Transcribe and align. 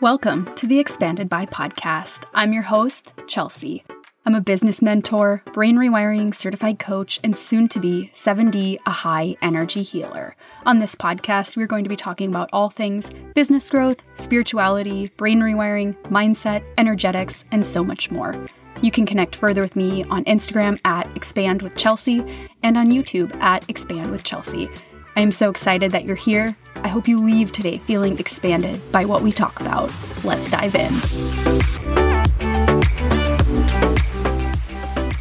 Welcome 0.00 0.52
to 0.56 0.66
the 0.66 0.80
Expanded 0.80 1.28
by 1.28 1.46
podcast. 1.46 2.24
I'm 2.34 2.52
your 2.52 2.64
host, 2.64 3.14
Chelsea. 3.28 3.84
I'm 4.26 4.34
a 4.34 4.40
business 4.40 4.82
mentor, 4.82 5.40
brain 5.52 5.76
rewiring 5.76 6.34
certified 6.34 6.80
coach, 6.80 7.20
and 7.22 7.36
soon 7.36 7.68
to 7.68 7.78
be 7.78 8.10
7D, 8.12 8.78
a 8.86 8.90
high 8.90 9.36
energy 9.40 9.84
healer. 9.84 10.34
On 10.66 10.80
this 10.80 10.96
podcast, 10.96 11.56
we're 11.56 11.68
going 11.68 11.84
to 11.84 11.88
be 11.88 11.94
talking 11.94 12.28
about 12.28 12.50
all 12.52 12.70
things 12.70 13.08
business 13.36 13.70
growth, 13.70 14.02
spirituality, 14.16 15.12
brain 15.16 15.38
rewiring, 15.38 15.94
mindset, 16.08 16.64
energetics, 16.76 17.44
and 17.52 17.64
so 17.64 17.84
much 17.84 18.10
more. 18.10 18.34
You 18.82 18.90
can 18.90 19.06
connect 19.06 19.36
further 19.36 19.62
with 19.62 19.76
me 19.76 20.02
on 20.04 20.24
Instagram 20.24 20.80
at 20.84 21.08
Expand 21.16 21.62
with 21.62 21.76
Chelsea 21.76 22.48
and 22.64 22.76
on 22.76 22.90
YouTube 22.90 23.32
at 23.36 23.70
Expand 23.70 24.10
with 24.10 24.24
Chelsea. 24.24 24.68
I 25.16 25.20
am 25.20 25.30
so 25.30 25.50
excited 25.50 25.92
that 25.92 26.04
you're 26.04 26.16
here. 26.16 26.56
I 26.84 26.88
hope 26.88 27.08
you 27.08 27.16
leave 27.16 27.50
today 27.50 27.78
feeling 27.78 28.18
expanded 28.18 28.92
by 28.92 29.06
what 29.06 29.22
we 29.22 29.32
talk 29.32 29.58
about. 29.58 29.90
Let's 30.22 30.50
dive 30.50 30.74
in. 30.74 30.92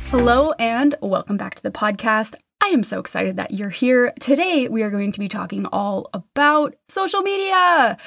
Hello, 0.10 0.52
and 0.60 0.96
welcome 1.02 1.38
back 1.38 1.56
to 1.56 1.64
the 1.64 1.72
podcast. 1.72 2.36
I 2.62 2.68
am 2.68 2.84
so 2.84 3.00
excited 3.00 3.38
that 3.38 3.52
you're 3.52 3.70
here. 3.70 4.14
Today, 4.20 4.68
we 4.68 4.84
are 4.84 4.90
going 4.90 5.14
to 5.14 5.20
be 5.20 5.30
talking 5.30 5.66
all 5.68 6.10
about 6.14 6.76
social 6.90 7.22
media. 7.22 7.98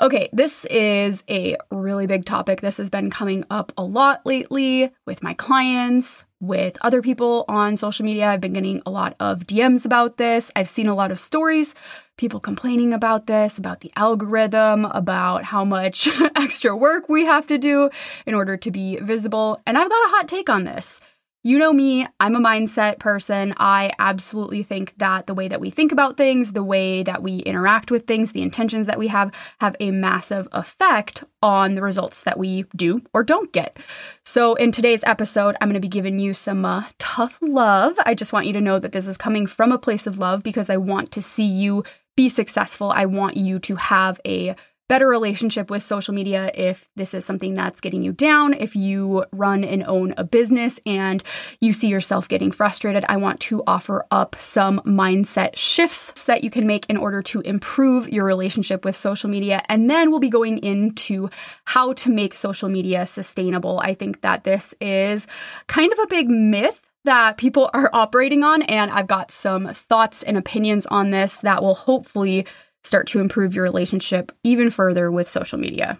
Okay, 0.00 0.30
this 0.32 0.64
is 0.70 1.22
a 1.28 1.58
really 1.70 2.06
big 2.06 2.24
topic. 2.24 2.62
This 2.62 2.78
has 2.78 2.88
been 2.88 3.10
coming 3.10 3.44
up 3.50 3.72
a 3.76 3.84
lot 3.84 4.24
lately 4.24 4.90
with 5.04 5.22
my 5.22 5.34
clients, 5.34 6.24
with 6.40 6.76
other 6.80 7.02
people 7.02 7.44
on 7.46 7.76
social 7.76 8.04
media. 8.04 8.28
I've 8.28 8.40
been 8.40 8.54
getting 8.54 8.82
a 8.84 8.90
lot 8.90 9.14
of 9.20 9.46
DMs 9.46 9.84
about 9.84 10.16
this. 10.16 10.50
I've 10.56 10.68
seen 10.68 10.88
a 10.88 10.94
lot 10.94 11.10
of 11.12 11.20
stories, 11.20 11.74
people 12.16 12.40
complaining 12.40 12.92
about 12.92 13.26
this, 13.26 13.58
about 13.58 13.80
the 13.80 13.92
algorithm, 13.96 14.84
about 14.86 15.44
how 15.44 15.64
much 15.64 16.08
extra 16.36 16.76
work 16.76 17.08
we 17.08 17.24
have 17.24 17.46
to 17.46 17.58
do 17.58 17.90
in 18.26 18.34
order 18.34 18.56
to 18.56 18.70
be 18.70 18.96
visible. 18.96 19.60
And 19.66 19.78
I've 19.78 19.88
got 19.88 20.06
a 20.06 20.10
hot 20.10 20.28
take 20.28 20.48
on 20.48 20.64
this. 20.64 21.00
You 21.44 21.58
know 21.58 21.72
me, 21.72 22.06
I'm 22.20 22.36
a 22.36 22.40
mindset 22.40 23.00
person. 23.00 23.52
I 23.56 23.90
absolutely 23.98 24.62
think 24.62 24.96
that 24.98 25.26
the 25.26 25.34
way 25.34 25.48
that 25.48 25.60
we 25.60 25.70
think 25.70 25.90
about 25.90 26.16
things, 26.16 26.52
the 26.52 26.62
way 26.62 27.02
that 27.02 27.20
we 27.20 27.38
interact 27.38 27.90
with 27.90 28.06
things, 28.06 28.30
the 28.30 28.42
intentions 28.42 28.86
that 28.86 28.96
we 28.96 29.08
have, 29.08 29.32
have 29.60 29.74
a 29.80 29.90
massive 29.90 30.46
effect 30.52 31.24
on 31.42 31.74
the 31.74 31.82
results 31.82 32.22
that 32.22 32.38
we 32.38 32.66
do 32.76 33.02
or 33.12 33.24
don't 33.24 33.52
get. 33.52 33.76
So, 34.24 34.54
in 34.54 34.70
today's 34.70 35.02
episode, 35.02 35.56
I'm 35.60 35.66
going 35.66 35.74
to 35.74 35.80
be 35.80 35.88
giving 35.88 36.20
you 36.20 36.32
some 36.32 36.64
uh, 36.64 36.84
tough 37.00 37.38
love. 37.42 37.94
I 38.06 38.14
just 38.14 38.32
want 38.32 38.46
you 38.46 38.52
to 38.52 38.60
know 38.60 38.78
that 38.78 38.92
this 38.92 39.08
is 39.08 39.16
coming 39.16 39.48
from 39.48 39.72
a 39.72 39.78
place 39.78 40.06
of 40.06 40.18
love 40.18 40.44
because 40.44 40.70
I 40.70 40.76
want 40.76 41.10
to 41.10 41.22
see 41.22 41.42
you 41.42 41.82
be 42.16 42.28
successful. 42.28 42.90
I 42.90 43.06
want 43.06 43.36
you 43.36 43.58
to 43.60 43.76
have 43.76 44.20
a 44.26 44.54
better 44.92 45.08
relationship 45.08 45.70
with 45.70 45.82
social 45.82 46.12
media 46.12 46.50
if 46.54 46.86
this 46.96 47.14
is 47.14 47.24
something 47.24 47.54
that's 47.54 47.80
getting 47.80 48.02
you 48.02 48.12
down, 48.12 48.52
if 48.52 48.76
you 48.76 49.24
run 49.32 49.64
and 49.64 49.82
own 49.84 50.12
a 50.18 50.24
business 50.24 50.78
and 50.84 51.24
you 51.62 51.72
see 51.72 51.88
yourself 51.88 52.28
getting 52.28 52.52
frustrated. 52.52 53.02
I 53.08 53.16
want 53.16 53.40
to 53.40 53.62
offer 53.66 54.04
up 54.10 54.36
some 54.38 54.80
mindset 54.80 55.56
shifts 55.56 56.26
that 56.26 56.44
you 56.44 56.50
can 56.50 56.66
make 56.66 56.84
in 56.90 56.98
order 56.98 57.22
to 57.22 57.40
improve 57.40 58.06
your 58.10 58.26
relationship 58.26 58.84
with 58.84 58.94
social 58.94 59.30
media. 59.30 59.62
And 59.70 59.88
then 59.88 60.10
we'll 60.10 60.20
be 60.20 60.28
going 60.28 60.58
into 60.58 61.30
how 61.64 61.94
to 61.94 62.10
make 62.10 62.34
social 62.34 62.68
media 62.68 63.06
sustainable. 63.06 63.80
I 63.80 63.94
think 63.94 64.20
that 64.20 64.44
this 64.44 64.74
is 64.78 65.26
kind 65.68 65.90
of 65.90 66.00
a 66.00 66.06
big 66.06 66.28
myth 66.28 66.82
that 67.04 67.36
people 67.36 67.70
are 67.72 67.90
operating 67.92 68.44
on, 68.44 68.62
and 68.62 68.90
I've 68.90 69.06
got 69.06 69.30
some 69.30 69.72
thoughts 69.74 70.22
and 70.22 70.36
opinions 70.36 70.86
on 70.86 71.10
this 71.10 71.38
that 71.38 71.62
will 71.62 71.74
hopefully 71.74 72.46
start 72.82 73.06
to 73.08 73.20
improve 73.20 73.54
your 73.54 73.64
relationship 73.64 74.32
even 74.44 74.70
further 74.70 75.10
with 75.10 75.28
social 75.28 75.58
media. 75.58 75.98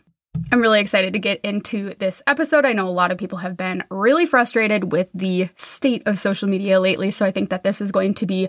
I'm 0.51 0.61
really 0.61 0.81
excited 0.81 1.13
to 1.13 1.19
get 1.19 1.41
into 1.43 1.95
this 1.95 2.23
episode. 2.27 2.65
I 2.65 2.73
know 2.73 2.89
a 2.89 2.91
lot 2.91 3.11
of 3.11 3.19
people 3.19 3.39
have 3.39 3.57
been 3.57 3.85
really 3.91 4.27
frustrated 4.27 4.91
with 4.91 5.09
the 5.13 5.49
state 5.57 6.03
of 6.07 6.19
social 6.19 6.49
media 6.49 6.81
lately, 6.81 7.11
so 7.11 7.25
I 7.25 7.31
think 7.31 7.51
that 7.51 7.65
this 7.65 7.81
is 7.81 7.93
going 7.93 8.15
to 8.15 8.27
be 8.27 8.49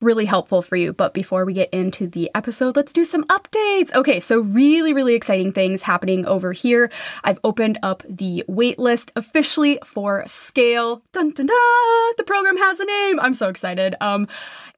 really 0.00 0.24
helpful 0.24 0.62
for 0.62 0.76
you. 0.76 0.92
But 0.92 1.14
before 1.14 1.44
we 1.44 1.54
get 1.54 1.70
into 1.70 2.06
the 2.06 2.30
episode, 2.34 2.76
let's 2.76 2.92
do 2.92 3.04
some 3.04 3.24
updates. 3.24 3.92
Okay, 3.94 4.20
so 4.20 4.40
really, 4.40 4.92
really 4.92 5.14
exciting 5.14 5.52
things 5.52 5.82
happening 5.82 6.26
over 6.26 6.52
here. 6.52 6.90
I've 7.22 7.38
opened 7.44 7.78
up 7.82 8.02
the 8.08 8.44
waitlist 8.48 9.10
officially 9.16 9.78
for 9.84 10.24
Scale. 10.26 11.02
Dun 11.12 11.30
dun 11.30 11.46
dun! 11.46 12.12
The 12.16 12.24
program 12.24 12.56
has 12.56 12.80
a 12.80 12.84
name. 12.84 13.20
I'm 13.20 13.34
so 13.34 13.48
excited. 13.48 13.94
Um, 14.00 14.28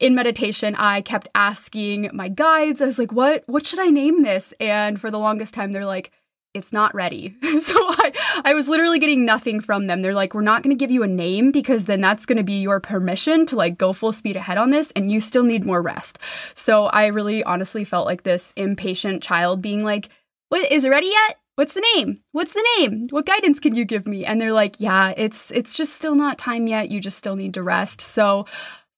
in 0.00 0.15
meditation, 0.15 0.75
I 0.76 1.00
kept 1.00 1.28
asking 1.34 2.10
my 2.12 2.28
guides. 2.28 2.81
I 2.81 2.87
was 2.87 2.99
like, 2.99 3.12
"What? 3.12 3.43
What 3.47 3.66
should 3.66 3.81
I 3.81 3.87
name 3.87 4.22
this?" 4.22 4.55
And 4.60 5.00
for 5.00 5.10
the 5.10 5.19
longest 5.19 5.55
time, 5.55 5.72
they're 5.72 5.87
like 5.87 6.12
it's 6.56 6.72
not 6.72 6.94
ready. 6.94 7.37
so 7.61 7.75
I, 7.75 8.43
I 8.44 8.55
was 8.55 8.69
literally 8.69 8.99
getting 8.99 9.25
nothing 9.25 9.61
from 9.61 9.87
them. 9.87 10.03
They're 10.03 10.15
like, 10.15 10.34
we're 10.34 10.41
not 10.41 10.62
going 10.62 10.77
to 10.77 10.78
give 10.78 10.91
you 10.91 11.03
a 11.03 11.09
name 11.09 11.50
because 11.50 11.84
then 11.84 12.00
that's 12.00 12.27
going 12.27 12.39
to 12.39 12.44
be 12.44 12.61
your 12.61 12.81
permission 12.81 13.47
to 13.47 13.56
like 13.56 13.78
go 13.78 13.93
full 13.93 14.12
speed 14.12 14.37
ahead 14.37 14.59
on 14.59 14.71
this 14.71 14.91
and 14.93 15.11
you 15.11 15.21
still 15.21 15.44
need 15.44 15.65
more 15.65 15.83
rest. 15.83 16.19
So 16.55 16.87
I 16.87 17.06
really 17.06 17.44
honestly 17.44 17.84
felt 17.84 18.06
like 18.06 18.22
this 18.22 18.53
impatient 18.56 19.22
child 19.22 19.62
being 19.62 19.84
like, 19.84 20.09
what 20.49 20.71
is 20.72 20.84
it 20.84 20.91
ready 20.91 21.09
yet? 21.09 21.39
What's 21.56 21.75
the 21.75 21.87
name? 21.94 22.21
What's 22.33 22.53
the 22.53 22.67
name? 22.78 23.06
What 23.11 23.25
guidance 23.25 23.61
can 23.61 23.75
you 23.75 23.84
give 23.84 24.06
me? 24.06 24.27
And 24.27 24.41
they're 24.41 24.53
like, 24.53 24.78
yeah, 24.78 25.15
it's 25.17 25.50
it's 25.50 25.75
just 25.75 25.94
still 25.94 26.15
not 26.15 26.37
time 26.37 26.67
yet. 26.67 26.91
You 26.91 27.00
just 27.00 27.17
still 27.17 27.34
need 27.34 27.55
to 27.55 27.62
rest. 27.62 28.03
So 28.03 28.44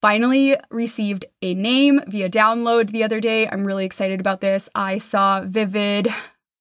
finally 0.01 0.57
received 0.71 1.25
a 1.41 1.55
name 1.55 2.03
via 2.09 2.29
download 2.29 2.91
the 2.91 3.05
other 3.05 3.21
day. 3.21 3.49
I'm 3.49 3.65
really 3.65 3.85
excited 3.85 4.19
about 4.19 4.41
this. 4.41 4.69
I 4.75 4.99
saw 4.99 5.43
Vivid 5.43 6.09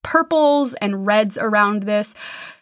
purples 0.04 0.74
and 0.76 1.06
reds 1.06 1.38
around 1.38 1.84
this. 1.84 2.14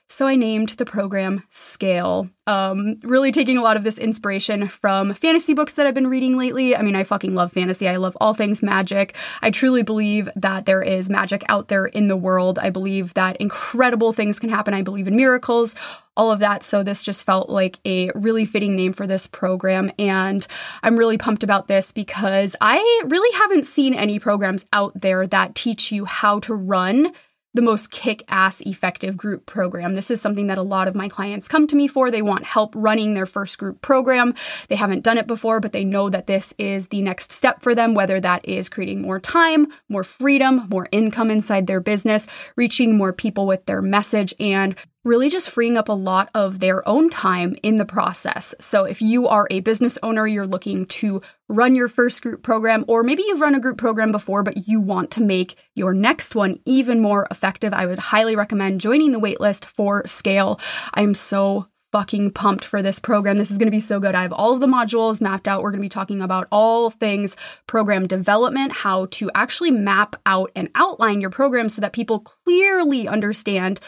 So 0.07 0.27
I 0.27 0.35
named 0.35 0.69
the 0.69 0.85
program 0.85 1.43
Scale. 1.49 2.29
Um, 2.47 2.97
really 3.03 3.31
taking 3.31 3.57
a 3.57 3.61
lot 3.61 3.75
of 3.75 3.83
this 3.83 3.97
inspiration 3.97 4.67
from 4.67 5.13
fantasy 5.15 5.53
books 5.53 5.73
that 5.73 5.87
I've 5.87 5.95
been 5.95 6.07
reading 6.07 6.37
lately. 6.37 6.75
I 6.75 6.83
mean, 6.83 6.95
I 6.95 7.03
fucking 7.03 7.33
love 7.33 7.51
fantasy. 7.51 7.89
I 7.89 7.95
love 7.95 8.15
all 8.21 8.35
things 8.35 8.61
magic. 8.61 9.15
I 9.41 9.49
truly 9.49 9.81
believe 9.81 10.29
that 10.35 10.67
there 10.67 10.83
is 10.83 11.09
magic 11.09 11.43
out 11.49 11.69
there 11.69 11.87
in 11.87 12.07
the 12.07 12.15
world. 12.15 12.59
I 12.59 12.69
believe 12.69 13.15
that 13.15 13.37
incredible 13.37 14.13
things 14.13 14.39
can 14.39 14.49
happen. 14.49 14.75
I 14.75 14.83
believe 14.83 15.07
in 15.07 15.15
miracles, 15.15 15.75
all 16.15 16.31
of 16.31 16.39
that. 16.39 16.63
So 16.63 16.83
this 16.83 17.01
just 17.01 17.25
felt 17.25 17.49
like 17.49 17.79
a 17.83 18.11
really 18.11 18.45
fitting 18.45 18.75
name 18.75 18.93
for 18.93 19.07
this 19.07 19.25
program. 19.25 19.91
And 19.97 20.45
I'm 20.83 20.97
really 20.97 21.17
pumped 21.17 21.43
about 21.43 21.67
this 21.67 21.91
because 21.91 22.55
I 22.61 23.01
really 23.05 23.35
haven't 23.37 23.65
seen 23.65 23.95
any 23.95 24.19
programs 24.19 24.65
out 24.71 24.93
there 25.01 25.25
that 25.27 25.55
teach 25.55 25.91
you 25.91 26.05
how 26.05 26.39
to 26.41 26.53
run 26.53 27.11
the 27.55 27.61
most 27.61 27.89
kick 27.89 28.23
ass 28.27 28.59
effective 28.61 29.15
group 29.15 29.45
program. 29.45 29.95
This 29.95 30.11
is 30.11 30.21
something 30.21 30.47
that 30.47 30.57
a 30.57 30.63
lot 30.63 30.87
of 30.87 30.95
my 30.95 31.07
clients 31.07 31.47
come 31.47 31.67
to 31.67 31.75
me 31.75 31.87
for. 31.87 32.11
They 32.11 32.21
want 32.21 32.43
help 32.43 32.73
running 32.75 33.13
their 33.13 33.25
first 33.25 33.57
group 33.57 33.81
program. 33.81 34.35
They 34.67 34.75
haven't 34.75 35.03
done 35.03 35.17
it 35.17 35.25
before, 35.25 35.61
but 35.61 35.71
they 35.71 35.85
know 35.85 36.09
that 36.09 36.27
this 36.27 36.53
is 36.57 36.87
the 36.87 37.01
next 37.01 37.31
step 37.31 37.61
for 37.61 37.73
them, 37.73 37.93
whether 37.95 38.19
that 38.19 38.45
is 38.47 38.67
creating 38.67 39.01
more 39.01 39.19
time, 39.19 39.67
more 39.87 40.03
freedom, 40.03 40.67
more 40.69 40.89
income 40.91 41.31
inside 41.31 41.65
their 41.65 41.79
business, 41.79 42.27
reaching 42.57 42.97
more 42.97 43.13
people 43.13 43.47
with 43.47 43.65
their 43.65 43.81
message, 43.81 44.33
and 44.39 44.75
really 45.05 45.29
just 45.29 45.49
freeing 45.49 45.77
up 45.77 45.87
a 45.87 45.93
lot 45.93 46.29
of 46.33 46.59
their 46.59 46.85
own 46.87 47.09
time 47.09 47.55
in 47.63 47.77
the 47.77 47.85
process. 47.85 48.53
So, 48.59 48.83
if 48.83 49.01
you 49.01 49.27
are 49.27 49.47
a 49.49 49.61
business 49.61 49.97
owner, 50.03 50.27
you're 50.27 50.47
looking 50.47 50.85
to 50.87 51.21
run 51.47 51.75
your 51.75 51.87
first 51.87 52.21
group 52.21 52.43
program, 52.43 52.83
or 52.87 53.03
maybe 53.03 53.23
you've 53.23 53.39
run 53.39 53.55
a 53.55 53.59
group 53.59 53.77
program 53.77 54.11
before, 54.11 54.43
but 54.43 54.67
you 54.67 54.81
want 54.81 55.11
to 55.11 55.21
make 55.21 55.55
your 55.75 55.93
next 55.93 56.35
one 56.35 56.59
even 56.65 56.99
more 56.99 57.27
effective, 57.31 57.71
I 57.71 57.85
would 57.85 57.99
highly 57.99 58.35
recommend 58.35 58.81
joining 58.81 59.11
the 59.11 59.19
waitlist 59.19 59.63
for 59.63 60.05
Scale. 60.07 60.59
I'm 60.93 61.13
so 61.13 61.67
fucking 61.95 62.29
pumped 62.29 62.65
for 62.65 62.81
this 62.81 62.99
program. 62.99 63.37
This 63.37 63.49
is 63.49 63.57
going 63.57 63.67
to 63.67 63.71
be 63.71 63.79
so 63.79 64.01
good. 64.01 64.15
I 64.15 64.23
have 64.23 64.33
all 64.33 64.53
of 64.53 64.59
the 64.59 64.67
modules 64.67 65.21
mapped 65.21 65.47
out. 65.47 65.63
We're 65.63 65.71
going 65.71 65.79
to 65.79 65.85
be 65.85 65.87
talking 65.87 66.21
about 66.21 66.45
all 66.51 66.89
things 66.89 67.37
program 67.67 68.05
development, 68.05 68.73
how 68.73 69.05
to 69.11 69.31
actually 69.33 69.71
map 69.71 70.17
out 70.25 70.51
and 70.57 70.69
outline 70.75 71.21
your 71.21 71.29
program 71.29 71.69
so 71.69 71.79
that 71.79 71.93
people 71.93 72.19
clearly 72.19 73.07
understand 73.07 73.79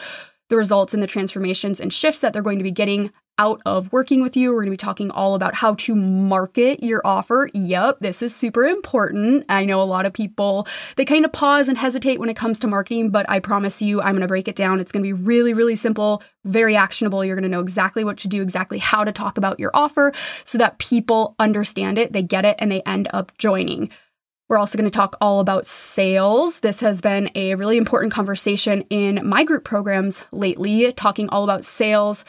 the 0.48 0.56
results 0.56 0.94
and 0.94 1.02
the 1.02 1.06
transformations 1.06 1.80
and 1.80 1.92
shifts 1.92 2.20
that 2.20 2.32
they're 2.32 2.42
going 2.42 2.58
to 2.58 2.64
be 2.64 2.70
getting 2.70 3.10
out 3.38 3.60
of 3.64 3.92
working 3.92 4.20
with 4.20 4.36
you. 4.36 4.50
We're 4.50 4.62
going 4.62 4.66
to 4.66 4.70
be 4.72 4.76
talking 4.76 5.10
all 5.10 5.34
about 5.34 5.54
how 5.54 5.74
to 5.74 5.94
market 5.94 6.82
your 6.82 7.00
offer. 7.04 7.48
Yep, 7.54 8.00
this 8.00 8.20
is 8.20 8.34
super 8.34 8.64
important. 8.64 9.44
I 9.48 9.64
know 9.64 9.80
a 9.80 9.84
lot 9.84 10.06
of 10.06 10.12
people, 10.12 10.66
they 10.96 11.04
kind 11.04 11.24
of 11.24 11.32
pause 11.32 11.68
and 11.68 11.78
hesitate 11.78 12.18
when 12.18 12.28
it 12.28 12.36
comes 12.36 12.58
to 12.60 12.66
marketing, 12.66 13.10
but 13.10 13.30
I 13.30 13.38
promise 13.38 13.80
you, 13.80 14.00
I'm 14.00 14.12
going 14.12 14.22
to 14.22 14.26
break 14.26 14.48
it 14.48 14.56
down. 14.56 14.80
It's 14.80 14.90
going 14.90 15.04
to 15.04 15.06
be 15.06 15.12
really, 15.12 15.54
really 15.54 15.76
simple, 15.76 16.22
very 16.44 16.74
actionable. 16.74 17.24
You're 17.24 17.36
going 17.36 17.44
to 17.44 17.48
know 17.48 17.60
exactly 17.60 18.02
what 18.02 18.18
to 18.18 18.28
do, 18.28 18.42
exactly 18.42 18.78
how 18.78 19.04
to 19.04 19.12
talk 19.12 19.38
about 19.38 19.60
your 19.60 19.70
offer 19.72 20.12
so 20.44 20.58
that 20.58 20.78
people 20.78 21.36
understand 21.38 21.96
it, 21.96 22.12
they 22.12 22.22
get 22.22 22.44
it, 22.44 22.56
and 22.58 22.72
they 22.72 22.82
end 22.82 23.06
up 23.12 23.30
joining. 23.38 23.90
We're 24.48 24.58
also 24.58 24.78
going 24.78 24.90
to 24.90 24.96
talk 24.96 25.14
all 25.20 25.40
about 25.40 25.66
sales. 25.66 26.60
This 26.60 26.80
has 26.80 27.02
been 27.02 27.30
a 27.34 27.54
really 27.54 27.76
important 27.76 28.12
conversation 28.12 28.80
in 28.88 29.20
my 29.26 29.44
group 29.44 29.62
programs 29.62 30.22
lately, 30.32 30.90
talking 30.92 31.28
all 31.28 31.44
about 31.44 31.66
sales, 31.66 32.24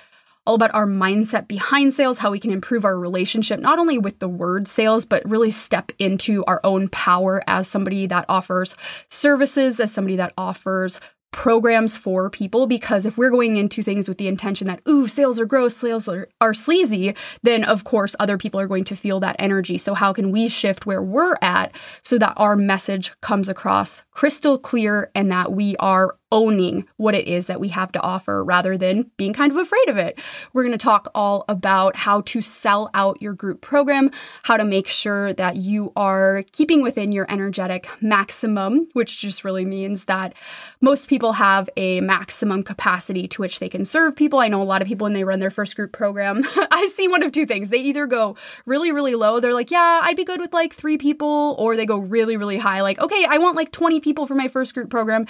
all 0.46 0.56
about 0.56 0.74
our 0.74 0.86
mindset 0.86 1.48
behind 1.48 1.94
sales, 1.94 2.18
how 2.18 2.32
we 2.32 2.40
can 2.40 2.52
improve 2.52 2.84
our 2.84 3.00
relationship, 3.00 3.62
not 3.62 3.80
only 3.80 3.98
with 3.98 4.20
the 4.20 4.28
word 4.28 4.68
sales, 4.68 5.06
but 5.06 5.28
really 5.30 5.52
step 5.52 5.94
into 5.98 6.44
our 6.44 6.60
own 6.66 6.90
power 6.90 7.42
as 7.48 7.70
somebody 7.70 8.06
that 8.08 8.26
offers 8.28 8.76
services, 9.08 9.80
as 9.80 9.94
somebody 9.94 10.18
that 10.18 10.34
offers 10.38 11.00
programs 11.32 11.96
for 11.96 12.30
people 12.30 12.66
because 12.66 13.06
if 13.06 13.18
we're 13.18 13.30
going 13.30 13.58
into 13.58 13.84
things 13.84 14.08
with 14.10 14.18
the 14.18 14.28
intention 14.28 14.66
that 14.68 14.82
ooh 14.88 15.08
sales 15.08 15.40
are 15.40 15.46
gross 15.46 15.78
sales 15.78 16.08
are, 16.08 16.28
are 16.42 16.54
sleazy 16.54 17.16
then 17.44 17.64
of 17.64 17.84
course 17.84 18.16
other 18.20 18.38
people 18.38 18.60
are 18.60 18.68
going 18.68 18.84
to 18.84 18.96
feel 18.96 19.20
that 19.20 19.36
energy. 19.38 19.78
So 19.78 19.94
how 19.94 20.12
can 20.12 20.32
we 20.32 20.48
shift 20.48 20.86
where 20.86 21.02
we're 21.02 21.38
at 21.42 21.74
so 22.04 22.18
that 22.18 22.34
our 22.36 22.56
message 22.56 23.14
comes 23.22 23.48
across 23.48 24.02
crystal 24.20 24.60
clear 24.60 25.10
and 25.16 25.32
that 25.32 25.54
we 25.54 25.78
are 25.78 26.18
owning 26.32 26.86
what 26.98 27.16
it 27.16 27.26
is 27.26 27.48
that 27.48 27.60
we 27.60 27.70
have 27.70 27.92
to 27.92 28.02
offer 28.02 28.44
rather 28.44 28.78
than 28.78 29.10
being 29.18 29.34
kind 29.34 29.52
of 29.52 29.58
afraid 29.58 29.88
of 29.88 29.96
it. 29.98 30.20
We're 30.54 30.64
going 30.64 30.78
to 30.78 30.84
talk 30.84 31.10
all 31.16 31.46
about 31.48 31.96
how 31.96 32.22
to 32.22 32.42
sell 32.42 32.92
out 32.94 33.22
your 33.22 33.34
group 33.34 33.62
program, 33.62 34.12
how 34.44 34.58
to 34.58 34.66
make 34.66 34.88
sure 34.88 35.34
that 35.34 35.56
you 35.56 35.92
are 35.96 36.44
keeping 36.52 36.84
within 36.84 37.12
your 37.12 37.26
energetic 37.30 37.88
maximum, 38.02 38.90
which 38.94 39.20
just 39.20 39.44
really 39.44 39.66
means 39.66 40.04
that 40.04 40.34
most 40.82 41.08
people 41.08 41.34
have 41.34 41.70
a 41.78 42.02
maximum 42.02 42.62
capacity 42.62 43.28
to 43.30 43.42
which 43.42 43.60
they 43.60 43.70
can 43.70 43.86
serve 43.86 44.16
people. 44.16 44.40
I 44.40 44.50
know 44.50 44.62
a 44.62 44.64
lot 44.64 44.82
of 44.82 44.88
people 44.88 45.06
when 45.06 45.14
they 45.14 45.24
run 45.24 45.40
their 45.40 45.50
first 45.50 45.76
group 45.76 45.94
program, 45.94 46.46
I 46.72 46.92
see 46.94 47.08
one 47.08 47.24
of 47.24 47.32
two 47.32 47.46
things. 47.46 47.70
They 47.70 47.78
either 47.78 48.06
go 48.06 48.36
really, 48.66 48.92
really 48.92 49.16
low, 49.16 49.40
they're 49.40 49.54
like, 49.54 49.72
yeah, 49.72 50.02
I'd 50.04 50.18
be 50.18 50.26
good 50.26 50.42
with 50.42 50.54
like 50.54 50.76
three 50.76 50.98
people, 50.98 51.56
or 51.58 51.76
they 51.76 51.86
go 51.86 51.98
really, 51.98 52.38
really 52.38 52.58
high, 52.58 52.82
like, 52.82 53.00
okay, 53.00 53.26
I 53.28 53.40
want 53.40 53.56
like 53.56 53.72
20 53.72 54.00
people 54.00 54.09
for 54.14 54.36
my 54.36 54.48
first 54.48 54.74
group 54.74 54.90
program. 54.90 55.26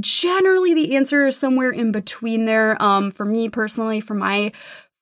Generally 0.00 0.74
the 0.74 0.96
answer 0.96 1.26
is 1.26 1.36
somewhere 1.36 1.70
in 1.70 1.92
between 1.92 2.44
there. 2.44 2.80
Um, 2.82 3.10
for 3.10 3.24
me 3.24 3.48
personally, 3.48 4.00
for 4.00 4.14
my 4.14 4.52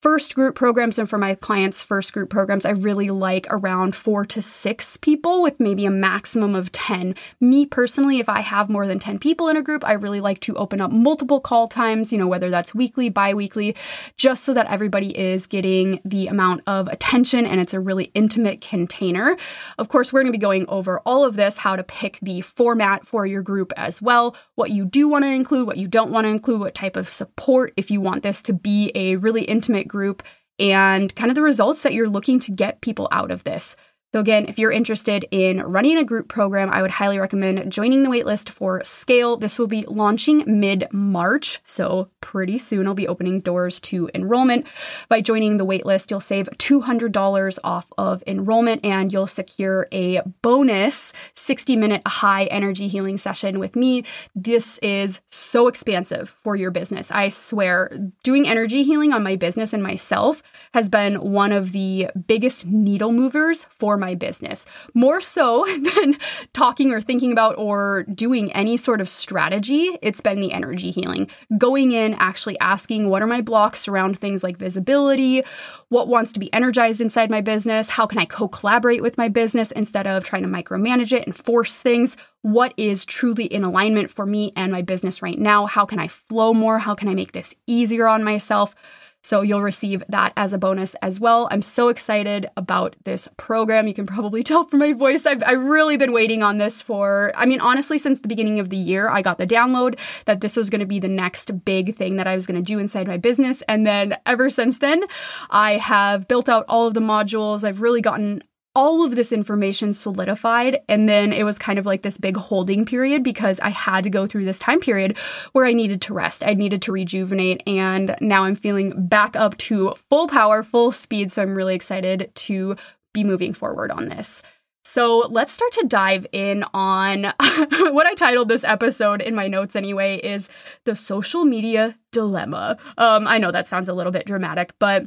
first 0.00 0.34
group 0.34 0.54
programs 0.54 0.98
and 0.98 1.08
for 1.08 1.18
my 1.18 1.34
clients' 1.34 1.82
first 1.82 2.14
group 2.14 2.30
programs, 2.30 2.64
I 2.64 2.70
really 2.70 3.10
like 3.10 3.46
around 3.50 3.94
four 3.94 4.24
to 4.26 4.40
six 4.40 4.96
people 4.96 5.42
with 5.42 5.60
maybe 5.60 5.84
a 5.84 5.90
maximum 5.90 6.54
of 6.54 6.72
10. 6.72 7.14
Me 7.40 7.66
personally, 7.66 8.18
if 8.18 8.28
I 8.28 8.40
have 8.40 8.70
more 8.70 8.86
than 8.86 8.98
10 8.98 9.18
people 9.18 9.48
in 9.48 9.58
a 9.58 9.62
group, 9.62 9.84
I 9.84 9.92
really 9.92 10.20
like 10.20 10.40
to 10.40 10.56
open 10.56 10.80
up 10.80 10.90
multiple 10.90 11.40
call 11.40 11.68
times, 11.68 12.12
you 12.12 12.18
know, 12.18 12.26
whether 12.26 12.48
that's 12.48 12.74
weekly, 12.74 13.10
bi 13.10 13.34
weekly, 13.34 13.76
just 14.16 14.44
so 14.44 14.54
that 14.54 14.70
everybody 14.70 15.16
is 15.16 15.46
getting 15.46 16.00
the 16.04 16.28
amount 16.28 16.62
of 16.66 16.88
attention 16.88 17.44
and 17.44 17.60
it's 17.60 17.74
a 17.74 17.80
really 17.80 18.10
intimate 18.14 18.62
container. 18.62 19.36
Of 19.76 19.88
course, 19.88 20.12
we're 20.12 20.22
going 20.22 20.32
to 20.32 20.38
be 20.38 20.40
going 20.40 20.66
over 20.68 21.00
all 21.00 21.24
of 21.24 21.36
this, 21.36 21.58
how 21.58 21.76
to 21.76 21.82
pick 21.82 22.18
the 22.22 22.40
format 22.40 23.06
for 23.06 23.26
your 23.26 23.42
group 23.42 23.70
as 23.76 24.00
well, 24.00 24.34
what 24.54 24.70
you 24.70 24.86
do 24.86 25.08
want 25.08 25.24
to 25.24 25.30
include, 25.30 25.66
what 25.66 25.76
you 25.76 25.88
don't 25.88 26.10
want 26.10 26.24
to 26.24 26.30
include, 26.30 26.60
what 26.60 26.74
type 26.74 26.96
of 26.96 27.10
support 27.10 27.74
if 27.76 27.90
you 27.90 28.00
want 28.00 28.22
this 28.22 28.40
to 28.42 28.54
be 28.54 28.90
a 28.94 29.16
really 29.16 29.42
intimate 29.42 29.89
group 29.90 30.22
and 30.58 31.14
kind 31.16 31.30
of 31.30 31.34
the 31.34 31.42
results 31.42 31.82
that 31.82 31.94
you're 31.94 32.08
looking 32.08 32.38
to 32.40 32.52
get 32.52 32.80
people 32.80 33.08
out 33.10 33.30
of 33.30 33.44
this. 33.44 33.76
So, 34.12 34.18
again, 34.18 34.46
if 34.48 34.58
you're 34.58 34.72
interested 34.72 35.24
in 35.30 35.62
running 35.62 35.96
a 35.96 36.02
group 36.02 36.28
program, 36.28 36.68
I 36.68 36.82
would 36.82 36.90
highly 36.90 37.20
recommend 37.20 37.70
joining 37.70 38.02
the 38.02 38.08
waitlist 38.08 38.48
for 38.48 38.82
Scale. 38.84 39.36
This 39.36 39.56
will 39.56 39.68
be 39.68 39.84
launching 39.86 40.42
mid 40.46 40.88
March, 40.90 41.60
so 41.62 42.10
pretty 42.20 42.58
soon 42.58 42.88
I'll 42.88 42.94
be 42.94 43.06
opening 43.06 43.40
doors 43.40 43.78
to 43.80 44.10
enrollment. 44.12 44.66
By 45.08 45.20
joining 45.20 45.58
the 45.58 45.66
waitlist, 45.66 46.10
you'll 46.10 46.20
save 46.20 46.48
$200 46.58 47.58
off 47.62 47.86
of 47.96 48.24
enrollment 48.26 48.84
and 48.84 49.12
you'll 49.12 49.28
secure 49.28 49.86
a 49.92 50.22
bonus 50.42 51.12
60 51.36 51.76
minute 51.76 52.02
high 52.04 52.46
energy 52.46 52.88
healing 52.88 53.16
session 53.16 53.60
with 53.60 53.76
me. 53.76 54.02
This 54.34 54.78
is 54.78 55.20
so 55.28 55.68
expansive 55.68 56.34
for 56.42 56.56
your 56.56 56.72
business. 56.72 57.12
I 57.12 57.28
swear, 57.28 57.96
doing 58.24 58.48
energy 58.48 58.82
healing 58.82 59.12
on 59.12 59.22
my 59.22 59.36
business 59.36 59.72
and 59.72 59.84
myself 59.84 60.42
has 60.74 60.88
been 60.88 61.20
one 61.20 61.52
of 61.52 61.70
the 61.70 62.08
biggest 62.26 62.66
needle 62.66 63.12
movers 63.12 63.66
for 63.70 63.99
my 64.00 64.14
business, 64.14 64.66
more 64.94 65.20
so 65.20 65.64
than 65.94 66.18
talking 66.52 66.92
or 66.92 67.00
thinking 67.00 67.30
about 67.30 67.56
or 67.58 68.04
doing 68.14 68.52
any 68.52 68.76
sort 68.76 69.00
of 69.00 69.08
strategy. 69.08 69.98
It's 70.02 70.20
been 70.20 70.40
the 70.40 70.52
energy 70.52 70.90
healing. 70.90 71.28
Going 71.56 71.92
in, 71.92 72.14
actually 72.14 72.58
asking 72.58 73.08
what 73.08 73.22
are 73.22 73.26
my 73.26 73.40
blocks 73.40 73.86
around 73.86 74.18
things 74.18 74.42
like 74.42 74.56
visibility, 74.56 75.44
what 75.88 76.08
wants 76.08 76.32
to 76.32 76.40
be 76.40 76.52
energized 76.52 77.00
inside 77.00 77.30
my 77.30 77.40
business, 77.40 77.90
how 77.90 78.06
can 78.06 78.18
I 78.18 78.24
co 78.24 78.48
collaborate 78.48 79.02
with 79.02 79.18
my 79.18 79.28
business 79.28 79.70
instead 79.72 80.06
of 80.06 80.24
trying 80.24 80.42
to 80.42 80.48
micromanage 80.48 81.12
it 81.12 81.26
and 81.26 81.36
force 81.36 81.78
things. 81.78 82.16
What 82.42 82.72
is 82.76 83.04
truly 83.04 83.44
in 83.44 83.64
alignment 83.64 84.10
for 84.10 84.24
me 84.24 84.52
and 84.56 84.72
my 84.72 84.82
business 84.82 85.22
right 85.22 85.38
now? 85.38 85.66
How 85.66 85.84
can 85.84 85.98
I 85.98 86.08
flow 86.08 86.54
more? 86.54 86.78
How 86.78 86.94
can 86.94 87.08
I 87.08 87.14
make 87.14 87.32
this 87.32 87.54
easier 87.66 88.08
on 88.08 88.24
myself? 88.24 88.74
So 89.22 89.42
you'll 89.42 89.62
receive 89.62 90.02
that 90.08 90.32
as 90.36 90.52
a 90.52 90.58
bonus 90.58 90.94
as 90.96 91.20
well. 91.20 91.46
I'm 91.50 91.62
so 91.62 91.88
excited 91.88 92.48
about 92.56 92.96
this 93.04 93.28
program. 93.36 93.86
You 93.86 93.94
can 93.94 94.06
probably 94.06 94.42
tell 94.44 94.64
from 94.64 94.80
my 94.80 94.92
voice. 94.92 95.26
I've, 95.26 95.42
I've 95.44 95.62
really 95.62 95.96
been 95.96 96.12
waiting 96.12 96.42
on 96.42 96.58
this 96.58 96.80
for, 96.80 97.32
I 97.34 97.46
mean, 97.46 97.60
honestly, 97.60 97.98
since 97.98 98.20
the 98.20 98.28
beginning 98.28 98.60
of 98.60 98.70
the 98.70 98.76
year, 98.76 99.10
I 99.10 99.22
got 99.22 99.38
the 99.38 99.46
download 99.46 99.98
that 100.24 100.40
this 100.40 100.56
was 100.56 100.70
going 100.70 100.80
to 100.80 100.86
be 100.86 100.98
the 100.98 101.08
next 101.08 101.64
big 101.64 101.96
thing 101.96 102.16
that 102.16 102.26
I 102.26 102.34
was 102.34 102.46
going 102.46 102.62
to 102.62 102.62
do 102.62 102.78
inside 102.78 103.06
my 103.06 103.18
business. 103.18 103.62
And 103.68 103.86
then 103.86 104.16
ever 104.26 104.48
since 104.48 104.78
then, 104.78 105.04
I 105.50 105.76
have 105.76 106.26
built 106.26 106.48
out 106.48 106.64
all 106.68 106.86
of 106.86 106.94
the 106.94 107.00
modules. 107.00 107.64
I've 107.64 107.80
really 107.80 108.00
gotten 108.00 108.42
all 108.74 109.04
of 109.04 109.16
this 109.16 109.32
information 109.32 109.92
solidified. 109.92 110.80
And 110.88 111.08
then 111.08 111.32
it 111.32 111.42
was 111.42 111.58
kind 111.58 111.78
of 111.78 111.86
like 111.86 112.02
this 112.02 112.16
big 112.16 112.36
holding 112.36 112.84
period 112.84 113.22
because 113.24 113.58
I 113.60 113.70
had 113.70 114.04
to 114.04 114.10
go 114.10 114.26
through 114.26 114.44
this 114.44 114.58
time 114.58 114.80
period 114.80 115.18
where 115.52 115.66
I 115.66 115.72
needed 115.72 116.00
to 116.02 116.14
rest. 116.14 116.44
I 116.44 116.54
needed 116.54 116.82
to 116.82 116.92
rejuvenate. 116.92 117.62
And 117.66 118.16
now 118.20 118.44
I'm 118.44 118.54
feeling 118.54 119.08
back 119.08 119.34
up 119.34 119.56
to 119.58 119.94
full 120.08 120.28
power, 120.28 120.62
full 120.62 120.92
speed. 120.92 121.32
So 121.32 121.42
I'm 121.42 121.54
really 121.54 121.74
excited 121.74 122.30
to 122.34 122.76
be 123.12 123.24
moving 123.24 123.54
forward 123.54 123.90
on 123.90 124.08
this. 124.08 124.42
So 124.84 125.18
let's 125.18 125.52
start 125.52 125.72
to 125.72 125.86
dive 125.86 126.26
in 126.32 126.64
on 126.72 127.24
what 127.40 128.06
I 128.06 128.14
titled 128.14 128.48
this 128.48 128.64
episode 128.64 129.20
in 129.20 129.34
my 129.34 129.46
notes 129.46 129.76
anyway 129.76 130.16
is 130.16 130.48
the 130.84 130.96
social 130.96 131.44
media 131.44 131.96
dilemma. 132.12 132.78
Um, 132.96 133.28
I 133.28 133.38
know 133.38 133.52
that 133.52 133.68
sounds 133.68 133.88
a 133.88 133.94
little 133.94 134.12
bit 134.12 134.26
dramatic, 134.26 134.72
but 134.78 135.06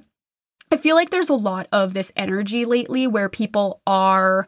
I 0.73 0.77
feel 0.77 0.95
like 0.95 1.11
there's 1.11 1.29
a 1.29 1.35
lot 1.35 1.67
of 1.71 1.93
this 1.93 2.11
energy 2.15 2.65
lately 2.65 3.05
where 3.05 3.29
people 3.29 3.83
are 3.85 4.47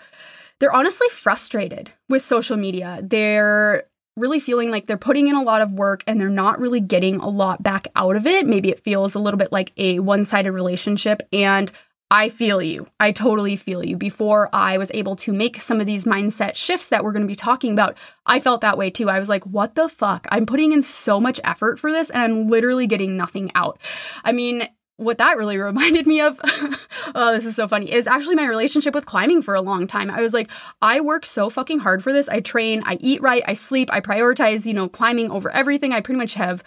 they're 0.60 0.74
honestly 0.74 1.08
frustrated 1.12 1.92
with 2.10 2.24
social 2.24 2.58
media. 2.58 3.00
They're 3.04 3.84
really 4.18 4.40
feeling 4.40 4.72
like 4.72 4.88
they're 4.88 4.98
putting 4.98 5.28
in 5.28 5.36
a 5.36 5.44
lot 5.44 5.62
of 5.62 5.74
work 5.74 6.04
and 6.08 6.20
they're 6.20 6.30
not 6.30 6.60
really 6.60 6.80
getting 6.80 7.18
a 7.18 7.30
lot 7.30 7.62
back 7.62 7.90
out 7.96 8.16
of 8.16 8.26
it. 8.26 8.48
Maybe 8.48 8.70
it 8.72 8.84
feels 8.84 9.14
a 9.14 9.20
little 9.20 9.38
bit 9.38 9.52
like 9.52 9.72
a 9.78 10.00
one-sided 10.00 10.52
relationship 10.52 11.22
and 11.32 11.72
I 12.10 12.30
feel 12.30 12.60
you. 12.60 12.88
I 13.00 13.12
totally 13.12 13.56
feel 13.56 13.86
you. 13.86 13.96
Before 13.96 14.50
I 14.52 14.80
was 14.80 14.90
able 14.96 15.16
to 15.18 15.34
make 15.34 15.62
some 15.62 15.80
of 15.80 15.86
these 15.86 16.06
mindset 16.06 16.56
shifts 16.56 16.90
that 16.90 17.04
we're 17.04 17.12
going 17.12 17.24
to 17.24 17.28
be 17.28 17.36
talking 17.36 17.72
about, 17.72 17.98
I 18.26 18.40
felt 18.40 18.62
that 18.62 18.80
way 18.80 18.90
too. 18.90 19.12
I 19.12 19.20
was 19.20 19.30
like, 19.30 19.44
what 19.44 19.76
the 19.76 19.88
fuck? 19.88 20.26
I'm 20.32 20.48
putting 20.48 20.72
in 20.72 20.82
so 20.82 21.20
much 21.20 21.40
effort 21.44 21.78
for 21.78 21.92
this 21.92 22.10
and 22.10 22.24
I'm 22.24 22.48
literally 22.48 22.88
getting 22.88 23.16
nothing 23.16 23.52
out. 23.54 23.80
I 24.24 24.32
mean, 24.32 24.70
what 24.98 25.18
that 25.18 25.38
really 25.38 25.58
reminded 25.60 26.08
me 26.08 26.22
of, 26.22 26.40
oh, 27.16 27.34
this 27.34 27.46
is 27.46 27.56
so 27.56 27.68
funny, 27.68 27.92
is 27.92 28.08
actually 28.08 28.36
my 28.36 28.46
relationship 28.48 28.94
with 28.94 29.06
climbing 29.06 29.42
for 29.42 29.56
a 29.56 29.62
long 29.62 29.88
time. 29.88 30.10
I 30.10 30.22
was 30.22 30.34
like, 30.34 30.50
I 30.82 31.02
work 31.02 31.26
so 31.26 31.50
fucking 31.50 31.80
hard 31.80 32.04
for 32.04 32.14
this. 32.14 32.30
I 32.30 32.40
train, 32.40 32.84
I 32.86 32.96
eat 32.96 33.22
right, 33.22 33.44
I 33.46 33.54
sleep, 33.54 33.90
I 33.92 34.02
prioritize, 34.02 34.66
you 34.66 34.74
know, 34.74 34.90
climbing 34.90 35.32
over 35.32 35.52
everything. 35.52 35.92
I 35.92 36.02
pretty 36.02 36.20
much 36.20 36.36
have 36.36 36.64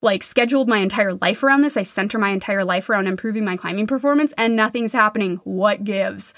like 0.00 0.22
scheduled 0.22 0.68
my 0.68 0.78
entire 0.78 1.14
life 1.14 1.42
around 1.42 1.62
this. 1.62 1.76
I 1.76 1.82
center 1.82 2.18
my 2.18 2.30
entire 2.30 2.64
life 2.64 2.88
around 2.88 3.08
improving 3.08 3.44
my 3.44 3.56
climbing 3.56 3.86
performance 3.86 4.32
and 4.38 4.54
nothing's 4.54 4.92
happening. 4.92 5.40
What 5.44 5.84
gives? 5.84 6.32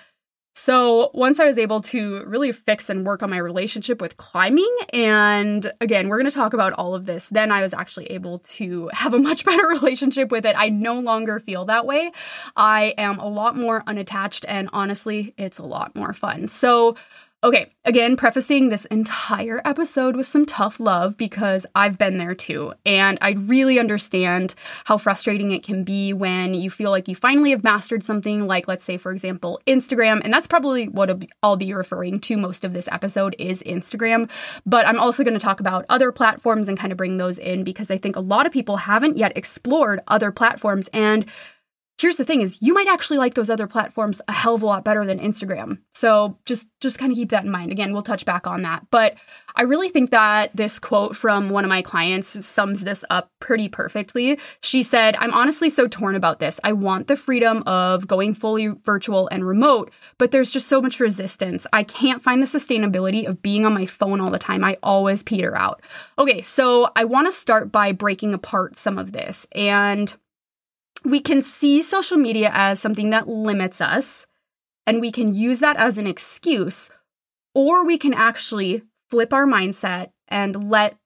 So, 0.63 1.11
once 1.15 1.41
I 1.41 1.47
was 1.47 1.57
able 1.57 1.81
to 1.81 2.23
really 2.27 2.53
fix 2.53 2.91
and 2.91 3.07
work 3.07 3.23
on 3.23 3.31
my 3.31 3.39
relationship 3.39 3.99
with 3.99 4.19
climbing, 4.19 4.71
and 4.93 5.73
again, 5.81 6.11
we're 6.11 6.19
going 6.19 6.29
to 6.29 6.37
talk 6.37 6.53
about 6.53 6.75
all 6.75 6.95
of 6.95 7.07
this, 7.07 7.31
then 7.31 7.51
I 7.51 7.63
was 7.63 7.73
actually 7.73 8.11
able 8.11 8.41
to 8.41 8.91
have 8.93 9.15
a 9.15 9.19
much 9.19 9.45
better 9.47 9.67
relationship 9.67 10.31
with 10.31 10.45
it. 10.45 10.55
I 10.59 10.69
no 10.69 11.01
longer 11.01 11.41
feel 11.41 11.65
that 11.65 11.87
way. 11.87 12.13
I 12.57 12.93
am 12.99 13.19
a 13.19 13.27
lot 13.27 13.57
more 13.57 13.83
unattached, 13.87 14.45
and 14.49 14.69
honestly, 14.75 15.33
it's 15.39 15.59
a 15.59 15.65
lot 15.65 15.97
more 15.97 16.13
fun. 16.13 16.47
So, 16.49 16.95
Okay, 17.43 17.73
again, 17.87 18.19
prefacing 18.19 18.69
this 18.69 18.85
entire 18.87 19.63
episode 19.65 20.15
with 20.15 20.27
some 20.27 20.45
tough 20.45 20.79
love 20.79 21.17
because 21.17 21.65
I've 21.75 21.97
been 21.97 22.19
there 22.19 22.35
too. 22.35 22.75
And 22.85 23.17
I 23.23 23.31
really 23.31 23.79
understand 23.79 24.55
how 24.85 24.99
frustrating 24.99 25.51
it 25.51 25.63
can 25.63 25.83
be 25.83 26.13
when 26.13 26.53
you 26.53 26.69
feel 26.69 26.91
like 26.91 27.09
you 27.09 27.17
finally 27.17 27.53
have 27.53 27.65
mastered 27.65 28.05
something, 28.05 28.47
like, 28.47 28.69
let's 28.69 28.85
say, 28.85 28.99
for 28.99 29.11
example, 29.11 29.59
Instagram. 29.67 30.21
And 30.23 30.31
that's 30.31 30.47
probably 30.47 30.89
what 30.89 31.25
I'll 31.43 31.57
be 31.57 31.73
referring 31.73 32.21
to 32.21 32.37
most 32.37 32.63
of 32.63 32.75
this 32.75 32.89
episode 32.93 33.35
is 33.39 33.63
Instagram. 33.63 34.29
But 34.67 34.87
I'm 34.87 35.01
also 35.01 35.25
going 35.25 35.33
to 35.33 35.41
talk 35.41 35.61
about 35.61 35.87
other 35.89 36.13
platforms 36.13 36.69
and 36.69 36.79
kind 36.79 36.93
of 36.93 36.99
bring 36.99 37.17
those 37.17 37.39
in 37.39 37.65
because 37.65 37.91
I 37.91 37.97
think 37.97 38.17
a 38.17 38.21
lot 38.21 38.45
of 38.45 38.53
people 38.53 38.77
haven't 38.77 39.17
yet 39.17 39.35
explored 39.35 40.01
other 40.09 40.31
platforms. 40.31 40.91
And 40.93 41.25
here's 42.01 42.17
the 42.17 42.25
thing 42.25 42.41
is 42.41 42.57
you 42.61 42.73
might 42.73 42.89
actually 42.89 43.19
like 43.19 43.35
those 43.35 43.51
other 43.51 43.67
platforms 43.67 44.23
a 44.27 44.33
hell 44.33 44.55
of 44.55 44.63
a 44.63 44.67
lot 44.67 44.85
better 44.85 45.05
than 45.05 45.19
Instagram. 45.19 45.79
So 45.95 46.39
just 46.47 46.67
just 46.81 46.99
kind 46.99 47.13
of 47.13 47.17
keep 47.17 47.29
that 47.31 47.45
in 47.45 47.51
mind. 47.51 47.71
Again, 47.71 47.93
we'll 47.93 48.03
touch 48.03 48.25
back 48.25 48.47
on 48.47 48.63
that. 48.63 48.87
But 48.91 49.17
I 49.55 49.63
really 49.63 49.91
think 49.91 50.11
that 50.11 50.57
this 50.57 50.79
quote 50.79 51.15
from 51.15 51.51
one 51.51 51.65
of 51.65 51.69
my 51.69 51.83
clients 51.83 52.47
sums 52.47 52.85
this 52.85 53.05
up 53.11 53.29
pretty 53.39 53.69
perfectly. 53.69 54.39
She 54.63 54.83
said, 54.83 55.15
"I'm 55.19 55.35
honestly 55.35 55.69
so 55.69 55.87
torn 55.87 56.15
about 56.15 56.39
this. 56.39 56.59
I 56.65 56.73
want 56.73 57.07
the 57.07 57.17
freedom 57.17 57.63
of 57.67 58.07
going 58.07 58.33
fully 58.33 58.69
virtual 58.69 59.29
and 59.29 59.47
remote, 59.47 59.93
but 60.17 60.31
there's 60.31 60.51
just 60.51 60.69
so 60.69 60.81
much 60.81 61.01
resistance. 61.01 61.67
I 61.73 61.83
can't 61.83 62.23
find 62.23 62.43
the 62.43 62.47
sustainability 62.47 63.29
of 63.29 63.43
being 63.43 63.67
on 63.67 63.75
my 63.75 63.85
phone 63.85 64.21
all 64.21 64.31
the 64.31 64.39
time. 64.39 64.65
I 64.65 64.79
always 64.83 65.23
peter 65.23 65.55
out." 65.57 65.83
Okay, 66.19 66.41
so 66.43 66.91
I 66.97 67.05
want 67.05 67.27
to 67.27 67.33
start 67.33 67.71
by 67.71 67.93
breaking 67.93 68.33
apart 68.33 68.79
some 68.79 68.97
of 68.97 69.13
this 69.13 69.47
and 69.53 70.15
we 71.05 71.21
can 71.21 71.43
see 71.43 71.83
social 71.83 72.17
media 72.17 72.51
as 72.53 72.81
something 72.81 73.11
that 73.11 73.29
limits 73.29 73.81
us, 73.81 74.27
and 74.87 75.01
we 75.01 75.13
can 75.13 75.35
use 75.35 75.61
that 75.61 75.77
as 75.77 75.99
an 75.99 76.07
excuse, 76.07 76.91
or 77.55 77.85
we 77.85 77.99
can 77.99 78.15
actually 78.15 78.83
flip 79.09 79.33
our 79.33 79.47
mindset 79.47 80.11
and 80.29 80.71
let 80.71 80.97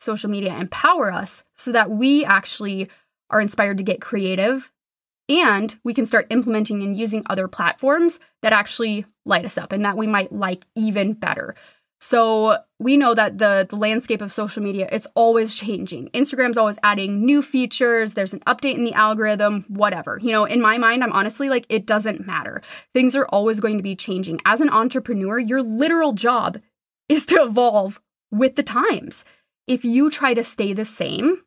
social 0.00 0.30
media 0.30 0.56
empower 0.56 1.12
us 1.12 1.44
so 1.56 1.72
that 1.72 1.90
we 1.90 2.24
actually 2.24 2.88
are 3.30 3.40
inspired 3.40 3.78
to 3.78 3.84
get 3.84 4.00
creative 4.00 4.70
and 5.28 5.78
we 5.84 5.94
can 5.94 6.06
start 6.06 6.26
implementing 6.30 6.82
and 6.82 6.96
using 6.96 7.22
other 7.30 7.46
platforms 7.48 8.18
that 8.42 8.52
actually 8.52 9.06
light 9.24 9.44
us 9.44 9.56
up 9.56 9.72
and 9.72 9.84
that 9.84 9.96
we 9.96 10.06
might 10.06 10.32
like 10.32 10.66
even 10.74 11.12
better. 11.12 11.54
So 12.04 12.58
we 12.80 12.96
know 12.96 13.14
that 13.14 13.38
the 13.38 13.64
the 13.70 13.76
landscape 13.76 14.22
of 14.22 14.32
social 14.32 14.60
media 14.60 14.88
it's 14.90 15.06
always 15.14 15.54
changing. 15.54 16.08
Instagram's 16.12 16.58
always 16.58 16.76
adding 16.82 17.24
new 17.24 17.42
features, 17.42 18.14
there's 18.14 18.32
an 18.32 18.40
update 18.40 18.74
in 18.74 18.82
the 18.82 18.92
algorithm, 18.92 19.64
whatever. 19.68 20.18
You 20.20 20.32
know, 20.32 20.44
in 20.44 20.60
my 20.60 20.78
mind 20.78 21.04
I'm 21.04 21.12
honestly 21.12 21.48
like 21.48 21.64
it 21.68 21.86
doesn't 21.86 22.26
matter. 22.26 22.60
Things 22.92 23.14
are 23.14 23.26
always 23.26 23.60
going 23.60 23.76
to 23.76 23.84
be 23.84 23.94
changing. 23.94 24.40
As 24.44 24.60
an 24.60 24.68
entrepreneur, 24.68 25.38
your 25.38 25.62
literal 25.62 26.12
job 26.12 26.60
is 27.08 27.24
to 27.26 27.40
evolve 27.40 28.00
with 28.32 28.56
the 28.56 28.64
times. 28.64 29.24
If 29.68 29.84
you 29.84 30.10
try 30.10 30.34
to 30.34 30.42
stay 30.42 30.72
the 30.72 30.84
same, 30.84 31.42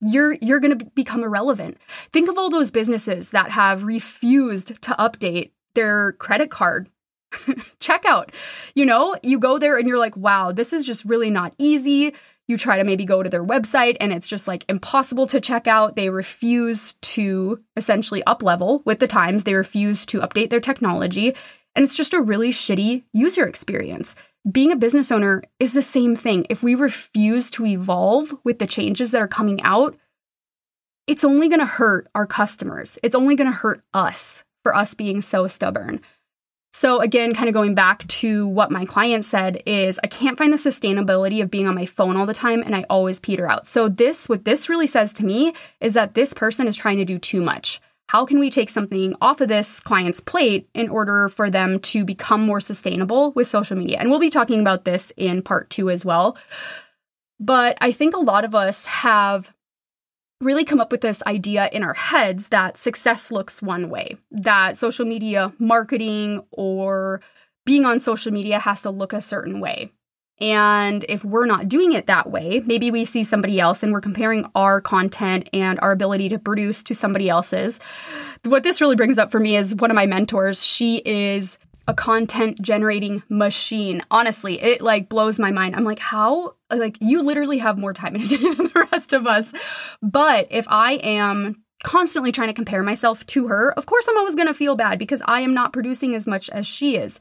you're 0.00 0.34
you're 0.34 0.60
going 0.60 0.78
to 0.78 0.84
become 0.94 1.24
irrelevant. 1.24 1.76
Think 2.12 2.28
of 2.28 2.38
all 2.38 2.50
those 2.50 2.70
businesses 2.70 3.30
that 3.30 3.50
have 3.50 3.82
refused 3.82 4.80
to 4.82 4.92
update 4.92 5.50
their 5.74 6.12
credit 6.12 6.52
card 6.52 6.88
checkout. 7.80 8.30
You 8.74 8.84
know, 8.84 9.16
you 9.22 9.38
go 9.38 9.58
there 9.58 9.76
and 9.76 9.88
you're 9.88 9.98
like, 9.98 10.16
wow, 10.16 10.52
this 10.52 10.72
is 10.72 10.84
just 10.84 11.04
really 11.04 11.30
not 11.30 11.54
easy. 11.58 12.14
You 12.46 12.56
try 12.56 12.78
to 12.78 12.84
maybe 12.84 13.04
go 13.04 13.22
to 13.22 13.28
their 13.28 13.44
website 13.44 13.96
and 14.00 14.12
it's 14.12 14.28
just 14.28 14.48
like 14.48 14.64
impossible 14.68 15.26
to 15.28 15.40
check 15.40 15.66
out. 15.66 15.96
They 15.96 16.08
refuse 16.08 16.94
to 17.02 17.62
essentially 17.76 18.24
up 18.24 18.42
level 18.42 18.82
with 18.86 19.00
the 19.00 19.08
times, 19.08 19.44
they 19.44 19.54
refuse 19.54 20.06
to 20.06 20.20
update 20.20 20.50
their 20.50 20.60
technology. 20.60 21.34
And 21.74 21.84
it's 21.84 21.94
just 21.94 22.14
a 22.14 22.20
really 22.20 22.50
shitty 22.50 23.04
user 23.12 23.46
experience. 23.46 24.14
Being 24.50 24.72
a 24.72 24.76
business 24.76 25.12
owner 25.12 25.42
is 25.60 25.74
the 25.74 25.82
same 25.82 26.16
thing. 26.16 26.46
If 26.48 26.62
we 26.62 26.74
refuse 26.74 27.50
to 27.50 27.66
evolve 27.66 28.34
with 28.44 28.58
the 28.58 28.66
changes 28.66 29.10
that 29.10 29.20
are 29.20 29.28
coming 29.28 29.60
out, 29.62 29.96
it's 31.06 31.24
only 31.24 31.48
going 31.48 31.60
to 31.60 31.66
hurt 31.66 32.08
our 32.14 32.26
customers. 32.26 32.98
It's 33.02 33.14
only 33.14 33.34
going 33.34 33.50
to 33.50 33.56
hurt 33.56 33.82
us 33.92 34.44
for 34.62 34.74
us 34.74 34.94
being 34.94 35.22
so 35.22 35.48
stubborn. 35.48 36.00
So, 36.78 37.00
again, 37.00 37.34
kind 37.34 37.48
of 37.48 37.54
going 37.54 37.74
back 37.74 38.06
to 38.06 38.46
what 38.46 38.70
my 38.70 38.84
client 38.84 39.24
said 39.24 39.60
is 39.66 39.98
I 40.04 40.06
can't 40.06 40.38
find 40.38 40.52
the 40.52 40.56
sustainability 40.56 41.42
of 41.42 41.50
being 41.50 41.66
on 41.66 41.74
my 41.74 41.86
phone 41.86 42.16
all 42.16 42.24
the 42.24 42.32
time 42.32 42.62
and 42.62 42.76
I 42.76 42.84
always 42.88 43.18
peter 43.18 43.50
out. 43.50 43.66
So, 43.66 43.88
this, 43.88 44.28
what 44.28 44.44
this 44.44 44.68
really 44.68 44.86
says 44.86 45.12
to 45.14 45.24
me 45.24 45.54
is 45.80 45.94
that 45.94 46.14
this 46.14 46.32
person 46.32 46.68
is 46.68 46.76
trying 46.76 46.98
to 46.98 47.04
do 47.04 47.18
too 47.18 47.40
much. 47.40 47.80
How 48.10 48.24
can 48.24 48.38
we 48.38 48.48
take 48.48 48.70
something 48.70 49.16
off 49.20 49.40
of 49.40 49.48
this 49.48 49.80
client's 49.80 50.20
plate 50.20 50.68
in 50.72 50.88
order 50.88 51.28
for 51.28 51.50
them 51.50 51.80
to 51.80 52.04
become 52.04 52.46
more 52.46 52.60
sustainable 52.60 53.32
with 53.32 53.48
social 53.48 53.76
media? 53.76 53.98
And 53.98 54.08
we'll 54.08 54.20
be 54.20 54.30
talking 54.30 54.60
about 54.60 54.84
this 54.84 55.10
in 55.16 55.42
part 55.42 55.70
two 55.70 55.90
as 55.90 56.04
well. 56.04 56.38
But 57.40 57.76
I 57.80 57.90
think 57.90 58.14
a 58.14 58.20
lot 58.20 58.44
of 58.44 58.54
us 58.54 58.84
have 58.84 59.52
really 60.40 60.64
come 60.64 60.80
up 60.80 60.92
with 60.92 61.00
this 61.00 61.22
idea 61.26 61.68
in 61.72 61.82
our 61.82 61.94
heads 61.94 62.48
that 62.48 62.76
success 62.76 63.30
looks 63.30 63.60
one 63.60 63.90
way, 63.90 64.16
that 64.30 64.78
social 64.78 65.04
media 65.04 65.52
marketing 65.58 66.44
or 66.50 67.20
being 67.66 67.84
on 67.84 68.00
social 68.00 68.32
media 68.32 68.58
has 68.58 68.82
to 68.82 68.90
look 68.90 69.12
a 69.12 69.20
certain 69.20 69.60
way. 69.60 69.92
And 70.40 71.04
if 71.08 71.24
we're 71.24 71.46
not 71.46 71.68
doing 71.68 71.92
it 71.92 72.06
that 72.06 72.30
way, 72.30 72.62
maybe 72.64 72.92
we 72.92 73.04
see 73.04 73.24
somebody 73.24 73.58
else 73.58 73.82
and 73.82 73.92
we're 73.92 74.00
comparing 74.00 74.48
our 74.54 74.80
content 74.80 75.48
and 75.52 75.80
our 75.80 75.90
ability 75.90 76.28
to 76.28 76.38
produce 76.38 76.84
to 76.84 76.94
somebody 76.94 77.28
else's. 77.28 77.80
What 78.44 78.62
this 78.62 78.80
really 78.80 78.94
brings 78.94 79.18
up 79.18 79.32
for 79.32 79.40
me 79.40 79.56
is 79.56 79.74
one 79.74 79.90
of 79.90 79.96
my 79.96 80.06
mentors. 80.06 80.64
She 80.64 81.02
is 81.04 81.58
a 81.88 81.94
content 81.94 82.60
generating 82.60 83.22
machine. 83.30 84.02
Honestly, 84.10 84.60
it 84.60 84.82
like 84.82 85.08
blows 85.08 85.38
my 85.38 85.50
mind. 85.50 85.74
I'm 85.74 85.84
like, 85.84 85.98
how? 85.98 86.54
Like, 86.70 86.98
you 87.00 87.22
literally 87.22 87.58
have 87.58 87.78
more 87.78 87.94
time 87.94 88.14
in 88.14 88.22
a 88.22 88.28
day 88.28 88.36
than 88.36 88.66
the 88.68 88.88
rest 88.92 89.14
of 89.14 89.26
us. 89.26 89.52
But 90.02 90.46
if 90.50 90.66
I 90.68 90.92
am 90.96 91.64
constantly 91.82 92.30
trying 92.30 92.48
to 92.48 92.54
compare 92.54 92.82
myself 92.82 93.24
to 93.28 93.48
her, 93.48 93.72
of 93.72 93.86
course, 93.86 94.06
I'm 94.06 94.18
always 94.18 94.34
going 94.34 94.48
to 94.48 94.54
feel 94.54 94.76
bad 94.76 94.98
because 94.98 95.22
I 95.24 95.40
am 95.40 95.54
not 95.54 95.72
producing 95.72 96.14
as 96.14 96.26
much 96.26 96.50
as 96.50 96.66
she 96.66 96.96
is. 96.96 97.18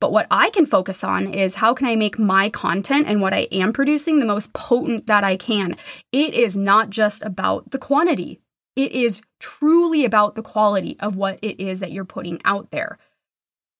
But 0.00 0.12
what 0.12 0.28
I 0.30 0.50
can 0.50 0.66
focus 0.66 1.02
on 1.02 1.26
is 1.32 1.56
how 1.56 1.74
can 1.74 1.86
I 1.88 1.96
make 1.96 2.18
my 2.18 2.50
content 2.50 3.08
and 3.08 3.20
what 3.20 3.34
I 3.34 3.48
am 3.50 3.72
producing 3.72 4.20
the 4.20 4.26
most 4.26 4.52
potent 4.52 5.06
that 5.06 5.24
I 5.24 5.36
can. 5.36 5.76
It 6.12 6.34
is 6.34 6.56
not 6.56 6.90
just 6.90 7.22
about 7.22 7.72
the 7.72 7.78
quantity, 7.78 8.40
it 8.76 8.92
is 8.92 9.22
truly 9.40 10.04
about 10.04 10.34
the 10.34 10.42
quality 10.42 10.96
of 11.00 11.16
what 11.16 11.38
it 11.42 11.60
is 11.60 11.80
that 11.80 11.90
you're 11.92 12.04
putting 12.04 12.40
out 12.44 12.70
there. 12.70 12.98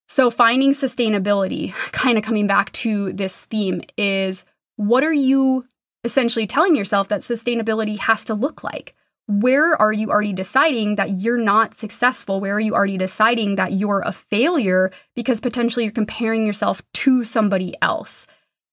So, 0.07 0.31
finding 0.31 0.73
sustainability, 0.73 1.73
kind 1.93 2.19
of 2.19 2.25
coming 2.25 2.47
back 2.47 2.73
to 2.73 3.13
this 3.13 3.41
theme, 3.47 3.83
is 3.97 4.45
what 4.77 5.05
are 5.05 5.13
you 5.13 5.65
essentially 6.05 6.47
telling 6.47 6.77
yourself 6.77 7.09
that 7.09 7.23
sustainability 7.23 7.99
has 7.99 8.25
to 8.27 8.35
look 8.35 8.63
like? 8.63 8.95
Where 9.27 9.81
are 9.81 9.93
you 9.93 10.11
already 10.11 10.35
deciding 10.35 10.97
that 10.97 11.13
you're 11.13 11.39
not 11.39 11.75
successful? 11.75 12.41
Where 12.41 12.57
are 12.57 12.61
you 12.61 12.75
already 12.75 12.99
deciding 12.99 13.57
that 13.57 13.73
you're 13.73 14.03
a 14.05 14.13
failure 14.13 14.93
because 15.17 15.41
potentially 15.41 15.87
you're 15.87 15.93
comparing 15.93 16.47
yourself 16.47 16.83
to 16.93 17.25
somebody 17.25 17.75
else? 17.81 18.27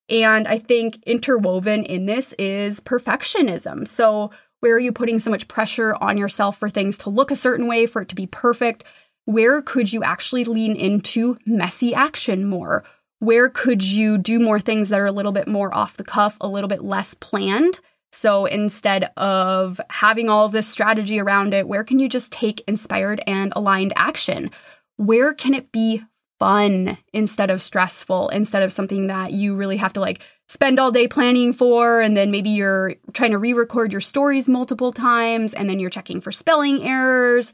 And 0.10 0.46
I 0.50 0.60
think 0.60 1.02
interwoven 1.04 1.86
in 1.86 2.06
this 2.06 2.34
is 2.34 2.82
perfectionism. 2.82 3.88
So, 3.88 4.32
where 4.60 4.76
are 4.76 4.80
you 4.80 4.92
putting 4.92 5.18
so 5.18 5.32
much 5.32 5.48
pressure 5.48 5.96
on 6.02 6.18
yourself 6.18 6.58
for 6.60 6.70
things 6.70 6.98
to 7.00 7.10
look 7.10 7.32
a 7.32 7.36
certain 7.36 7.68
way, 7.68 7.88
for 7.88 8.02
it 8.02 8.10
to 8.10 8.16
be 8.16 8.28
perfect? 8.28 8.84
Where 9.26 9.62
could 9.62 9.94
you 9.94 10.04
actually 10.04 10.46
lean 10.46 10.76
into 10.76 11.38
messy 11.46 11.94
action 11.94 12.48
more? 12.48 12.84
Where 13.20 13.50
could 13.50 13.84
you 13.84 14.18
do 14.18 14.40
more 14.40 14.60
things 14.60 14.90
that 14.90 15.00
are 15.00 15.06
a 15.06 15.12
little 15.12 15.32
bit 15.32 15.48
more 15.48 15.74
off 15.74 15.98
the 15.98 16.04
cuff, 16.04 16.38
a 16.42 16.48
little 16.48 16.68
bit 16.68 16.84
less 16.84 17.14
planned? 17.14 17.80
So 18.12 18.46
instead 18.46 19.12
of 19.16 19.80
having 19.90 20.28
all 20.28 20.46
of 20.46 20.52
this 20.52 20.68
strategy 20.68 21.20
around 21.20 21.54
it, 21.54 21.68
where 21.68 21.84
can 21.84 22.00
you 22.00 22.10
just 22.10 22.32
take 22.32 22.64
inspired 22.68 23.22
and 23.26 23.54
aligned 23.56 23.94
action? 23.96 24.52
Where 24.98 25.34
can 25.34 25.54
it 25.54 25.72
be 25.72 26.04
fun 26.40 26.98
instead 27.14 27.52
of 27.52 27.62
stressful, 27.62 28.30
instead 28.30 28.64
of 28.64 28.72
something 28.72 29.08
that 29.08 29.32
you 29.32 29.56
really 29.56 29.78
have 29.78 29.94
to 29.94 30.00
like 30.00 30.22
spend 30.50 30.80
all 30.80 30.92
day 30.92 31.08
planning 31.08 31.54
for? 31.54 32.02
And 32.02 32.18
then 32.18 32.32
maybe 32.32 32.50
you're 32.50 32.96
trying 33.14 33.32
to 33.32 33.38
re 33.38 33.54
record 33.54 33.92
your 33.92 34.02
stories 34.02 34.50
multiple 34.50 34.92
times 34.92 35.54
and 35.54 35.70
then 35.70 35.80
you're 35.80 35.90
checking 35.90 36.20
for 36.20 36.32
spelling 36.32 36.84
errors. 36.84 37.54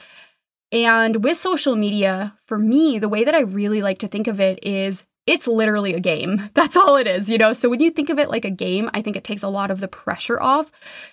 And 0.72 1.24
with 1.24 1.38
social 1.38 1.76
media, 1.76 2.36
for 2.46 2.58
me, 2.58 3.00
the 3.00 3.10
way 3.10 3.24
that 3.24 3.36
I 3.36 3.40
really 3.40 3.82
like 3.82 4.00
to 4.00 4.08
think 4.08 4.28
of 4.28 4.40
it 4.40 4.60
is 4.64 5.06
it's 5.26 5.46
literally 5.46 5.94
a 5.94 6.00
game. 6.00 6.50
That's 6.54 6.76
all 6.76 6.96
it 6.96 7.06
is, 7.06 7.30
you 7.30 7.38
know? 7.38 7.54
So 7.54 7.70
when 7.70 7.82
you 7.82 7.92
think 7.92 8.10
of 8.10 8.18
it 8.18 8.30
like 8.30 8.46
a 8.46 8.50
game, 8.50 8.90
I 8.94 9.02
think 9.02 9.16
it 9.16 9.24
takes 9.24 9.44
a 9.44 9.50
lot 9.50 9.70
of 9.70 9.82
the 9.82 9.88
pressure 9.88 10.42
off 10.42 10.72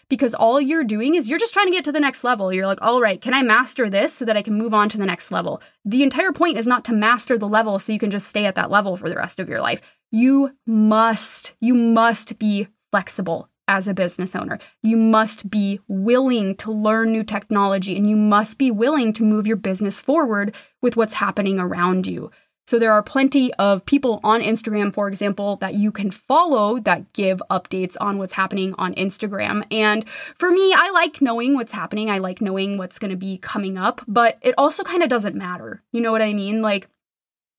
because 0.08 0.34
all 0.34 0.60
you're 0.60 0.84
doing 0.84 1.16
is 1.16 1.28
you're 1.28 1.38
just 1.38 1.52
trying 1.52 1.66
to 1.66 1.72
get 1.72 1.84
to 1.84 1.92
the 1.92 2.00
next 2.00 2.24
level. 2.24 2.52
You're 2.52 2.66
like, 2.66 2.80
all 2.80 3.00
right, 3.00 3.20
can 3.20 3.34
I 3.34 3.42
master 3.42 3.90
this 3.90 4.14
so 4.14 4.24
that 4.24 4.36
I 4.36 4.42
can 4.42 4.54
move 4.54 4.72
on 4.72 4.88
to 4.90 4.98
the 4.98 5.06
next 5.06 5.30
level? 5.30 5.60
The 5.84 6.04
entire 6.04 6.32
point 6.32 6.58
is 6.58 6.66
not 6.66 6.84
to 6.86 6.92
master 6.92 7.36
the 7.36 7.48
level 7.48 7.78
so 7.78 7.92
you 7.92 7.98
can 7.98 8.12
just 8.12 8.28
stay 8.28 8.46
at 8.46 8.54
that 8.54 8.70
level 8.70 8.96
for 8.96 9.10
the 9.10 9.16
rest 9.16 9.40
of 9.40 9.48
your 9.48 9.60
life. 9.60 9.80
You 10.10 10.52
must, 10.64 11.54
you 11.60 11.74
must 11.74 12.38
be 12.38 12.68
flexible 12.92 13.48
as 13.68 13.88
a 13.88 13.94
business 13.94 14.36
owner. 14.36 14.58
You 14.82 14.96
must 14.96 15.50
be 15.50 15.80
willing 15.88 16.56
to 16.56 16.70
learn 16.70 17.12
new 17.12 17.24
technology 17.24 17.96
and 17.96 18.08
you 18.08 18.16
must 18.16 18.58
be 18.58 18.70
willing 18.70 19.12
to 19.14 19.22
move 19.22 19.46
your 19.46 19.56
business 19.56 20.00
forward 20.00 20.54
with 20.82 20.96
what's 20.96 21.14
happening 21.14 21.58
around 21.58 22.06
you. 22.06 22.30
So, 22.66 22.78
there 22.78 22.92
are 22.92 23.02
plenty 23.02 23.52
of 23.54 23.84
people 23.84 24.20
on 24.24 24.40
Instagram, 24.40 24.92
for 24.94 25.06
example, 25.06 25.56
that 25.56 25.74
you 25.74 25.92
can 25.92 26.10
follow 26.10 26.78
that 26.80 27.12
give 27.12 27.42
updates 27.50 27.94
on 28.00 28.16
what's 28.16 28.32
happening 28.32 28.74
on 28.78 28.94
Instagram. 28.94 29.66
And 29.70 30.08
for 30.38 30.50
me, 30.50 30.72
I 30.72 30.90
like 30.90 31.20
knowing 31.20 31.54
what's 31.54 31.72
happening. 31.72 32.10
I 32.10 32.18
like 32.18 32.40
knowing 32.40 32.78
what's 32.78 32.98
going 32.98 33.10
to 33.10 33.18
be 33.18 33.36
coming 33.36 33.76
up, 33.76 34.00
but 34.08 34.38
it 34.40 34.54
also 34.56 34.82
kind 34.82 35.02
of 35.02 35.10
doesn't 35.10 35.36
matter. 35.36 35.82
You 35.92 36.00
know 36.00 36.10
what 36.10 36.22
I 36.22 36.32
mean? 36.32 36.62
Like, 36.62 36.88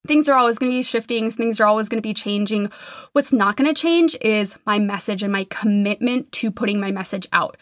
things 0.08 0.30
are 0.30 0.38
always 0.38 0.58
going 0.58 0.72
to 0.72 0.78
be 0.78 0.84
shifting, 0.84 1.30
things 1.32 1.60
are 1.60 1.68
always 1.68 1.90
going 1.90 2.02
to 2.02 2.08
be 2.08 2.14
changing. 2.14 2.72
What's 3.14 3.34
not 3.34 3.58
going 3.58 3.74
to 3.74 3.80
change 3.80 4.16
is 4.22 4.56
my 4.66 4.80
message 4.80 5.24
and 5.24 5.32
my 5.32 5.46
commitment 5.50 6.32
to 6.34 6.52
putting 6.52 6.80
my 6.80 6.92
message 6.92 7.28
out. 7.34 7.58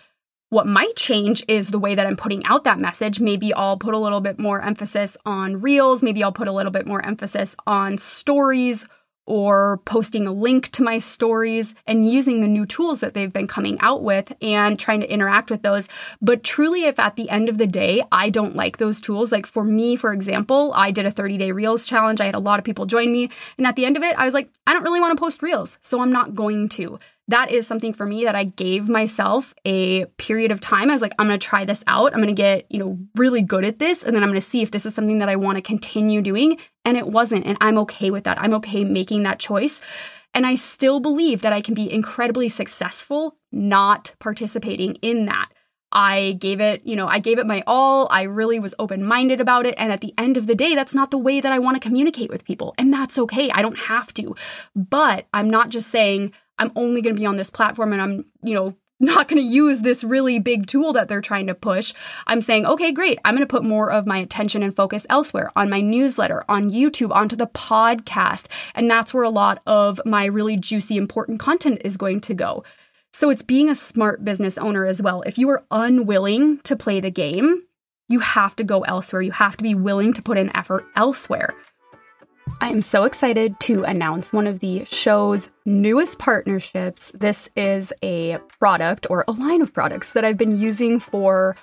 What 0.49 0.67
might 0.67 0.95
change 0.95 1.43
is 1.47 1.69
the 1.69 1.79
way 1.79 1.95
that 1.95 2.05
I'm 2.05 2.15
putting 2.15 2.45
out 2.45 2.63
that 2.65 2.77
message. 2.79 3.19
Maybe 3.19 3.53
I'll 3.53 3.77
put 3.77 3.95
a 3.95 3.99
little 3.99 4.21
bit 4.21 4.37
more 4.37 4.61
emphasis 4.61 5.17
on 5.25 5.61
reels. 5.61 6.03
Maybe 6.03 6.23
I'll 6.23 6.31
put 6.31 6.47
a 6.47 6.51
little 6.51 6.71
bit 6.71 6.85
more 6.85 7.03
emphasis 7.03 7.55
on 7.65 7.97
stories 7.97 8.85
or 9.25 9.81
posting 9.85 10.27
a 10.27 10.31
link 10.31 10.69
to 10.71 10.83
my 10.83 10.99
stories 10.99 11.75
and 11.87 12.09
using 12.09 12.41
the 12.41 12.47
new 12.47 12.65
tools 12.65 12.99
that 12.99 13.13
they've 13.13 13.31
been 13.31 13.47
coming 13.47 13.79
out 13.79 14.03
with 14.03 14.33
and 14.41 14.77
trying 14.77 14.99
to 14.99 15.11
interact 15.11 15.49
with 15.49 15.61
those. 15.61 15.87
But 16.21 16.43
truly, 16.43 16.85
if 16.85 16.99
at 16.99 17.15
the 17.15 17.29
end 17.29 17.49
of 17.49 17.57
the 17.57 17.67
day, 17.67 18.03
I 18.11 18.29
don't 18.29 18.55
like 18.55 18.77
those 18.77 18.99
tools, 18.99 19.31
like 19.31 19.45
for 19.45 19.63
me, 19.63 19.95
for 19.95 20.11
example, 20.11 20.73
I 20.75 20.91
did 20.91 21.05
a 21.05 21.11
30 21.11 21.37
day 21.37 21.51
Reels 21.51 21.85
challenge. 21.85 22.19
I 22.19 22.25
had 22.25 22.35
a 22.35 22.39
lot 22.39 22.59
of 22.59 22.65
people 22.65 22.85
join 22.85 23.11
me. 23.11 23.29
And 23.57 23.65
at 23.65 23.75
the 23.75 23.85
end 23.85 23.97
of 23.97 24.03
it, 24.03 24.15
I 24.17 24.25
was 24.25 24.33
like, 24.33 24.49
I 24.67 24.73
don't 24.73 24.83
really 24.83 24.99
want 24.99 25.15
to 25.15 25.21
post 25.21 25.41
Reels, 25.41 25.77
so 25.81 26.01
I'm 26.01 26.11
not 26.11 26.35
going 26.35 26.69
to 26.69 26.99
that 27.29 27.51
is 27.51 27.65
something 27.65 27.93
for 27.93 28.05
me 28.05 28.25
that 28.25 28.35
I 28.35 28.43
gave 28.43 28.89
myself 28.89 29.53
a 29.65 30.05
period 30.17 30.51
of 30.51 30.59
time. 30.59 30.89
I 30.89 30.93
was 30.93 31.01
like, 31.01 31.13
I'm 31.17 31.27
going 31.27 31.39
to 31.39 31.45
try 31.45 31.63
this 31.63 31.83
out. 31.87 32.13
I'm 32.13 32.19
going 32.19 32.27
to 32.27 32.33
get, 32.33 32.65
you 32.69 32.79
know, 32.79 32.97
really 33.15 33.41
good 33.41 33.63
at 33.63 33.79
this. 33.79 34.03
And 34.03 34.15
then 34.15 34.23
I'm 34.23 34.29
going 34.29 34.41
to 34.41 34.45
see 34.45 34.61
if 34.61 34.71
this 34.71 34.85
is 34.85 34.93
something 34.93 35.19
that 35.19 35.29
I 35.29 35.37
want 35.37 35.55
to 35.57 35.61
continue 35.61 36.21
doing. 36.21 36.57
And 36.83 36.97
it 36.97 37.07
wasn't. 37.07 37.45
And 37.45 37.57
I'm 37.61 37.77
okay 37.79 38.11
with 38.11 38.25
that. 38.25 38.41
I'm 38.41 38.53
okay 38.55 38.83
making 38.83 39.23
that 39.23 39.39
choice. 39.39 39.79
And 40.33 40.45
I 40.45 40.55
still 40.55 40.99
believe 40.99 41.41
that 41.41 41.53
I 41.53 41.61
can 41.61 41.73
be 41.73 41.91
incredibly 41.91 42.49
successful 42.49 43.37
not 43.51 44.13
participating 44.19 44.95
in 44.95 45.25
that. 45.25 45.49
I 45.95 46.37
gave 46.39 46.59
it, 46.59 46.81
you 46.85 46.95
know, 46.95 47.07
I 47.07 47.19
gave 47.19 47.37
it 47.37 47.45
my 47.45 47.63
all. 47.67 48.07
I 48.09 48.23
really 48.23 48.59
was 48.59 48.73
open 48.79 49.05
minded 49.05 49.39
about 49.39 49.67
it. 49.67 49.75
And 49.77 49.91
at 49.91 50.01
the 50.01 50.13
end 50.17 50.37
of 50.37 50.47
the 50.47 50.55
day, 50.55 50.73
that's 50.73 50.95
not 50.95 51.11
the 51.11 51.19
way 51.19 51.39
that 51.39 51.51
I 51.51 51.59
want 51.59 51.75
to 51.75 51.87
communicate 51.87 52.31
with 52.31 52.43
people. 52.43 52.73
And 52.79 52.91
that's 52.91 53.17
okay. 53.19 53.51
I 53.51 53.61
don't 53.61 53.77
have 53.77 54.11
to. 54.15 54.35
But 54.75 55.27
I'm 55.33 55.51
not 55.51 55.69
just 55.69 55.91
saying, 55.91 56.33
I'm 56.63 56.71
only 56.75 57.01
going 57.01 57.15
to 57.15 57.19
be 57.19 57.25
on 57.25 57.37
this 57.37 57.49
platform 57.49 57.91
and 57.91 58.01
I'm, 58.01 58.25
you 58.41 58.53
know, 58.53 58.75
not 58.99 59.27
going 59.27 59.41
to 59.41 59.47
use 59.47 59.81
this 59.81 60.03
really 60.03 60.39
big 60.39 60.65
tool 60.65 60.93
that 60.93 61.09
they're 61.09 61.19
trying 61.19 61.47
to 61.47 61.53
push. 61.53 61.93
I'm 62.25 62.41
saying, 62.41 62.65
okay, 62.65 62.93
great. 62.93 63.19
I'm 63.25 63.35
going 63.35 63.45
to 63.45 63.51
put 63.51 63.65
more 63.65 63.91
of 63.91 64.07
my 64.07 64.17
attention 64.17 64.63
and 64.63 64.73
focus 64.73 65.05
elsewhere 65.09 65.51
on 65.57 65.69
my 65.69 65.81
newsletter, 65.81 66.45
on 66.47 66.71
YouTube, 66.71 67.11
onto 67.11 67.35
the 67.35 67.47
podcast. 67.47 68.45
And 68.75 68.89
that's 68.89 69.13
where 69.13 69.23
a 69.23 69.29
lot 69.29 69.61
of 69.67 69.99
my 70.05 70.25
really 70.25 70.55
juicy, 70.55 70.95
important 70.95 71.41
content 71.41 71.81
is 71.83 71.97
going 71.97 72.21
to 72.21 72.33
go. 72.33 72.63
So 73.11 73.29
it's 73.29 73.41
being 73.41 73.69
a 73.69 73.75
smart 73.75 74.23
business 74.23 74.57
owner 74.57 74.85
as 74.85 75.01
well. 75.01 75.21
If 75.23 75.37
you 75.37 75.49
are 75.49 75.65
unwilling 75.69 76.59
to 76.59 76.75
play 76.75 77.01
the 77.01 77.11
game, 77.11 77.63
you 78.07 78.19
have 78.19 78.55
to 78.55 78.63
go 78.63 78.81
elsewhere. 78.81 79.21
You 79.21 79.31
have 79.31 79.57
to 79.57 79.63
be 79.63 79.75
willing 79.75 80.13
to 80.13 80.21
put 80.21 80.37
in 80.37 80.55
effort 80.55 80.85
elsewhere. 80.95 81.53
I 82.61 82.69
am 82.69 82.81
so 82.81 83.03
excited 83.03 83.59
to 83.61 83.83
announce 83.83 84.31
one 84.33 84.47
of 84.47 84.59
the 84.59 84.85
show's 84.85 85.49
newest 85.65 86.19
partnerships. 86.19 87.11
This 87.11 87.49
is 87.55 87.93
a 88.01 88.39
product 88.59 89.07
or 89.09 89.25
a 89.27 89.31
line 89.31 89.61
of 89.61 89.73
products 89.73 90.13
that 90.13 90.25
I've 90.25 90.37
been 90.37 90.57
using 90.59 90.99
for 90.99 91.55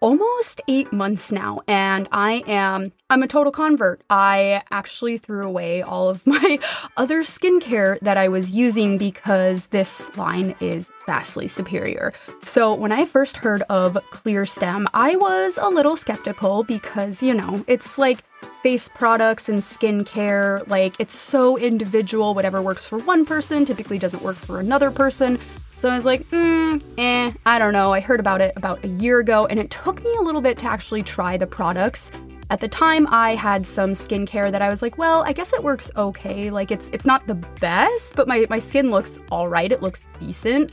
almost 0.00 0.60
eight 0.68 0.92
months 0.92 1.32
now 1.32 1.60
and 1.66 2.06
i 2.12 2.44
am 2.46 2.92
i'm 3.08 3.22
a 3.22 3.28
total 3.28 3.52
convert. 3.52 4.02
I 4.10 4.62
actually 4.70 5.16
threw 5.16 5.46
away 5.46 5.80
all 5.80 6.08
of 6.08 6.26
my 6.26 6.58
other 6.96 7.22
skincare 7.22 7.98
that 8.00 8.16
i 8.16 8.28
was 8.28 8.50
using 8.50 8.98
because 8.98 9.68
this 9.68 10.16
line 10.16 10.54
is 10.60 10.90
vastly 11.06 11.48
superior. 11.48 12.12
So 12.44 12.74
when 12.74 12.92
i 12.92 13.04
first 13.04 13.38
heard 13.38 13.62
of 13.70 13.94
Clearstem 14.10 14.86
i 14.92 15.16
was 15.16 15.58
a 15.60 15.68
little 15.68 15.96
skeptical 15.96 16.62
because 16.64 17.22
you 17.22 17.32
know 17.32 17.64
it's 17.66 17.96
like 17.96 18.22
face 18.62 18.88
products 18.88 19.48
and 19.48 19.62
skincare 19.62 20.66
like 20.68 20.94
it's 20.98 21.16
so 21.16 21.56
individual 21.56 22.34
whatever 22.34 22.60
works 22.60 22.84
for 22.84 22.98
one 22.98 23.24
person 23.24 23.64
typically 23.64 23.98
doesn't 23.98 24.22
work 24.22 24.36
for 24.36 24.60
another 24.60 24.90
person 24.90 25.38
so 25.76 25.88
I 25.88 25.94
was 25.94 26.04
like, 26.04 26.28
mm, 26.30 26.82
eh, 26.96 27.32
I 27.44 27.58
don't 27.58 27.72
know. 27.72 27.92
I 27.92 28.00
heard 28.00 28.20
about 28.20 28.40
it 28.40 28.52
about 28.56 28.82
a 28.84 28.88
year 28.88 29.18
ago, 29.20 29.46
and 29.46 29.58
it 29.58 29.70
took 29.70 30.02
me 30.02 30.14
a 30.18 30.22
little 30.22 30.40
bit 30.40 30.58
to 30.58 30.66
actually 30.66 31.02
try 31.02 31.36
the 31.36 31.46
products. 31.46 32.10
At 32.48 32.60
the 32.60 32.68
time, 32.68 33.06
I 33.10 33.34
had 33.34 33.66
some 33.66 33.90
skincare 33.90 34.52
that 34.52 34.62
I 34.62 34.70
was 34.70 34.80
like, 34.80 34.98
well, 34.98 35.22
I 35.24 35.32
guess 35.32 35.52
it 35.52 35.62
works 35.62 35.90
okay. 35.96 36.48
Like 36.50 36.70
it's 36.70 36.88
it's 36.92 37.04
not 37.04 37.26
the 37.26 37.34
best, 37.34 38.14
but 38.14 38.28
my, 38.28 38.46
my 38.48 38.60
skin 38.60 38.90
looks 38.90 39.18
all 39.30 39.48
right. 39.48 39.70
It 39.70 39.82
looks 39.82 40.00
decent. 40.20 40.72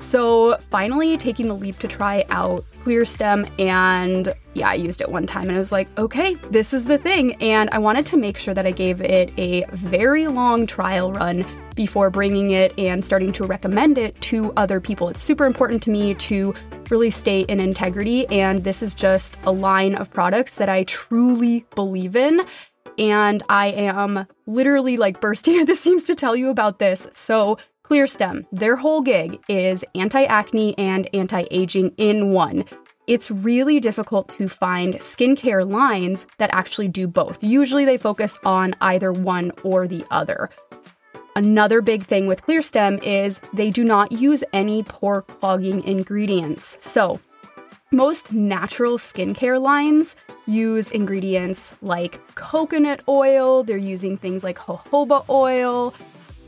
So 0.00 0.56
finally 0.70 1.18
taking 1.18 1.48
the 1.48 1.54
leap 1.54 1.78
to 1.78 1.88
try 1.88 2.24
out 2.30 2.64
Clearstem 2.84 3.50
and 3.58 4.32
yeah, 4.54 4.68
I 4.70 4.74
used 4.74 5.00
it 5.00 5.10
one 5.10 5.26
time 5.26 5.48
and 5.48 5.56
I 5.56 5.58
was 5.58 5.72
like, 5.72 5.88
okay, 5.98 6.34
this 6.50 6.72
is 6.72 6.84
the 6.84 6.98
thing. 6.98 7.34
And 7.42 7.68
I 7.70 7.78
wanted 7.78 8.06
to 8.06 8.16
make 8.16 8.38
sure 8.38 8.54
that 8.54 8.64
I 8.64 8.70
gave 8.70 9.00
it 9.00 9.32
a 9.36 9.64
very 9.72 10.28
long 10.28 10.68
trial 10.68 11.12
run 11.12 11.44
before 11.78 12.10
bringing 12.10 12.50
it 12.50 12.76
and 12.76 13.04
starting 13.04 13.30
to 13.30 13.44
recommend 13.44 13.98
it 13.98 14.20
to 14.20 14.52
other 14.56 14.80
people. 14.80 15.08
It's 15.08 15.22
super 15.22 15.46
important 15.46 15.80
to 15.84 15.90
me 15.90 16.12
to 16.14 16.52
really 16.90 17.08
stay 17.08 17.42
in 17.42 17.60
integrity, 17.60 18.26
and 18.26 18.64
this 18.64 18.82
is 18.82 18.94
just 18.94 19.36
a 19.44 19.52
line 19.52 19.94
of 19.94 20.12
products 20.12 20.56
that 20.56 20.68
I 20.68 20.82
truly 20.82 21.64
believe 21.76 22.16
in. 22.16 22.44
And 22.98 23.44
I 23.48 23.68
am 23.68 24.26
literally 24.48 24.96
like 24.96 25.20
bursting 25.20 25.60
at 25.60 25.68
the 25.68 25.76
seams 25.76 26.02
to 26.04 26.16
tell 26.16 26.34
you 26.34 26.50
about 26.50 26.80
this. 26.80 27.06
So, 27.14 27.58
Clearstem, 27.84 28.44
their 28.50 28.74
whole 28.74 29.00
gig 29.00 29.38
is 29.48 29.84
anti 29.94 30.24
acne 30.24 30.76
and 30.76 31.08
anti 31.14 31.44
aging 31.52 31.94
in 31.96 32.32
one 32.32 32.64
it's 33.06 33.30
really 33.30 33.80
difficult 33.80 34.28
to 34.28 34.48
find 34.48 34.96
skincare 34.96 35.68
lines 35.68 36.26
that 36.36 36.50
actually 36.52 36.88
do 36.88 37.08
both. 37.08 37.42
Usually 37.42 37.86
they 37.86 37.96
focus 37.96 38.36
on 38.44 38.74
either 38.82 39.10
one 39.12 39.50
or 39.64 39.88
the 39.88 40.04
other. 40.10 40.50
Another 41.38 41.80
big 41.80 42.02
thing 42.02 42.26
with 42.26 42.42
Clearstem 42.42 43.00
is 43.00 43.38
they 43.52 43.70
do 43.70 43.84
not 43.84 44.10
use 44.10 44.42
any 44.52 44.82
pore 44.82 45.22
clogging 45.22 45.84
ingredients. 45.84 46.76
So, 46.80 47.20
most 47.92 48.32
natural 48.32 48.98
skincare 48.98 49.62
lines 49.62 50.16
use 50.48 50.90
ingredients 50.90 51.76
like 51.80 52.18
coconut 52.34 53.04
oil, 53.06 53.62
they're 53.62 53.76
using 53.76 54.16
things 54.16 54.42
like 54.42 54.58
jojoba 54.58 55.28
oil. 55.28 55.94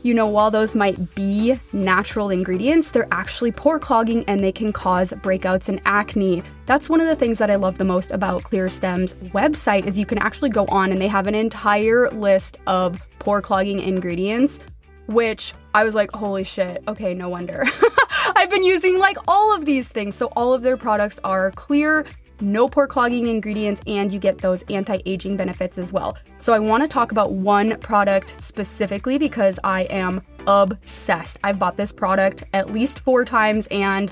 You 0.03 0.13
know, 0.13 0.27
while 0.27 0.51
those 0.51 0.75
might 0.75 1.15
be 1.15 1.57
natural 1.71 2.29
ingredients, 2.29 2.91
they're 2.91 3.07
actually 3.13 3.53
pore 3.53 3.79
clogging 3.79 4.25
and 4.27 4.43
they 4.43 4.51
can 4.51 4.73
cause 4.73 5.11
breakouts 5.11 5.69
and 5.69 5.79
acne. 5.85 6.43
That's 6.65 6.89
one 6.89 6.99
of 6.99 7.07
the 7.07 7.15
things 7.15 7.37
that 7.37 7.49
I 7.49 7.55
love 7.55 7.77
the 7.77 7.85
most 7.85 8.11
about 8.11 8.43
Clearstem's 8.43 9.13
website 9.31 9.87
is 9.87 9.97
you 9.97 10.05
can 10.05 10.17
actually 10.17 10.49
go 10.49 10.65
on 10.65 10.91
and 10.91 11.01
they 11.01 11.07
have 11.07 11.27
an 11.27 11.35
entire 11.35 12.09
list 12.09 12.57
of 12.67 13.01
pore 13.19 13.41
clogging 13.41 13.79
ingredients 13.79 14.59
which 15.13 15.53
I 15.73 15.83
was 15.83 15.95
like, 15.95 16.11
holy 16.11 16.43
shit, 16.43 16.83
okay, 16.87 17.13
no 17.13 17.29
wonder. 17.29 17.65
I've 18.35 18.49
been 18.49 18.63
using 18.63 18.99
like 18.99 19.17
all 19.27 19.55
of 19.55 19.65
these 19.65 19.89
things. 19.89 20.15
So, 20.15 20.27
all 20.35 20.53
of 20.53 20.61
their 20.61 20.77
products 20.77 21.19
are 21.23 21.51
clear, 21.51 22.05
no 22.39 22.67
pore 22.67 22.87
clogging 22.87 23.27
ingredients, 23.27 23.81
and 23.87 24.11
you 24.11 24.19
get 24.19 24.39
those 24.39 24.63
anti 24.63 24.99
aging 25.05 25.37
benefits 25.37 25.77
as 25.77 25.93
well. 25.93 26.17
So, 26.39 26.53
I 26.53 26.59
want 26.59 26.83
to 26.83 26.87
talk 26.87 27.11
about 27.11 27.33
one 27.33 27.77
product 27.79 28.41
specifically 28.41 29.17
because 29.17 29.59
I 29.63 29.83
am 29.83 30.21
obsessed. 30.47 31.39
I've 31.43 31.59
bought 31.59 31.77
this 31.77 31.91
product 31.91 32.43
at 32.53 32.71
least 32.71 32.99
four 32.99 33.25
times 33.25 33.67
and 33.67 34.11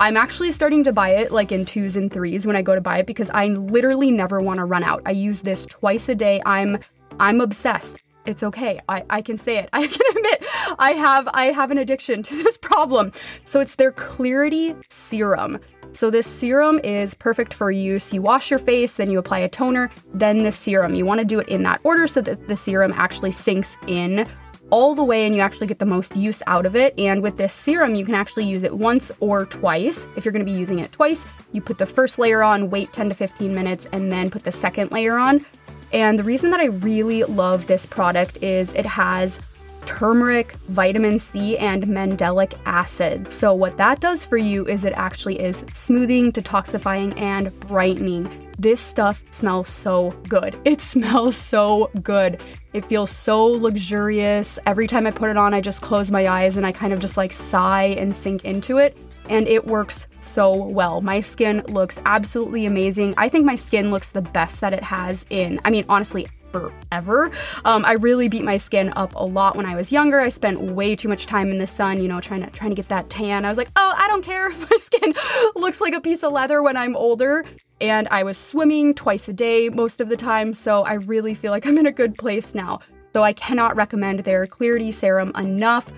I'm 0.00 0.16
actually 0.16 0.52
starting 0.52 0.82
to 0.84 0.92
buy 0.92 1.10
it 1.10 1.30
like 1.30 1.52
in 1.52 1.66
twos 1.66 1.94
and 1.94 2.12
threes 2.12 2.46
when 2.46 2.56
I 2.56 2.62
go 2.62 2.74
to 2.74 2.80
buy 2.80 2.98
it 2.98 3.06
because 3.06 3.30
I 3.30 3.48
literally 3.48 4.10
never 4.10 4.40
want 4.40 4.58
to 4.58 4.64
run 4.64 4.82
out. 4.82 5.02
I 5.04 5.10
use 5.10 5.42
this 5.42 5.66
twice 5.66 6.08
a 6.08 6.14
day. 6.14 6.40
I'm 6.46 6.78
I'm 7.18 7.40
obsessed 7.40 7.98
it's 8.26 8.42
okay. 8.42 8.80
I, 8.88 9.04
I 9.10 9.22
can 9.22 9.38
say 9.38 9.58
it. 9.58 9.68
I 9.72 9.86
can 9.86 10.16
admit 10.16 10.44
I 10.78 10.92
have 10.92 11.28
I 11.32 11.46
have 11.46 11.70
an 11.70 11.78
addiction 11.78 12.22
to 12.24 12.42
this 12.42 12.56
problem. 12.56 13.12
So 13.44 13.60
it's 13.60 13.76
their 13.76 13.92
Clarity 13.92 14.74
Serum. 14.88 15.58
So 15.92 16.08
this 16.08 16.26
serum 16.26 16.78
is 16.84 17.14
perfect 17.14 17.52
for 17.52 17.70
use. 17.70 18.12
You 18.12 18.22
wash 18.22 18.48
your 18.48 18.60
face, 18.60 18.92
then 18.92 19.10
you 19.10 19.18
apply 19.18 19.40
a 19.40 19.48
toner, 19.48 19.90
then 20.14 20.44
the 20.44 20.52
serum. 20.52 20.94
You 20.94 21.04
want 21.04 21.18
to 21.18 21.24
do 21.24 21.40
it 21.40 21.48
in 21.48 21.64
that 21.64 21.80
order 21.82 22.06
so 22.06 22.20
that 22.20 22.46
the 22.46 22.56
serum 22.56 22.92
actually 22.94 23.32
sinks 23.32 23.76
in 23.88 24.26
all 24.70 24.94
the 24.94 25.02
way 25.02 25.26
and 25.26 25.34
you 25.34 25.40
actually 25.40 25.66
get 25.66 25.78
the 25.78 25.86
most 25.86 26.14
use 26.16 26.42
out 26.46 26.64
of 26.64 26.76
it. 26.76 26.96
And 26.98 27.22
with 27.22 27.36
this 27.36 27.52
serum, 27.52 27.94
you 27.94 28.04
can 28.04 28.14
actually 28.14 28.44
use 28.44 28.62
it 28.62 28.76
once 28.76 29.10
or 29.20 29.46
twice. 29.46 30.06
If 30.16 30.24
you're 30.24 30.32
going 30.32 30.44
to 30.44 30.50
be 30.50 30.56
using 30.56 30.78
it 30.78 30.92
twice, 30.92 31.24
you 31.52 31.60
put 31.60 31.78
the 31.78 31.86
first 31.86 32.18
layer 32.18 32.42
on, 32.42 32.70
wait 32.70 32.92
10 32.92 33.08
to 33.08 33.14
15 33.14 33.54
minutes, 33.54 33.86
and 33.92 34.10
then 34.10 34.30
put 34.30 34.44
the 34.44 34.52
second 34.52 34.92
layer 34.92 35.18
on. 35.18 35.44
And 35.92 36.18
the 36.18 36.24
reason 36.24 36.50
that 36.50 36.60
I 36.60 36.66
really 36.66 37.24
love 37.24 37.66
this 37.66 37.86
product 37.86 38.42
is 38.42 38.72
it 38.72 38.86
has 38.86 39.38
turmeric, 39.86 40.52
vitamin 40.68 41.18
C, 41.18 41.58
and 41.58 41.84
mandelic 41.84 42.58
acid. 42.66 43.32
So, 43.32 43.54
what 43.54 43.76
that 43.76 44.00
does 44.00 44.24
for 44.24 44.36
you 44.36 44.66
is 44.66 44.84
it 44.84 44.92
actually 44.96 45.40
is 45.40 45.64
smoothing, 45.72 46.32
detoxifying, 46.32 47.18
and 47.20 47.58
brightening. 47.60 48.30
This 48.58 48.80
stuff 48.80 49.22
smells 49.30 49.68
so 49.68 50.10
good. 50.28 50.54
It 50.64 50.80
smells 50.80 51.36
so 51.36 51.90
good. 52.02 52.40
It 52.72 52.84
feels 52.84 53.10
so 53.10 53.46
luxurious. 53.46 54.58
Every 54.66 54.86
time 54.86 55.06
I 55.06 55.10
put 55.10 55.30
it 55.30 55.36
on, 55.36 55.54
I 55.54 55.60
just 55.60 55.82
close 55.82 56.10
my 56.10 56.28
eyes 56.28 56.56
and 56.56 56.66
I 56.66 56.72
kind 56.72 56.92
of 56.92 57.00
just 57.00 57.16
like 57.16 57.32
sigh 57.32 57.96
and 57.98 58.14
sink 58.14 58.44
into 58.44 58.78
it 58.78 58.96
and 59.30 59.46
it 59.46 59.66
works 59.66 60.06
so 60.18 60.54
well. 60.54 61.00
My 61.00 61.20
skin 61.20 61.62
looks 61.68 61.98
absolutely 62.04 62.66
amazing. 62.66 63.14
I 63.16 63.28
think 63.28 63.46
my 63.46 63.56
skin 63.56 63.90
looks 63.90 64.10
the 64.10 64.20
best 64.20 64.60
that 64.60 64.72
it 64.72 64.82
has 64.82 65.24
in, 65.30 65.60
I 65.64 65.70
mean, 65.70 65.86
honestly, 65.88 66.28
forever. 66.52 67.30
Um, 67.64 67.84
I 67.84 67.92
really 67.92 68.28
beat 68.28 68.44
my 68.44 68.58
skin 68.58 68.92
up 68.96 69.14
a 69.14 69.24
lot 69.24 69.56
when 69.56 69.66
I 69.66 69.74
was 69.74 69.92
younger. 69.92 70.20
I 70.20 70.28
spent 70.28 70.60
way 70.60 70.96
too 70.96 71.08
much 71.08 71.26
time 71.26 71.50
in 71.50 71.58
the 71.58 71.66
sun, 71.66 72.02
you 72.02 72.08
know, 72.08 72.20
trying 72.20 72.42
to 72.42 72.50
trying 72.50 72.70
to 72.70 72.76
get 72.76 72.88
that 72.88 73.10
tan. 73.10 73.44
I 73.44 73.48
was 73.48 73.58
like, 73.58 73.70
oh, 73.76 73.94
I 73.96 74.08
don't 74.08 74.24
care 74.24 74.48
if 74.50 74.70
my 74.70 74.76
skin 74.76 75.14
looks 75.56 75.80
like 75.80 75.94
a 75.94 76.00
piece 76.00 76.22
of 76.22 76.32
leather 76.32 76.62
when 76.62 76.76
I'm 76.76 76.96
older. 76.96 77.44
And 77.80 78.08
I 78.10 78.24
was 78.24 78.36
swimming 78.36 78.94
twice 78.94 79.26
a 79.28 79.32
day 79.32 79.70
most 79.70 80.00
of 80.00 80.10
the 80.10 80.16
time, 80.16 80.52
so 80.52 80.82
I 80.82 80.94
really 80.94 81.32
feel 81.32 81.50
like 81.50 81.64
I'm 81.64 81.78
in 81.78 81.86
a 81.86 81.92
good 81.92 82.14
place 82.16 82.54
now. 82.54 82.80
So 83.12 83.22
I 83.22 83.32
cannot 83.32 83.74
recommend 83.74 84.20
their 84.20 84.46
Clarity 84.46 84.92
Serum 84.92 85.32
enough. 85.36 85.90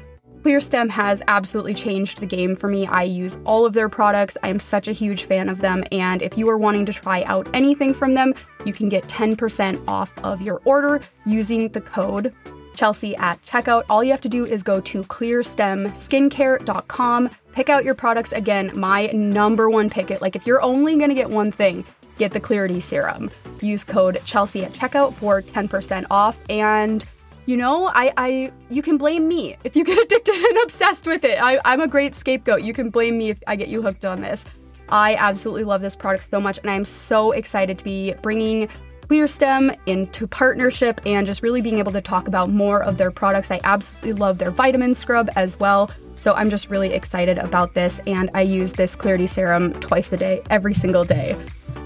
ClearStem 0.42 0.90
has 0.90 1.22
absolutely 1.28 1.72
changed 1.72 2.20
the 2.20 2.26
game 2.26 2.56
for 2.56 2.68
me. 2.68 2.84
I 2.86 3.04
use 3.04 3.38
all 3.44 3.64
of 3.64 3.74
their 3.74 3.88
products. 3.88 4.36
I 4.42 4.48
am 4.48 4.58
such 4.58 4.88
a 4.88 4.92
huge 4.92 5.24
fan 5.24 5.48
of 5.48 5.60
them. 5.60 5.84
And 5.92 6.20
if 6.20 6.36
you 6.36 6.48
are 6.48 6.58
wanting 6.58 6.84
to 6.86 6.92
try 6.92 7.22
out 7.24 7.48
anything 7.54 7.94
from 7.94 8.14
them, 8.14 8.34
you 8.64 8.72
can 8.72 8.88
get 8.88 9.08
10% 9.08 9.82
off 9.88 10.16
of 10.18 10.40
your 10.42 10.60
order 10.64 11.00
using 11.26 11.68
the 11.68 11.80
code 11.80 12.32
Chelsea 12.74 13.14
at 13.16 13.42
checkout. 13.44 13.84
All 13.90 14.02
you 14.02 14.10
have 14.10 14.22
to 14.22 14.28
do 14.28 14.44
is 14.44 14.62
go 14.62 14.80
to 14.80 15.02
clearstemskincare.com, 15.04 17.30
pick 17.52 17.68
out 17.68 17.84
your 17.84 17.94
products. 17.94 18.32
Again, 18.32 18.72
my 18.74 19.06
number 19.08 19.68
one 19.70 19.90
pick 19.90 20.10
it. 20.10 20.22
Like 20.22 20.34
if 20.36 20.46
you're 20.46 20.62
only 20.62 20.96
going 20.96 21.10
to 21.10 21.14
get 21.14 21.30
one 21.30 21.52
thing, 21.52 21.84
get 22.18 22.32
the 22.32 22.40
Clarity 22.40 22.80
Serum. 22.80 23.30
Use 23.60 23.84
code 23.84 24.20
Chelsea 24.24 24.64
at 24.64 24.72
checkout 24.72 25.12
for 25.14 25.42
10% 25.42 26.06
off. 26.10 26.38
And 26.48 27.04
you 27.46 27.56
know, 27.56 27.88
I, 27.88 28.12
I, 28.16 28.52
you 28.70 28.82
can 28.82 28.96
blame 28.96 29.26
me 29.26 29.56
if 29.64 29.74
you 29.74 29.84
get 29.84 29.98
addicted 30.02 30.34
and 30.34 30.58
obsessed 30.62 31.06
with 31.06 31.24
it. 31.24 31.42
I, 31.42 31.60
I'm 31.64 31.80
a 31.80 31.88
great 31.88 32.14
scapegoat. 32.14 32.62
You 32.62 32.72
can 32.72 32.90
blame 32.90 33.18
me 33.18 33.30
if 33.30 33.42
I 33.46 33.56
get 33.56 33.68
you 33.68 33.82
hooked 33.82 34.04
on 34.04 34.20
this. 34.20 34.44
I 34.92 35.14
absolutely 35.14 35.64
love 35.64 35.80
this 35.80 35.96
product 35.96 36.28
so 36.30 36.38
much, 36.38 36.58
and 36.58 36.70
I'm 36.70 36.84
so 36.84 37.32
excited 37.32 37.78
to 37.78 37.84
be 37.84 38.14
bringing 38.20 38.68
ClearStem 39.08 39.74
into 39.86 40.26
partnership 40.26 41.00
and 41.06 41.26
just 41.26 41.42
really 41.42 41.62
being 41.62 41.78
able 41.78 41.92
to 41.92 42.02
talk 42.02 42.28
about 42.28 42.50
more 42.50 42.82
of 42.82 42.98
their 42.98 43.10
products. 43.10 43.50
I 43.50 43.58
absolutely 43.64 44.12
love 44.12 44.36
their 44.36 44.50
vitamin 44.50 44.94
scrub 44.94 45.30
as 45.34 45.58
well. 45.58 45.90
So 46.16 46.34
I'm 46.34 46.50
just 46.50 46.68
really 46.68 46.92
excited 46.92 47.38
about 47.38 47.72
this, 47.72 48.00
and 48.06 48.30
I 48.34 48.42
use 48.42 48.72
this 48.72 48.94
Clarity 48.94 49.26
Serum 49.26 49.72
twice 49.80 50.12
a 50.12 50.18
day, 50.18 50.42
every 50.50 50.74
single 50.74 51.04
day. 51.04 51.36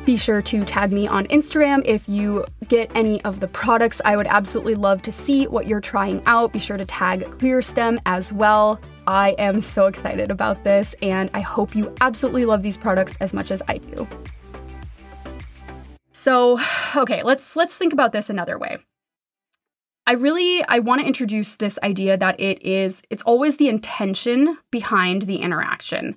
Be 0.05 0.17
sure 0.17 0.43
to 0.43 0.65
tag 0.65 0.93
me 0.93 1.07
on 1.07 1.27
Instagram 1.29 1.83
if 1.85 2.09
you 2.09 2.45
get 2.67 2.91
any 2.97 3.23
of 3.23 3.39
the 3.39 3.49
products. 3.49 4.01
I 4.05 4.17
would 4.17 4.27
absolutely 4.27 4.75
love 4.75 5.01
to 5.03 5.13
see 5.13 5.47
what 5.47 5.69
you're 5.69 5.81
trying 5.81 6.23
out. 6.27 6.53
Be 6.53 6.59
sure 6.59 6.77
to 6.77 6.85
tag 6.85 7.21
ClearStem 7.39 8.01
as 8.05 8.33
well. 8.33 8.81
I 9.07 9.31
am 9.39 9.61
so 9.61 9.87
excited 9.87 10.31
about 10.31 10.65
this 10.65 10.95
and 11.01 11.31
I 11.33 11.41
hope 11.41 11.75
you 11.75 11.95
absolutely 12.01 12.45
love 12.45 12.63
these 12.63 12.77
products 12.77 13.15
as 13.21 13.33
much 13.33 13.51
as 13.51 13.63
I 13.69 13.79
do. 13.79 14.07
So, 16.13 16.59
okay, 16.97 17.23
let's 17.23 17.55
let's 17.55 17.77
think 17.77 17.93
about 17.93 18.13
this 18.13 18.29
another 18.29 18.59
way. 18.59 18.79
I 20.09 20.13
really 20.13 20.65
I 20.65 20.81
want 20.81 21.01
to 21.01 21.07
introduce 21.07 21.55
this 21.55 21.79
idea 21.83 22.17
that 22.17 22.41
it 22.41 22.63
is 22.63 23.03
it's 23.11 23.23
always 23.23 23.57
the 23.57 23.69
intention 23.69 24.59
behind 24.71 25.23
the 25.23 25.37
interaction. 25.37 26.17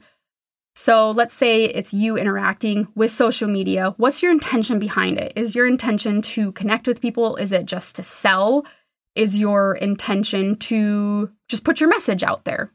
So 0.76 1.12
let's 1.12 1.34
say 1.34 1.66
it's 1.66 1.94
you 1.94 2.18
interacting 2.18 2.88
with 2.96 3.12
social 3.12 3.50
media. 3.50 3.94
What's 3.98 4.24
your 4.24 4.32
intention 4.32 4.80
behind 4.80 5.18
it? 5.18 5.34
Is 5.36 5.54
your 5.54 5.68
intention 5.68 6.22
to 6.22 6.54
connect 6.54 6.88
with 6.88 7.02
people? 7.02 7.36
Is 7.36 7.52
it 7.52 7.66
just 7.66 7.96
to 7.98 8.04
sell? 8.04 8.66
Is 9.14 9.36
your 9.36 9.76
intention 9.76 10.56
to 10.58 11.30
just 11.50 11.64
put 11.64 11.80
your 11.80 11.90
message 11.90 12.24
out 12.24 12.46
there? 12.46 12.72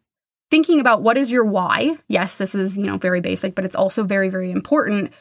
Thinking 0.55 0.79
about 0.79 1.03
what 1.03 1.17
is 1.17 1.33
your 1.33 1.45
why. 1.45 1.97
Yes, 2.07 2.37
this 2.37 2.55
is, 2.55 2.77
you 2.77 2.85
know, 2.85 2.97
very 2.97 3.21
basic, 3.21 3.57
but 3.57 3.65
it's 3.65 3.75
also 3.75 4.05
very 4.05 4.29
very 4.29 4.53
important 4.53 5.13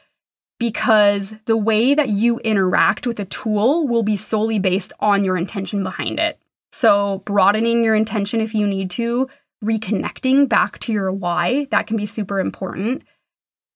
because 0.59 1.33
the 1.45 1.57
way 1.57 1.95
that 1.95 2.09
you 2.09 2.37
interact 2.41 3.07
with 3.07 3.19
a 3.19 3.25
tool 3.25 3.87
will 3.87 4.03
be 4.03 4.15
solely 4.15 4.59
based 4.59 4.93
on 4.99 5.23
your 5.23 5.35
intention 5.35 5.81
behind 5.81 6.19
it. 6.19 6.37
So, 6.71 7.23
broadening 7.25 7.83
your 7.83 7.95
intention 7.95 8.41
if 8.41 8.53
you 8.53 8.67
need 8.67 8.91
to, 8.91 9.27
reconnecting 9.65 10.47
back 10.47 10.77
to 10.81 10.93
your 10.93 11.11
why. 11.11 11.67
That 11.71 11.87
can 11.87 11.97
be 11.97 12.05
super 12.05 12.39
important. 12.39 13.01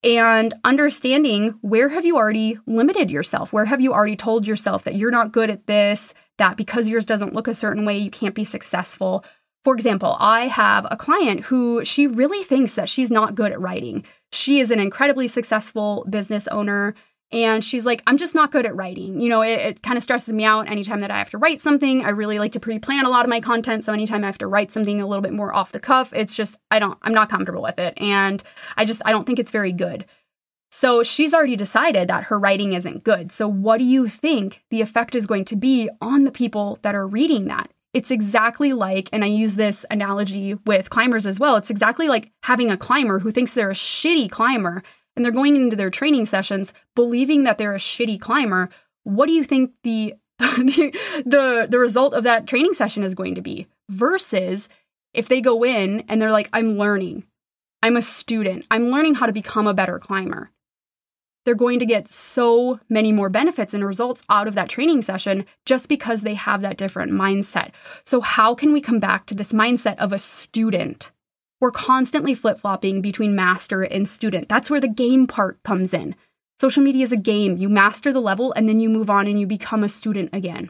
And 0.03 0.53
understanding 0.63 1.55
where 1.61 1.89
have 1.89 2.05
you 2.05 2.17
already 2.17 2.59
limited 2.67 3.09
yourself? 3.09 3.51
Where 3.51 3.65
have 3.65 3.81
you 3.81 3.93
already 3.93 4.15
told 4.15 4.45
yourself 4.45 4.83
that 4.83 4.93
you're 4.93 5.09
not 5.09 5.31
good 5.31 5.49
at 5.49 5.65
this, 5.65 6.13
that 6.37 6.55
because 6.55 6.87
yours 6.87 7.07
doesn't 7.07 7.33
look 7.33 7.47
a 7.47 7.55
certain 7.55 7.83
way, 7.83 7.97
you 7.97 8.11
can't 8.11 8.35
be 8.35 8.43
successful? 8.43 9.25
For 9.67 9.75
example, 9.75 10.15
I 10.17 10.47
have 10.47 10.87
a 10.89 10.95
client 10.95 11.41
who 11.41 11.83
she 11.83 12.07
really 12.07 12.41
thinks 12.41 12.75
that 12.75 12.87
she's 12.87 13.11
not 13.11 13.35
good 13.35 13.51
at 13.51 13.59
writing. 13.59 14.05
She 14.31 14.61
is 14.61 14.71
an 14.71 14.79
incredibly 14.79 15.27
successful 15.27 16.05
business 16.09 16.47
owner. 16.47 16.95
And 17.33 17.65
she's 17.65 17.85
like, 17.85 18.01
I'm 18.07 18.15
just 18.15 18.33
not 18.33 18.53
good 18.53 18.65
at 18.65 18.77
writing. 18.77 19.19
You 19.19 19.27
know, 19.27 19.41
it, 19.41 19.59
it 19.59 19.83
kind 19.83 19.97
of 19.97 20.03
stresses 20.03 20.33
me 20.33 20.45
out 20.45 20.69
anytime 20.69 21.01
that 21.01 21.11
I 21.11 21.17
have 21.17 21.31
to 21.31 21.37
write 21.37 21.59
something. 21.59 22.05
I 22.05 22.11
really 22.11 22.39
like 22.39 22.53
to 22.53 22.61
pre 22.61 22.79
plan 22.79 23.05
a 23.05 23.09
lot 23.09 23.25
of 23.25 23.29
my 23.29 23.41
content. 23.41 23.83
So 23.83 23.91
anytime 23.91 24.23
I 24.23 24.27
have 24.27 24.37
to 24.37 24.47
write 24.47 24.71
something 24.71 25.01
a 25.01 25.05
little 25.05 25.21
bit 25.21 25.33
more 25.33 25.53
off 25.53 25.73
the 25.73 25.81
cuff, 25.81 26.13
it's 26.13 26.33
just, 26.33 26.57
I 26.71 26.79
don't, 26.79 26.97
I'm 27.01 27.13
not 27.13 27.29
comfortable 27.29 27.63
with 27.63 27.77
it. 27.77 27.99
And 27.99 28.41
I 28.77 28.85
just, 28.85 29.01
I 29.03 29.11
don't 29.11 29.25
think 29.25 29.37
it's 29.37 29.51
very 29.51 29.73
good. 29.73 30.05
So 30.71 31.03
she's 31.03 31.33
already 31.33 31.57
decided 31.57 32.07
that 32.07 32.23
her 32.23 32.39
writing 32.39 32.71
isn't 32.71 33.03
good. 33.03 33.33
So 33.33 33.49
what 33.49 33.79
do 33.79 33.83
you 33.83 34.07
think 34.07 34.61
the 34.69 34.79
effect 34.79 35.13
is 35.13 35.27
going 35.27 35.43
to 35.43 35.57
be 35.57 35.89
on 35.99 36.23
the 36.23 36.31
people 36.31 36.79
that 36.83 36.95
are 36.95 37.05
reading 37.05 37.47
that? 37.47 37.69
It's 37.97 38.11
exactly 38.11 38.73
like, 38.73 39.09
and 39.11 39.23
I 39.23 39.27
use 39.27 39.55
this 39.55 39.83
analogy 39.89 40.53
with 40.67 40.91
climbers 40.91 41.25
as 41.25 41.39
well. 41.39 41.55
It's 41.55 41.71
exactly 41.71 42.07
like 42.07 42.31
having 42.43 42.69
a 42.69 42.77
climber 42.77 43.17
who 43.17 43.31
thinks 43.31 43.55
they're 43.55 43.71
a 43.71 43.73
shitty 43.73 44.29
climber 44.29 44.83
and 45.15 45.25
they're 45.25 45.31
going 45.31 45.55
into 45.55 45.75
their 45.75 45.89
training 45.89 46.27
sessions 46.27 46.73
believing 46.93 47.43
that 47.45 47.57
they're 47.57 47.73
a 47.73 47.79
shitty 47.79 48.21
climber, 48.21 48.69
what 49.03 49.25
do 49.25 49.31
you 49.31 49.43
think 49.43 49.71
the 49.81 50.13
the, 50.37 51.65
the 51.67 51.79
result 51.79 52.13
of 52.13 52.23
that 52.23 52.45
training 52.45 52.75
session 52.75 53.01
is 53.01 53.15
going 53.15 53.33
to 53.33 53.41
be 53.41 53.65
versus 53.89 54.69
if 55.15 55.27
they 55.27 55.41
go 55.41 55.65
in 55.65 56.03
and 56.07 56.21
they're 56.21 56.31
like 56.31 56.49
I'm 56.53 56.77
learning. 56.77 57.23
I'm 57.81 57.97
a 57.97 58.03
student. 58.03 58.67
I'm 58.69 58.89
learning 58.89 59.15
how 59.15 59.25
to 59.25 59.33
become 59.33 59.65
a 59.65 59.73
better 59.73 59.97
climber. 59.97 60.51
They're 61.47 61.55
going 61.55 61.79
to 61.79 61.85
get 61.85 62.11
so 62.11 62.81
many 62.89 63.13
more 63.13 63.29
benefits 63.29 63.73
and 63.73 63.85
results 63.85 64.21
out 64.29 64.49
of 64.49 64.55
that 64.55 64.67
training 64.67 65.01
session 65.01 65.45
just 65.63 65.87
because 65.87 66.23
they 66.23 66.33
have 66.33 66.59
that 66.59 66.75
different 66.75 67.13
mindset. 67.13 67.71
So, 68.03 68.19
how 68.19 68.53
can 68.53 68.73
we 68.73 68.81
come 68.81 68.99
back 68.99 69.25
to 69.27 69.33
this 69.33 69.53
mindset 69.53 69.97
of 69.97 70.11
a 70.11 70.19
student? 70.19 71.13
We're 71.61 71.71
constantly 71.71 72.33
flip 72.33 72.59
flopping 72.59 73.01
between 73.01 73.33
master 73.33 73.81
and 73.81 74.09
student. 74.09 74.49
That's 74.49 74.69
where 74.69 74.81
the 74.81 74.89
game 74.89 75.25
part 75.25 75.63
comes 75.63 75.93
in. 75.93 76.17
Social 76.59 76.83
media 76.83 77.05
is 77.05 77.13
a 77.13 77.15
game. 77.17 77.55
You 77.55 77.69
master 77.69 78.11
the 78.11 78.19
level 78.19 78.51
and 78.51 78.67
then 78.67 78.81
you 78.81 78.89
move 78.89 79.09
on 79.09 79.25
and 79.25 79.39
you 79.39 79.47
become 79.47 79.85
a 79.85 79.89
student 79.89 80.31
again. 80.33 80.69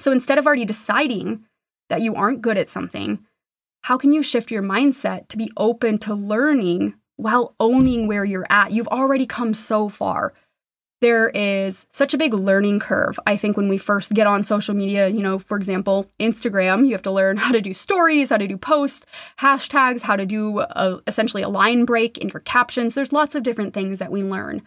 So 0.00 0.10
instead 0.10 0.36
of 0.36 0.48
already 0.48 0.64
deciding 0.64 1.44
that 1.90 2.02
you 2.02 2.16
aren't 2.16 2.42
good 2.42 2.58
at 2.58 2.68
something, 2.68 3.20
how 3.82 3.98
can 3.98 4.10
you 4.10 4.24
shift 4.24 4.50
your 4.50 4.64
mindset 4.64 5.28
to 5.28 5.36
be 5.36 5.52
open 5.56 5.98
to 5.98 6.12
learning 6.12 6.94
while 7.16 7.54
owning 7.58 8.06
where 8.06 8.24
you're 8.24 8.46
at? 8.50 8.72
You've 8.72 8.88
already 8.88 9.26
come 9.26 9.54
so 9.54 9.88
far 9.88 10.32
there 11.00 11.28
is 11.30 11.86
such 11.90 12.14
a 12.14 12.18
big 12.18 12.32
learning 12.32 12.80
curve. 12.80 13.18
I 13.26 13.36
think 13.36 13.56
when 13.56 13.68
we 13.68 13.76
first 13.76 14.14
get 14.14 14.26
on 14.26 14.44
social 14.44 14.74
media, 14.74 15.08
you 15.08 15.22
know, 15.22 15.38
for 15.38 15.56
example, 15.56 16.10
Instagram, 16.18 16.86
you 16.86 16.92
have 16.92 17.02
to 17.02 17.10
learn 17.10 17.36
how 17.36 17.52
to 17.52 17.60
do 17.60 17.74
stories, 17.74 18.30
how 18.30 18.38
to 18.38 18.48
do 18.48 18.56
posts, 18.56 19.04
hashtags, 19.38 20.02
how 20.02 20.16
to 20.16 20.26
do 20.26 20.60
a, 20.60 21.00
essentially 21.06 21.42
a 21.42 21.48
line 21.48 21.84
break 21.84 22.18
in 22.18 22.28
your 22.30 22.40
captions. 22.40 22.94
There's 22.94 23.12
lots 23.12 23.34
of 23.34 23.42
different 23.42 23.74
things 23.74 23.98
that 23.98 24.12
we 24.12 24.22
learn. 24.22 24.62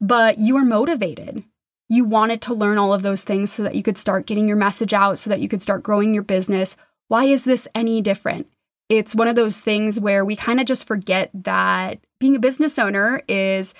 But 0.00 0.38
you 0.38 0.56
are 0.56 0.64
motivated. 0.64 1.42
You 1.88 2.04
wanted 2.04 2.40
to 2.42 2.54
learn 2.54 2.78
all 2.78 2.94
of 2.94 3.02
those 3.02 3.24
things 3.24 3.52
so 3.52 3.62
that 3.64 3.74
you 3.74 3.82
could 3.82 3.98
start 3.98 4.26
getting 4.26 4.46
your 4.46 4.56
message 4.56 4.92
out, 4.92 5.18
so 5.18 5.30
that 5.30 5.40
you 5.40 5.48
could 5.48 5.62
start 5.62 5.82
growing 5.82 6.14
your 6.14 6.22
business. 6.22 6.76
Why 7.08 7.24
is 7.24 7.44
this 7.44 7.66
any 7.74 8.00
different? 8.00 8.46
It's 8.88 9.14
one 9.14 9.28
of 9.28 9.36
those 9.36 9.58
things 9.58 10.00
where 10.00 10.24
we 10.24 10.34
kind 10.36 10.60
of 10.60 10.66
just 10.66 10.86
forget 10.86 11.30
that 11.34 11.98
being 12.20 12.36
a 12.36 12.40
business 12.40 12.78
owner 12.78 13.22
is 13.28 13.74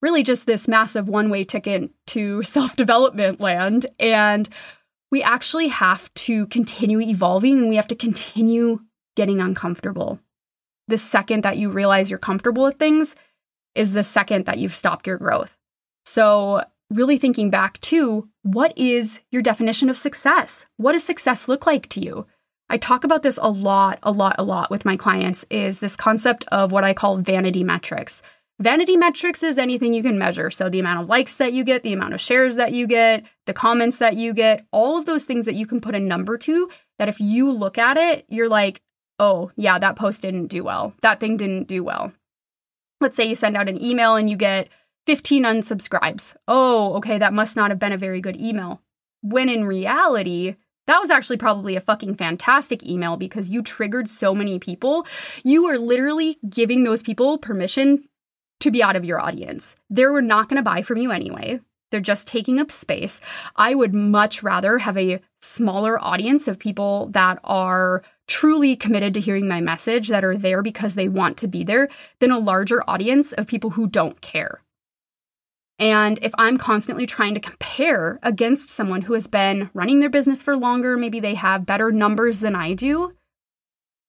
really 0.00 0.22
just 0.22 0.46
this 0.46 0.68
massive 0.68 1.08
one 1.08 1.30
way 1.30 1.44
ticket 1.44 1.90
to 2.08 2.42
self 2.44 2.76
development 2.76 3.40
land. 3.40 3.86
And 3.98 4.48
we 5.10 5.22
actually 5.22 5.68
have 5.68 6.12
to 6.14 6.46
continue 6.48 7.00
evolving 7.00 7.58
and 7.58 7.68
we 7.68 7.76
have 7.76 7.88
to 7.88 7.94
continue 7.94 8.80
getting 9.16 9.40
uncomfortable. 9.40 10.18
The 10.88 10.98
second 10.98 11.44
that 11.44 11.56
you 11.56 11.70
realize 11.70 12.10
you're 12.10 12.18
comfortable 12.18 12.64
with 12.64 12.78
things 12.78 13.14
is 13.74 13.92
the 13.92 14.04
second 14.04 14.46
that 14.46 14.58
you've 14.58 14.74
stopped 14.74 15.06
your 15.06 15.18
growth. 15.18 15.56
So, 16.04 16.64
really 16.90 17.16
thinking 17.16 17.48
back 17.50 17.80
to 17.80 18.28
what 18.42 18.76
is 18.76 19.20
your 19.30 19.40
definition 19.40 19.88
of 19.88 19.96
success? 19.96 20.66
What 20.76 20.92
does 20.92 21.04
success 21.04 21.48
look 21.48 21.66
like 21.66 21.88
to 21.90 22.00
you? 22.00 22.26
I 22.70 22.78
talk 22.78 23.04
about 23.04 23.22
this 23.22 23.38
a 23.42 23.50
lot, 23.50 23.98
a 24.02 24.10
lot, 24.10 24.36
a 24.38 24.44
lot 24.44 24.70
with 24.70 24.84
my 24.84 24.96
clients 24.96 25.44
is 25.50 25.80
this 25.80 25.96
concept 25.96 26.44
of 26.48 26.72
what 26.72 26.84
I 26.84 26.94
call 26.94 27.18
vanity 27.18 27.62
metrics. 27.62 28.22
Vanity 28.60 28.96
metrics 28.96 29.42
is 29.42 29.58
anything 29.58 29.92
you 29.92 30.02
can 30.02 30.18
measure. 30.18 30.50
So, 30.50 30.68
the 30.68 30.78
amount 30.78 31.02
of 31.02 31.08
likes 31.08 31.36
that 31.36 31.52
you 31.52 31.64
get, 31.64 31.82
the 31.82 31.92
amount 31.92 32.14
of 32.14 32.20
shares 32.20 32.56
that 32.56 32.72
you 32.72 32.86
get, 32.86 33.24
the 33.46 33.52
comments 33.52 33.98
that 33.98 34.16
you 34.16 34.32
get, 34.32 34.64
all 34.70 34.96
of 34.96 35.06
those 35.06 35.24
things 35.24 35.44
that 35.46 35.56
you 35.56 35.66
can 35.66 35.80
put 35.80 35.94
a 35.94 36.00
number 36.00 36.38
to, 36.38 36.70
that 36.98 37.08
if 37.08 37.20
you 37.20 37.50
look 37.50 37.78
at 37.78 37.96
it, 37.96 38.24
you're 38.28 38.48
like, 38.48 38.80
oh, 39.18 39.50
yeah, 39.56 39.78
that 39.78 39.96
post 39.96 40.22
didn't 40.22 40.46
do 40.46 40.62
well. 40.62 40.94
That 41.02 41.18
thing 41.18 41.36
didn't 41.36 41.66
do 41.66 41.82
well. 41.82 42.12
Let's 43.00 43.16
say 43.16 43.24
you 43.24 43.34
send 43.34 43.56
out 43.56 43.68
an 43.68 43.82
email 43.82 44.14
and 44.14 44.30
you 44.30 44.36
get 44.36 44.68
15 45.06 45.42
unsubscribes. 45.42 46.34
Oh, 46.46 46.94
okay, 46.94 47.18
that 47.18 47.32
must 47.32 47.56
not 47.56 47.70
have 47.70 47.78
been 47.78 47.92
a 47.92 47.98
very 47.98 48.20
good 48.20 48.36
email. 48.36 48.80
When 49.20 49.48
in 49.48 49.64
reality, 49.64 50.56
that 50.86 51.00
was 51.00 51.10
actually 51.10 51.38
probably 51.38 51.76
a 51.76 51.80
fucking 51.80 52.16
fantastic 52.16 52.84
email 52.84 53.16
because 53.16 53.48
you 53.48 53.62
triggered 53.62 54.08
so 54.08 54.34
many 54.34 54.58
people. 54.58 55.06
You 55.42 55.66
are 55.66 55.78
literally 55.78 56.38
giving 56.48 56.84
those 56.84 57.02
people 57.02 57.38
permission 57.38 58.04
to 58.60 58.70
be 58.70 58.82
out 58.82 58.96
of 58.96 59.04
your 59.04 59.20
audience. 59.20 59.74
They 59.90 60.06
were 60.06 60.22
not 60.22 60.48
going 60.48 60.56
to 60.56 60.62
buy 60.62 60.82
from 60.82 60.98
you 60.98 61.10
anyway. 61.10 61.60
They're 61.90 62.00
just 62.00 62.26
taking 62.26 62.58
up 62.58 62.72
space. 62.72 63.20
I 63.56 63.74
would 63.74 63.94
much 63.94 64.42
rather 64.42 64.78
have 64.78 64.96
a 64.96 65.20
smaller 65.42 66.02
audience 66.02 66.48
of 66.48 66.58
people 66.58 67.08
that 67.12 67.38
are 67.44 68.02
truly 68.26 68.74
committed 68.74 69.14
to 69.14 69.20
hearing 69.20 69.46
my 69.46 69.60
message, 69.60 70.08
that 70.08 70.24
are 70.24 70.36
there 70.36 70.62
because 70.62 70.94
they 70.94 71.08
want 71.08 71.36
to 71.36 71.46
be 71.46 71.62
there, 71.62 71.88
than 72.20 72.30
a 72.30 72.38
larger 72.38 72.82
audience 72.88 73.32
of 73.32 73.46
people 73.46 73.70
who 73.70 73.86
don't 73.86 74.20
care. 74.20 74.60
And 75.78 76.18
if 76.22 76.32
I'm 76.38 76.56
constantly 76.56 77.06
trying 77.06 77.34
to 77.34 77.40
compare 77.40 78.20
against 78.22 78.70
someone 78.70 79.02
who 79.02 79.14
has 79.14 79.26
been 79.26 79.70
running 79.74 80.00
their 80.00 80.08
business 80.08 80.42
for 80.42 80.56
longer, 80.56 80.96
maybe 80.96 81.18
they 81.18 81.34
have 81.34 81.66
better 81.66 81.90
numbers 81.90 82.40
than 82.40 82.54
I 82.54 82.74
do, 82.74 83.12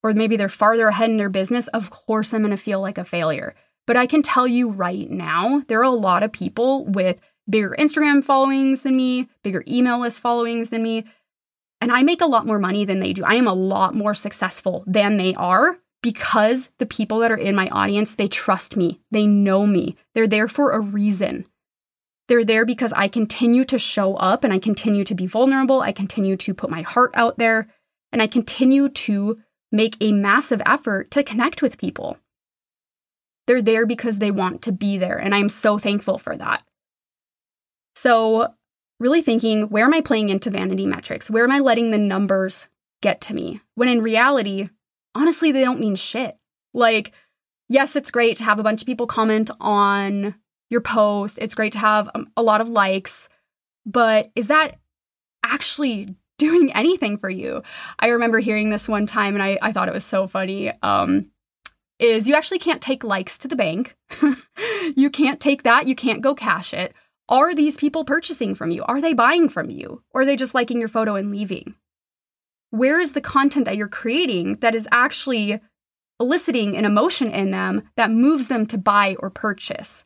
or 0.04 0.13
maybe 0.13 0.38
they're 0.38 0.49
farther 0.49 0.88
ahead 0.88 1.10
in 1.10 1.17
their 1.17 1.30
business, 1.30 1.67
of 1.69 1.89
course 1.89 2.34
I'm 2.34 2.41
going 2.41 2.51
to 2.51 2.58
feel 2.58 2.82
like 2.82 2.99
a 2.99 3.04
failure. 3.04 3.56
But 3.88 3.97
I 3.97 4.06
can 4.06 4.21
tell 4.21 4.47
you 4.47 4.69
right 4.69 5.10
now, 5.10 5.63
there 5.67 5.80
are 5.80 5.84
a 5.84 5.89
lot 5.89 6.21
of 6.21 6.32
people 6.32 6.86
with 6.86 7.17
bigger 7.49 7.75
Instagram 7.78 8.23
followings 8.23 8.84
than 8.84 8.95
me, 8.95 9.28
bigger 9.43 9.63
email 9.67 9.99
list 9.99 10.19
followings 10.19 10.69
than 10.69 10.84
me, 10.84 11.06
and 11.82 11.91
I 11.91 12.04
make 12.04 12.21
a 12.21 12.28
lot 12.28 12.45
more 12.45 12.60
money 12.60 12.86
than 12.86 12.99
they 12.99 13.13
do. 13.13 13.23
I 13.23 13.36
am 13.36 13.47
a 13.47 13.54
lot 13.54 13.95
more 13.95 14.13
successful 14.13 14.84
than 14.88 15.17
they 15.17 15.34
are 15.36 15.78
because 16.01 16.69
the 16.78 16.86
people 16.86 17.19
that 17.19 17.32
are 17.32 17.38
in 17.38 17.56
my 17.56 17.67
audience, 17.69 18.15
they 18.15 18.28
trust 18.28 18.78
me. 18.78 19.01
They 19.12 19.25
know 19.25 19.65
me. 19.65 19.95
They're 20.13 20.28
there 20.28 20.47
for 20.47 20.71
a 20.71 20.80
reason. 20.80 21.45
They're 22.27 22.45
there 22.45 22.65
because 22.65 22.91
I 22.93 23.07
continue 23.07 23.63
to 23.65 23.77
show 23.77 24.15
up 24.15 24.43
and 24.43 24.51
I 24.51 24.59
continue 24.59 25.03
to 25.03 25.15
be 25.15 25.27
vulnerable. 25.27 25.81
I 25.81 25.91
continue 25.91 26.35
to 26.38 26.53
put 26.53 26.69
my 26.69 26.81
heart 26.81 27.11
out 27.13 27.38
there 27.38 27.67
and 28.11 28.21
I 28.21 28.27
continue 28.27 28.89
to 28.89 29.39
make 29.71 29.97
a 29.99 30.11
massive 30.11 30.61
effort 30.65 31.11
to 31.11 31.23
connect 31.23 31.61
with 31.61 31.77
people. 31.77 32.17
They're 33.45 33.61
there 33.61 33.85
because 33.85 34.17
they 34.17 34.31
want 34.31 34.61
to 34.63 34.71
be 34.71 34.97
there. 34.97 35.17
And 35.17 35.35
I'm 35.35 35.49
so 35.49 35.77
thankful 35.77 36.17
for 36.17 36.35
that. 36.35 36.63
So, 37.95 38.53
really 38.99 39.21
thinking, 39.21 39.69
where 39.69 39.85
am 39.85 39.93
I 39.93 40.01
playing 40.01 40.29
into 40.29 40.49
vanity 40.49 40.85
metrics? 40.85 41.29
Where 41.29 41.43
am 41.43 41.51
I 41.51 41.59
letting 41.59 41.91
the 41.91 41.97
numbers 41.97 42.67
get 43.01 43.21
to 43.21 43.33
me? 43.33 43.61
When 43.75 43.88
in 43.88 44.01
reality, 44.01 44.69
honestly, 45.13 45.51
they 45.51 45.63
don't 45.63 45.79
mean 45.79 45.95
shit. 45.95 46.38
Like, 46.73 47.11
yes, 47.69 47.95
it's 47.95 48.11
great 48.11 48.38
to 48.38 48.43
have 48.43 48.59
a 48.59 48.63
bunch 48.63 48.81
of 48.81 48.88
people 48.88 49.07
comment 49.07 49.51
on 49.59 50.35
your 50.69 50.82
post. 50.82 51.38
It's 51.39 51.56
great 51.56 51.73
to 51.73 51.80
have 51.80 52.10
um, 52.15 52.28
a 52.36 52.43
lot 52.43 52.62
of 52.62 52.69
likes, 52.69 53.30
but 53.86 54.32
is 54.36 54.47
that 54.47 54.80
actually 55.43 56.15
doing 56.38 56.73
anything 56.73 57.17
for 57.17 57.30
you? 57.30 57.63
I 57.99 58.08
remember 58.08 58.39
hearing 58.39 58.69
this 58.69 58.88
one 58.88 59.06
time 59.06 59.36
and 59.36 59.43
I, 59.43 59.58
I 59.62 59.71
thought 59.71 59.88
it 59.88 59.93
was 59.93 60.06
so 60.06 60.28
funny. 60.28 60.71
Um, 60.82 61.32
is 61.97 62.28
you 62.28 62.36
actually 62.36 62.60
can't 62.60 62.82
take 62.82 63.04
likes 63.04 63.38
to 63.38 63.47
the 63.47 63.56
bank. 63.56 63.95
you 64.95 65.10
can't 65.10 65.39
take 65.39 65.63
that. 65.63 65.88
You 65.88 65.95
can't 65.95 66.21
go 66.21 66.36
cash 66.36 66.73
it. 66.73 66.93
Are 67.30 67.56
these 67.56 67.78
people 67.78 68.06
purchasing 68.06 68.54
from 68.54 68.71
you? 68.71 68.84
Are 68.84 69.01
they 69.01 69.13
buying 69.13 69.49
from 69.49 69.69
you? 69.69 70.04
Or 70.12 70.21
are 70.21 70.25
they 70.25 70.36
just 70.36 70.54
liking 70.54 70.80
your 70.80 70.89
photo 70.89 71.15
and 71.15 71.32
leaving? 71.32 71.75
Where 72.69 72.99
is 72.99 73.13
the 73.13 73.21
content 73.21 73.65
that 73.65 73.78
you're 73.78 73.88
creating 73.88 74.56
that 74.56 74.75
is 74.75 74.88
actually 74.91 75.60
eliciting 76.19 76.78
an 76.78 76.86
emotion 76.86 77.32
in 77.32 77.51
them 77.51 77.89
that 77.95 78.12
moves 78.12 78.47
them 78.47 78.65
to 78.67 78.78
buy 78.78 79.15
or 79.19 79.30
purchase? 79.30 80.04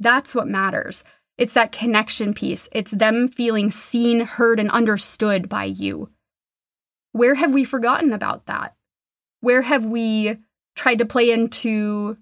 That's 0.00 0.34
what 0.34 0.48
matters. 0.48 1.04
It's 1.36 1.52
that 1.52 1.72
connection 1.72 2.34
piece. 2.34 2.68
It's 2.72 2.90
them 2.90 3.28
feeling 3.28 3.70
seen, 3.70 4.20
heard, 4.20 4.58
and 4.58 4.70
understood 4.70 5.48
by 5.48 5.64
you. 5.64 6.10
Where 7.12 7.36
have 7.36 7.52
we 7.52 7.64
forgotten 7.64 8.12
about 8.12 8.46
that? 8.46 8.74
Where 9.40 9.62
have 9.62 9.84
we 9.84 10.38
tried 10.74 10.98
to 10.98 11.06
play 11.06 11.30
into 11.30 12.16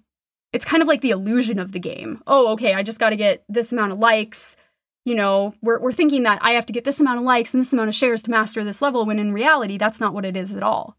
it's 0.53 0.65
kind 0.65 0.81
of 0.81 0.87
like 0.87 1.01
the 1.01 1.11
illusion 1.11 1.59
of 1.59 1.73
the 1.73 1.79
game. 1.79 2.23
Oh, 2.25 2.53
okay, 2.53 2.73
I 2.73 2.81
just 2.81 2.99
got 2.99 3.09
to 3.09 3.15
get 3.15 3.43
this 3.49 3.71
amount 3.71 3.91
of 3.91 3.99
likes. 3.99 4.55
You 5.03 5.13
know, 5.13 5.53
we're, 5.61 5.79
we're 5.79 5.91
thinking 5.91 6.23
that 6.23 6.39
I 6.41 6.51
have 6.51 6.65
to 6.67 6.73
get 6.73 6.83
this 6.83 6.99
amount 6.99 7.19
of 7.19 7.25
likes 7.25 7.53
and 7.53 7.61
this 7.61 7.73
amount 7.73 7.89
of 7.89 7.95
shares 7.95 8.23
to 8.23 8.31
master 8.31 8.63
this 8.63 8.81
level, 8.81 9.05
when 9.05 9.19
in 9.19 9.33
reality, 9.33 9.77
that's 9.77 9.99
not 9.99 10.13
what 10.13 10.25
it 10.25 10.37
is 10.37 10.55
at 10.55 10.63
all 10.63 10.97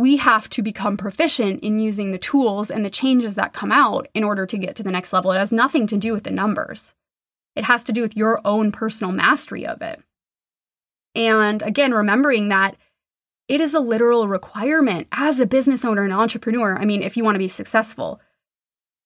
we 0.00 0.16
have 0.16 0.48
to 0.48 0.62
become 0.62 0.96
proficient 0.96 1.62
in 1.62 1.78
using 1.78 2.10
the 2.10 2.18
tools 2.18 2.70
and 2.70 2.82
the 2.82 2.88
changes 2.88 3.34
that 3.34 3.52
come 3.52 3.70
out 3.70 4.08
in 4.14 4.24
order 4.24 4.46
to 4.46 4.56
get 4.56 4.74
to 4.74 4.82
the 4.82 4.90
next 4.90 5.12
level. 5.12 5.30
It 5.30 5.38
has 5.38 5.52
nothing 5.52 5.86
to 5.88 5.98
do 5.98 6.14
with 6.14 6.24
the 6.24 6.30
numbers, 6.30 6.94
it 7.54 7.64
has 7.64 7.84
to 7.84 7.92
do 7.92 8.00
with 8.00 8.16
your 8.16 8.40
own 8.42 8.72
personal 8.72 9.12
mastery 9.12 9.66
of 9.66 9.82
it. 9.82 10.00
And 11.14 11.60
again, 11.60 11.92
remembering 11.92 12.48
that 12.48 12.76
it 13.46 13.60
is 13.60 13.74
a 13.74 13.80
literal 13.80 14.26
requirement 14.26 15.06
as 15.12 15.38
a 15.38 15.44
business 15.44 15.84
owner 15.84 16.04
and 16.04 16.14
entrepreneur. 16.14 16.78
I 16.78 16.86
mean, 16.86 17.02
if 17.02 17.16
you 17.16 17.24
want 17.24 17.34
to 17.34 17.40
be 17.40 17.48
successful, 17.48 18.20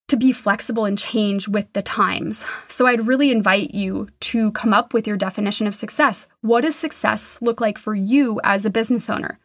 to 0.07 0.17
be 0.17 0.31
flexible 0.31 0.85
and 0.85 0.99
change 0.99 1.49
with 1.49 1.73
the 1.73 1.83
times. 1.83 2.45
So 2.69 2.87
I'd 2.87 3.09
really 3.09 3.33
invite 3.33 3.75
you 3.75 4.11
to 4.21 4.53
come 4.53 4.73
up 4.73 4.95
with 4.95 5.09
your 5.09 5.17
definition 5.17 5.67
of 5.67 5.75
success. 5.75 6.29
What 6.41 6.61
does 6.61 6.77
success 6.77 7.39
look 7.41 7.61
like 7.61 7.79
for 7.79 7.95
you 7.97 8.39
as 8.45 8.65
a 8.65 8.71
business 8.71 9.11
owner? 9.11 9.41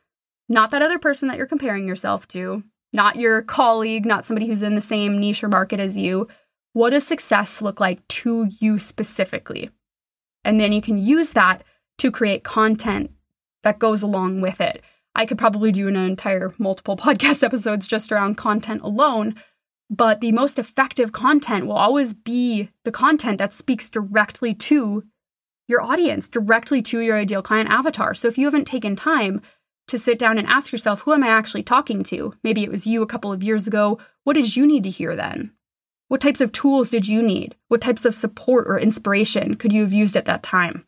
Not 0.50 0.72
that 0.72 0.82
other 0.82 1.00
person 1.00 1.28
that 1.28 1.38
you're 1.38 1.46
comparing 1.46 1.88
yourself 1.88 2.28
to, 2.30 2.64
not 2.92 3.16
your 3.16 3.44
colleague, 3.44 4.06
not 4.06 4.26
somebody 4.26 4.48
who's 4.48 4.64
in 4.64 4.76
the 4.76 4.82
same 4.82 5.20
niche 5.20 5.44
or 5.44 5.48
market 5.48 5.80
as 5.80 5.96
you. 5.96 6.28
What 6.74 6.90
does 6.90 7.06
success 7.06 7.62
look 7.62 7.80
like 7.80 8.06
to 8.10 8.50
you 8.60 8.80
specifically? 8.80 9.70
And 10.44 10.60
then 10.60 10.74
you 10.74 10.82
can 10.82 10.98
use 10.98 11.34
that 11.34 11.64
to 12.00 12.12
create 12.12 12.44
content 12.44 13.12
that 13.64 13.80
goes 13.80 14.02
along 14.02 14.42
with 14.42 14.60
it. 14.60 14.82
I 15.14 15.26
could 15.26 15.38
probably 15.38 15.72
do 15.72 15.88
an 15.88 15.96
entire 15.96 16.54
multiple 16.58 16.98
podcast 16.98 17.44
episodes 17.44 17.88
just 17.88 18.12
around 18.12 18.36
content 18.36 18.82
alone, 18.82 19.36
but 19.90 20.22
the 20.22 20.32
most 20.32 20.58
effective 20.58 21.12
content 21.12 21.66
will 21.66 21.74
always 21.74 22.14
be 22.14 22.70
the 22.86 22.92
content 22.92 23.38
that 23.38 23.54
speaks 23.54 23.90
directly 23.90 24.54
to 24.56 25.04
your 25.68 25.82
audience, 25.82 26.28
directly 26.28 26.82
to 26.82 27.00
your 27.00 27.18
ideal 27.18 27.44
client 27.44 27.70
avatar. 27.70 28.16
So 28.16 28.28
if 28.28 28.38
you 28.38 28.46
haven't 28.46 28.66
taken 28.66 28.96
time 28.96 29.42
to 29.90 30.00
sit 30.00 30.18
down 30.18 30.38
and 30.38 30.48
ask 30.48 30.72
yourself, 30.72 31.02
who 31.02 31.14
am 31.14 31.24
I 31.24 31.28
actually 31.28 31.64
talking 31.64 32.04
to? 32.06 32.34
Maybe 32.44 32.64
it 32.64 32.72
was 32.72 32.88
you 32.88 33.02
a 33.02 33.08
couple 33.08 33.32
of 33.32 33.44
years 33.44 33.68
ago. 33.68 34.00
What 34.24 34.34
did 34.34 34.56
you 34.56 34.66
need 34.66 34.84
to 34.84 34.90
hear 34.90 35.16
then? 35.16 35.52
What 36.08 36.22
types 36.22 36.42
of 36.42 36.52
tools 36.52 36.90
did 36.90 37.08
you 37.08 37.22
need? 37.22 37.56
What 37.68 37.82
types 37.82 38.06
of 38.06 38.16
support 38.16 38.66
or 38.68 38.80
inspiration 38.80 39.56
could 39.56 39.72
you 39.72 39.82
have 39.82 39.94
used 39.94 40.18
at 40.18 40.26
that 40.26 40.44
time? 40.44 40.86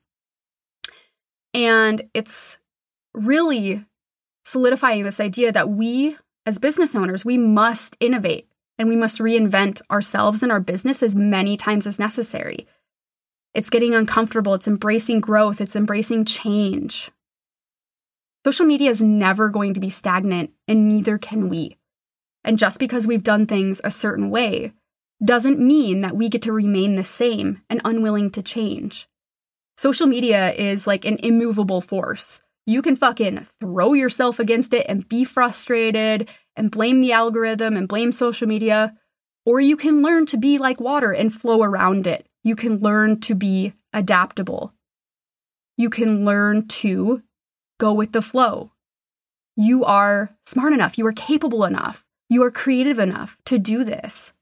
And 1.54 2.10
it's 2.14 2.58
really 3.14 3.86
solidifying 4.44 5.04
this 5.04 5.20
idea 5.20 5.52
that 5.52 5.70
we, 5.70 6.18
as 6.46 6.58
business 6.58 6.96
owners, 6.96 7.24
we 7.24 7.38
must 7.38 7.98
innovate 8.00 8.48
and 8.80 8.90
we 8.90 8.96
must 8.96 9.20
reinvent 9.20 9.82
ourselves 9.92 10.42
and 10.42 10.52
our 10.52 10.60
business 10.60 11.04
as 11.04 11.16
many 11.16 11.56
times 11.56 11.86
as 11.86 12.00
necessary. 12.00 12.68
It's 13.54 13.70
getting 13.70 13.94
uncomfortable, 13.94 14.54
it's 14.54 14.68
embracing 14.68 15.20
growth, 15.20 15.62
it's 15.62 15.76
embracing 15.76 16.26
change. 16.26 17.12
Social 18.46 18.66
media 18.66 18.90
is 18.90 19.02
never 19.02 19.50
going 19.50 19.74
to 19.76 19.80
be 19.80 19.90
stagnant, 19.90 20.52
and 20.68 20.88
neither 20.88 21.18
can 21.18 21.48
we. 21.48 21.78
And 22.44 22.58
just 22.58 22.80
because 22.80 23.06
we've 23.06 23.24
done 23.24 23.46
things 23.46 23.80
a 23.84 23.92
certain 23.92 24.30
way 24.30 24.74
doesn't 25.24 25.60
mean 25.60 26.02
that 26.02 26.16
we 26.16 26.28
get 26.28 26.42
to 26.44 26.52
remain 26.52 26.96
the 26.96 27.04
same 27.04 27.62
and 27.70 27.80
unwilling 27.86 28.32
to 28.32 28.42
change. 28.42 29.08
Social 29.78 30.08
media 30.08 30.52
is 30.54 30.88
like 30.88 31.06
an 31.06 31.18
immovable 31.22 31.82
force. 31.82 32.42
You 32.66 32.82
can 32.82 32.96
fucking 32.96 33.46
throw 33.60 33.94
yourself 33.94 34.40
against 34.40 34.74
it 34.74 34.86
and 34.90 35.08
be 35.08 35.24
frustrated 35.24 36.30
and 36.56 36.72
blame 36.72 37.02
the 37.02 37.12
algorithm 37.12 37.78
and 37.78 37.88
blame 37.88 38.12
social 38.12 38.48
media, 38.48 38.96
or 39.46 39.60
you 39.60 39.78
can 39.78 40.02
learn 40.02 40.26
to 40.28 40.38
be 40.38 40.58
like 40.58 40.82
water 40.82 41.12
and 41.12 41.34
flow 41.34 41.62
around 41.62 42.08
it. 42.08 42.28
You 42.44 42.56
can 42.56 42.78
learn 42.78 43.20
to 43.22 43.36
be 43.36 43.74
adaptable. 43.94 44.74
You 45.78 45.90
can 45.90 46.26
learn 46.26 46.68
to 46.68 47.22
go 47.82 47.92
with 47.92 48.12
the 48.12 48.22
flow. 48.22 48.70
You 49.56 49.84
are 49.84 50.30
smart 50.46 50.72
enough, 50.72 51.00
you 51.00 51.06
are 51.08 51.12
capable 51.12 51.66
enough, 51.66 52.06
you 52.30 52.44
are 52.44 52.52
creative 52.52 53.00
enough 53.00 53.38
to 53.46 53.58
do 53.58 53.84
this. 53.84 54.34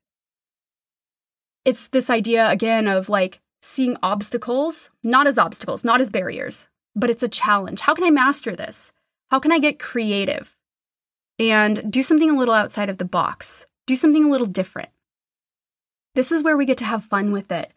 It's 1.63 1.87
this 1.87 2.09
idea 2.09 2.49
again 2.49 2.85
of 2.87 3.07
like 3.07 3.39
seeing 3.61 3.95
obstacles, 4.03 4.89
not 5.03 5.25
as 5.25 5.37
obstacles, 5.37 5.85
not 5.85 6.01
as 6.01 6.09
barriers, 6.09 6.67
but 6.95 7.09
it's 7.09 7.23
a 7.23 7.29
challenge. 7.29 7.79
How 7.79 7.95
can 7.95 8.03
I 8.03 8.09
master 8.11 8.57
this? 8.57 8.91
How 9.31 9.39
can 9.39 9.53
I 9.53 9.59
get 9.59 9.79
creative 9.79 10.57
and 11.39 11.89
do 11.89 12.03
something 12.03 12.29
a 12.29 12.37
little 12.37 12.53
outside 12.53 12.89
of 12.89 12.97
the 12.97 13.05
box? 13.05 13.65
Do 13.87 13.95
something 13.95 14.25
a 14.25 14.29
little 14.29 14.47
different. 14.47 14.89
This 16.13 16.31
is 16.33 16.43
where 16.43 16.57
we 16.57 16.65
get 16.65 16.77
to 16.79 16.85
have 16.85 17.05
fun 17.05 17.31
with 17.31 17.51
it. 17.51 17.71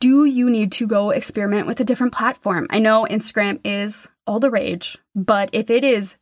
Do 0.00 0.24
you 0.24 0.50
need 0.50 0.72
to 0.72 0.86
go 0.88 1.10
experiment 1.10 1.68
with 1.68 1.78
a 1.78 1.84
different 1.84 2.12
platform? 2.12 2.66
I 2.70 2.80
know 2.80 3.06
Instagram 3.08 3.60
is 3.64 4.08
all 4.26 4.40
the 4.40 4.50
rage. 4.50 4.98
But 5.14 5.50
if 5.52 5.70
it 5.70 5.84
is, 5.84 6.16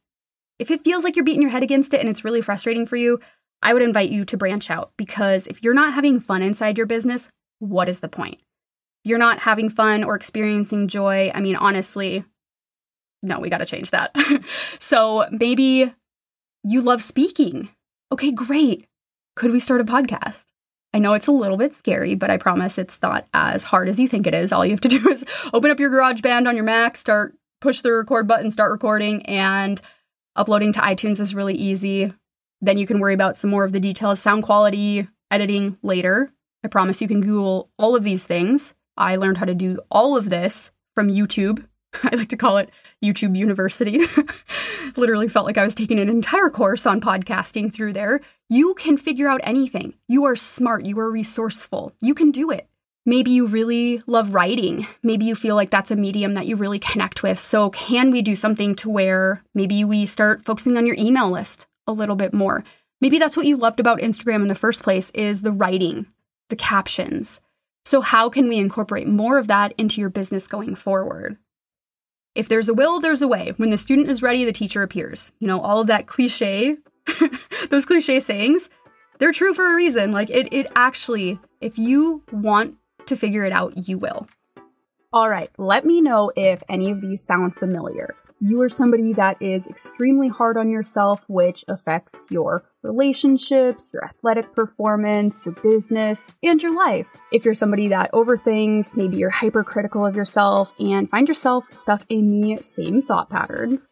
if 0.59 0.71
it 0.71 0.85
feels 0.85 1.05
like 1.05 1.17
you're 1.17 1.25
beating 1.25 1.43
your 1.43 1.51
head 1.51 1.63
against 1.63 1.95
it 1.95 2.01
and 2.01 2.09
it's 2.09 2.25
really 2.25 2.43
frustrating 2.43 2.87
for 2.87 2.97
you, 2.97 3.21
I 3.63 3.73
would 3.73 3.83
invite 3.83 4.11
you 4.11 4.25
to 4.25 4.37
branch 4.37 4.71
out 4.71 4.93
because 4.97 5.47
if 5.47 5.63
you're 5.63 5.75
not 5.75 5.95
having 5.95 6.21
fun 6.21 6.43
inside 6.43 6.77
your 6.77 6.87
business, 6.87 7.29
what 7.59 7.89
is 7.89 8.01
the 8.01 8.09
point? 8.09 8.41
you're 9.05 9.19
not 9.19 9.41
having 9.41 9.69
fun 9.69 10.05
or 10.05 10.15
experiencing 10.15 10.89
joy, 10.89 11.31
I 11.35 11.41
mean, 11.41 11.57
honestly, 11.57 12.25
no, 13.23 13.41
we 13.41 13.51
got 13.51 13.59
to 13.59 13.67
change 13.67 13.91
that. 13.91 14.15
so 14.79 15.27
maybe 15.31 15.93
you 16.63 16.81
love 16.81 17.03
speaking. 17.03 17.69
Okay, 18.11 18.31
great. 18.31 18.87
Could 19.37 19.53
we 19.53 19.61
start 19.61 19.81
a 19.81 19.85
podcast? 19.85 20.47
I 20.95 20.99
know 20.99 21.15
it's 21.15 21.27
a 21.27 21.33
little 21.33 21.57
bit 21.57 21.75
scary, 21.75 22.15
but 22.15 22.31
I 22.31 22.37
promise 22.37 22.77
it's 22.77 23.01
not 23.01 23.27
as 23.33 23.65
hard 23.65 23.89
as 23.89 23.99
you 23.99 24.07
think 24.07 24.27
it 24.27 24.35
is. 24.35 24.53
All 24.53 24.65
you 24.65 24.73
have 24.73 24.81
to 24.83 24.89
do 25.01 25.09
is 25.09 25.25
open 25.53 25.71
up 25.71 25.81
your 25.81 25.91
GarageBand 25.91 26.47
on 26.47 26.55
your 26.55 26.65
Mac, 26.65 26.97
start 26.97 27.35
push 27.63 27.81
the 27.81 27.93
record 27.93 28.27
button, 28.27 28.51
start 28.51 28.73
recording, 28.73 29.25
and 29.25 29.81
uploading 30.37 30.73
to 30.75 30.81
iTunes 30.81 31.21
is 31.21 31.35
really 31.35 31.55
easy. 31.55 32.13
Then 32.61 32.77
you 32.77 32.87
can 32.87 32.99
worry 32.99 33.15
about 33.15 33.37
some 33.37 33.51
more 33.51 33.65
of 33.65 33.73
the 33.73 33.81
details, 33.81 34.21
sound 34.21 34.43
quality, 34.43 35.09
editing 35.31 35.79
later. 35.83 36.33
I 36.65 36.69
promise 36.69 37.01
you 37.01 37.09
can 37.09 37.21
Google 37.21 37.71
all 37.79 37.95
of 37.95 38.05
these 38.05 38.25
things. 38.25 38.75
I 38.97 39.17
learned 39.17 39.39
how 39.39 39.47
to 39.47 39.55
do 39.55 39.81
all 39.91 40.17
of 40.17 40.29
this 40.29 40.71
from 40.95 41.09
YouTube. 41.09 41.65
I 42.03 42.17
like 42.17 42.29
to 42.31 42.37
call 42.37 42.59
it 42.59 42.71
YouTube 43.03 43.37
University. 43.37 44.01
Literally 44.97 45.29
felt 45.29 45.47
like 45.47 45.59
I 45.59 45.65
was 45.65 45.75
taking 45.75 45.99
an 45.99 46.09
entire 46.09 46.51
course 46.51 46.85
on 46.85 47.01
podcasting 47.01 47.73
through 47.73 47.93
there. 47.93 48.21
You 48.49 48.75
can 48.75 48.97
figure 48.97 49.29
out 49.29 49.41
anything. 49.45 49.95
You 50.09 50.25
are 50.25 50.37
smart. 50.37 50.85
You 50.85 50.99
are 50.99 51.11
resourceful. 51.11 51.93
You 52.01 52.15
can 52.15 52.31
do 52.33 52.51
it. 52.51 52.69
Maybe 53.05 53.33
you 53.33 53.47
really 53.47 54.03
love 54.07 54.33
writing. 54.33 54.87
Maybe 55.03 55.25
you 55.25 55.35
feel 55.35 55.57
like 55.57 55.71
that's 55.71 55.91
a 55.91 55.97
medium 55.97 56.35
that 56.35 56.47
you 56.47 56.55
really 56.55 56.79
connect 56.79 57.23
with. 57.23 57.39
So, 57.39 57.71
can 57.71 58.13
we 58.13 58.23
do 58.23 58.37
something 58.37 58.77
to 58.77 58.89
where 58.89 59.43
maybe 59.55 59.85
we 59.85 60.07
start 60.07 60.45
focusing 60.45 60.77
on 60.77 60.87
your 60.87 60.97
email 60.97 61.29
list 61.29 61.67
a 61.87 61.93
little 61.93 62.15
bit 62.15 62.33
more? 62.33 62.63
Maybe 63.01 63.19
that's 63.19 63.37
what 63.37 63.47
you 63.47 63.57
loved 63.57 63.81
about 63.81 63.99
Instagram 63.99 64.43
in 64.43 64.47
the 64.47 64.55
first 64.55 64.85
place 64.85 65.11
is 65.11 65.43
the 65.43 65.51
writing, 65.51 66.07
the 66.49 66.57
captions. 66.57 67.41
So, 67.85 68.03
how 68.03 68.31
can 68.31 68.49
we 68.49 68.59
incorporate 68.59 69.09
more 69.09 69.37
of 69.37 69.49
that 69.49 69.75
into 69.77 70.01
your 70.01 70.11
business 70.11 70.47
going 70.47 70.77
forward? 70.77 71.39
If 72.37 72.49
there's 72.49 72.69
a 72.69 72.75
will, 72.75 73.01
there's 73.01 73.21
a 73.21 73.29
way. 73.29 73.53
When 73.57 73.71
the 73.71 73.79
student 73.79 74.09
is 74.09 74.23
ready, 74.23 74.45
the 74.45 74.53
teacher 74.53 74.85
appears. 74.85 75.33
You 75.41 75.49
know, 75.49 75.61
all 75.61 75.81
of 75.81 75.89
that 75.89 76.07
cliche, 76.07 76.77
those 77.71 77.85
cliche 77.85 78.21
sayings, 78.21 78.71
they're 79.19 79.33
true 79.33 79.55
for 79.55 79.73
a 79.73 79.77
reason. 79.77 80.13
Like 80.13 80.31
it 80.31 80.53
it 80.53 80.71
actually, 80.77 81.41
if 81.61 81.77
you 81.77 82.23
want 82.31 82.77
to 83.07 83.17
figure 83.17 83.45
it 83.45 83.53
out, 83.53 83.89
you 83.89 83.99
will. 83.99 84.27
All 85.13 85.29
right, 85.29 85.51
let 85.59 85.85
me 85.85 86.01
know 86.01 86.31
if 86.37 86.63
any 86.69 86.91
of 86.91 87.01
these 87.01 87.23
sound 87.23 87.55
familiar 87.55 88.15
you 88.45 88.61
are 88.61 88.69
somebody 88.69 89.13
that 89.13 89.41
is 89.41 89.69
extremely 89.69 90.27
hard 90.27 90.57
on 90.57 90.69
yourself, 90.69 91.25
which 91.29 91.65
affects 91.69 92.27
your 92.29 92.65
relationships, 92.83 93.89
your 93.93 94.05
athletic 94.05 94.53
performance, 94.53 95.41
your 95.45 95.55
business, 95.55 96.29
and 96.43 96.61
your 96.61 96.75
life. 96.75 97.07
If 97.31 97.45
you're 97.45 97.55
somebody 97.55 97.87
that 97.89 98.11
overthinks, 98.11 98.97
maybe 98.97 99.17
you're 99.17 99.31
hypercritical 99.31 100.05
of 100.05 100.17
yourself 100.17 100.75
and 100.81 101.09
find 101.09 101.29
yourself 101.29 101.69
stuck 101.73 102.03
in 102.09 102.27
the 102.27 102.61
same 102.63 103.01
thought 103.01 103.31
patterns. 103.31 103.87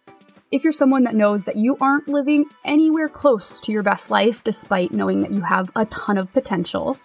If 0.51 0.65
you're 0.65 0.73
someone 0.73 1.05
that 1.05 1.15
knows 1.15 1.45
that 1.45 1.55
you 1.55 1.77
aren't 1.81 2.09
living 2.09 2.47
anywhere 2.65 3.09
close 3.09 3.61
to 3.61 3.71
your 3.71 3.85
best 3.85 4.11
life 4.11 4.43
despite 4.43 4.91
knowing 4.91 5.21
that 5.21 5.31
you 5.31 5.43
have 5.43 5.71
a 5.77 5.87
ton 5.87 6.19
of 6.19 6.33
potential 6.33 6.99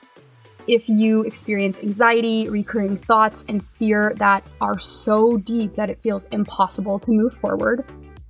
if 0.67 0.89
you 0.89 1.23
experience 1.23 1.81
anxiety, 1.81 2.49
recurring 2.49 2.97
thoughts, 2.97 3.43
and 3.47 3.65
fear 3.77 4.13
that 4.17 4.45
are 4.61 4.79
so 4.79 5.37
deep 5.37 5.75
that 5.75 5.89
it 5.89 5.99
feels 5.99 6.25
impossible 6.25 6.99
to 6.99 7.11
move 7.11 7.33
forward. 7.33 7.85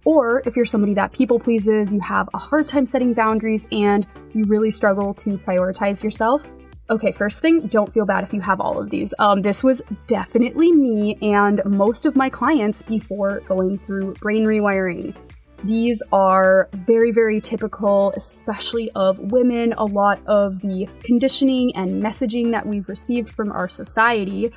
Or 0.06 0.44
if 0.46 0.56
you're 0.56 0.66
somebody 0.66 0.94
that 0.94 1.12
people 1.14 1.40
pleases, 1.40 1.94
you 1.94 2.00
have 2.02 2.30
a 2.34 2.38
hard 2.38 2.68
time 2.68 2.86
setting 2.86 3.14
boundaries, 3.14 3.68
and 3.72 4.06
you 4.34 4.44
really 4.46 4.72
struggle 4.72 5.14
to 5.16 5.38
prioritize 5.40 6.04
yourself. 6.04 6.46
Okay, 6.88 7.12
first 7.12 7.42
thing, 7.42 7.66
don't 7.68 7.92
feel 7.92 8.06
bad 8.06 8.24
if 8.24 8.32
you 8.32 8.42
have 8.42 8.62
all 8.62 8.80
of 8.80 8.92
these. 8.92 9.12
Um, 9.18 9.42
this 9.42 9.64
was 9.64 9.82
definitely 10.06 10.72
me 10.72 11.18
and 11.20 11.60
most 11.66 12.06
of 12.06 12.16
my 12.16 12.30
clients 12.30 12.84
before 12.84 13.40
going 13.48 13.80
through 13.80 14.14
brain 14.16 14.46
rewiring. 14.46 15.16
These 15.64 16.04
are 16.12 16.70
very, 16.74 17.12
very 17.12 17.42
typical, 17.42 18.14
especially 18.16 18.92
of 18.92 19.18
women. 19.20 19.74
A 19.78 19.86
lot 19.86 20.22
of 20.28 20.60
the 20.62 20.88
conditioning 21.04 21.76
and 21.76 22.04
messaging 22.04 22.52
that 22.52 22.66
we've 22.66 22.88
received 22.88 23.30
from 23.30 23.52
our 23.52 23.68
society 23.68 24.52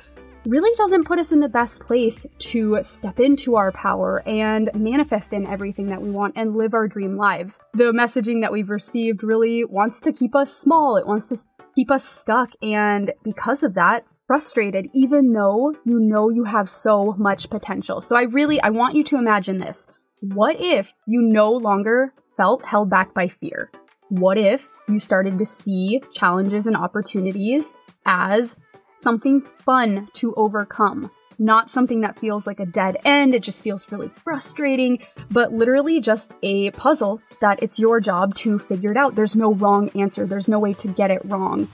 really 0.45 0.73
doesn't 0.77 1.03
put 1.05 1.19
us 1.19 1.31
in 1.31 1.39
the 1.39 1.49
best 1.49 1.81
place 1.81 2.25
to 2.39 2.79
step 2.81 3.19
into 3.19 3.55
our 3.55 3.71
power 3.71 4.23
and 4.25 4.69
manifest 4.73 5.33
in 5.33 5.45
everything 5.45 5.87
that 5.87 6.01
we 6.01 6.09
want 6.09 6.33
and 6.35 6.55
live 6.55 6.73
our 6.73 6.87
dream 6.87 7.17
lives. 7.17 7.59
The 7.73 7.91
messaging 7.91 8.41
that 8.41 8.51
we've 8.51 8.69
received 8.69 9.23
really 9.23 9.65
wants 9.65 9.99
to 10.01 10.13
keep 10.13 10.35
us 10.35 10.55
small, 10.55 10.97
it 10.97 11.07
wants 11.07 11.27
to 11.27 11.37
keep 11.75 11.91
us 11.91 12.03
stuck, 12.03 12.51
and 12.61 13.13
because 13.23 13.63
of 13.63 13.73
that, 13.75 14.05
frustrated 14.27 14.87
even 14.93 15.31
though 15.31 15.73
you 15.85 15.99
know 15.99 16.29
you 16.29 16.43
have 16.43 16.69
so 16.69 17.15
much 17.17 17.49
potential. 17.49 17.99
So 17.99 18.15
I 18.15 18.23
really 18.23 18.61
I 18.61 18.69
want 18.69 18.95
you 18.95 19.03
to 19.05 19.17
imagine 19.17 19.57
this. 19.57 19.87
What 20.21 20.57
if 20.59 20.91
you 21.05 21.21
no 21.21 21.49
longer 21.53 22.13
felt 22.35 22.65
held 22.65 22.89
back 22.89 23.13
by 23.13 23.29
fear? 23.29 23.71
What 24.09 24.37
if 24.37 24.67
you 24.89 24.99
started 24.99 25.39
to 25.39 25.45
see 25.45 26.01
challenges 26.11 26.67
and 26.67 26.75
opportunities 26.75 27.73
as 28.05 28.57
something 28.95 29.39
fun 29.39 30.09
to 30.15 30.33
overcome? 30.35 31.09
Not 31.37 31.71
something 31.71 32.01
that 32.01 32.19
feels 32.19 32.45
like 32.45 32.59
a 32.59 32.65
dead 32.65 32.97
end, 33.05 33.33
it 33.33 33.43
just 33.43 33.63
feels 33.63 33.89
really 33.93 34.11
frustrating, 34.25 34.99
but 35.31 35.53
literally 35.53 36.01
just 36.01 36.33
a 36.43 36.71
puzzle 36.71 37.21
that 37.39 37.63
it's 37.63 37.79
your 37.79 38.01
job 38.01 38.35
to 38.35 38.59
figure 38.59 38.91
it 38.91 38.97
out. 38.97 39.15
There's 39.15 39.37
no 39.37 39.53
wrong 39.53 39.89
answer, 39.97 40.25
there's 40.25 40.49
no 40.49 40.59
way 40.59 40.73
to 40.73 40.89
get 40.89 41.11
it 41.11 41.21
wrong. 41.23 41.69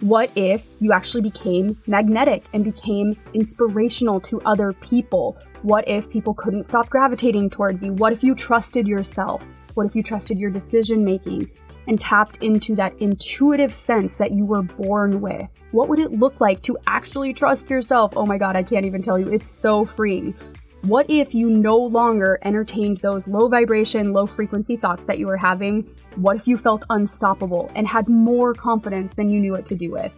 What 0.00 0.30
if 0.34 0.66
you 0.80 0.92
actually 0.92 1.20
became 1.20 1.76
magnetic 1.86 2.44
and 2.54 2.64
became 2.64 3.14
inspirational 3.34 4.18
to 4.22 4.40
other 4.46 4.72
people? 4.72 5.36
What 5.60 5.86
if 5.86 6.08
people 6.08 6.32
couldn't 6.32 6.62
stop 6.62 6.88
gravitating 6.88 7.50
towards 7.50 7.82
you? 7.82 7.92
What 7.92 8.14
if 8.14 8.24
you 8.24 8.34
trusted 8.34 8.88
yourself? 8.88 9.44
What 9.74 9.84
if 9.84 9.94
you 9.94 10.02
trusted 10.02 10.38
your 10.38 10.50
decision 10.50 11.04
making 11.04 11.50
and 11.86 12.00
tapped 12.00 12.38
into 12.38 12.74
that 12.76 12.96
intuitive 12.98 13.74
sense 13.74 14.16
that 14.16 14.30
you 14.30 14.46
were 14.46 14.62
born 14.62 15.20
with? 15.20 15.50
What 15.72 15.90
would 15.90 15.98
it 15.98 16.12
look 16.12 16.40
like 16.40 16.62
to 16.62 16.78
actually 16.86 17.34
trust 17.34 17.68
yourself? 17.68 18.14
Oh 18.16 18.24
my 18.24 18.38
god, 18.38 18.56
I 18.56 18.62
can't 18.62 18.86
even 18.86 19.02
tell 19.02 19.18
you. 19.18 19.28
It's 19.28 19.50
so 19.50 19.84
freeing. 19.84 20.34
What 20.82 21.10
if 21.10 21.34
you 21.34 21.50
no 21.50 21.76
longer 21.76 22.38
entertained 22.42 22.98
those 22.98 23.28
low 23.28 23.48
vibration, 23.48 24.14
low 24.14 24.26
frequency 24.26 24.78
thoughts 24.78 25.04
that 25.04 25.18
you 25.18 25.26
were 25.26 25.36
having? 25.36 25.82
What 26.14 26.36
if 26.36 26.48
you 26.48 26.56
felt 26.56 26.86
unstoppable 26.88 27.70
and 27.74 27.86
had 27.86 28.08
more 28.08 28.54
confidence 28.54 29.14
than 29.14 29.28
you 29.30 29.40
knew 29.40 29.52
what 29.52 29.66
to 29.66 29.74
do 29.74 29.90
with? 29.90 30.10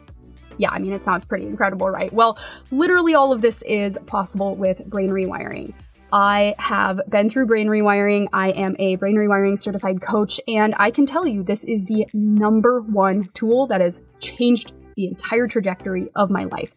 Yeah, 0.58 0.70
I 0.70 0.78
mean, 0.78 0.92
it 0.92 1.02
sounds 1.02 1.24
pretty 1.24 1.46
incredible, 1.46 1.90
right? 1.90 2.12
Well, 2.12 2.38
literally 2.70 3.12
all 3.14 3.32
of 3.32 3.42
this 3.42 3.62
is 3.62 3.98
possible 4.06 4.54
with 4.54 4.86
brain 4.86 5.10
rewiring. 5.10 5.74
I 6.12 6.54
have 6.58 7.00
been 7.08 7.28
through 7.28 7.46
brain 7.46 7.66
rewiring. 7.66 8.28
I 8.32 8.50
am 8.50 8.76
a 8.78 8.94
brain 8.96 9.16
rewiring 9.16 9.58
certified 9.58 10.00
coach, 10.00 10.40
and 10.46 10.76
I 10.78 10.92
can 10.92 11.06
tell 11.06 11.26
you 11.26 11.42
this 11.42 11.64
is 11.64 11.86
the 11.86 12.06
number 12.14 12.82
one 12.82 13.24
tool 13.34 13.66
that 13.66 13.80
has 13.80 14.00
changed 14.20 14.74
the 14.94 15.08
entire 15.08 15.48
trajectory 15.48 16.08
of 16.14 16.30
my 16.30 16.44
life. 16.44 16.72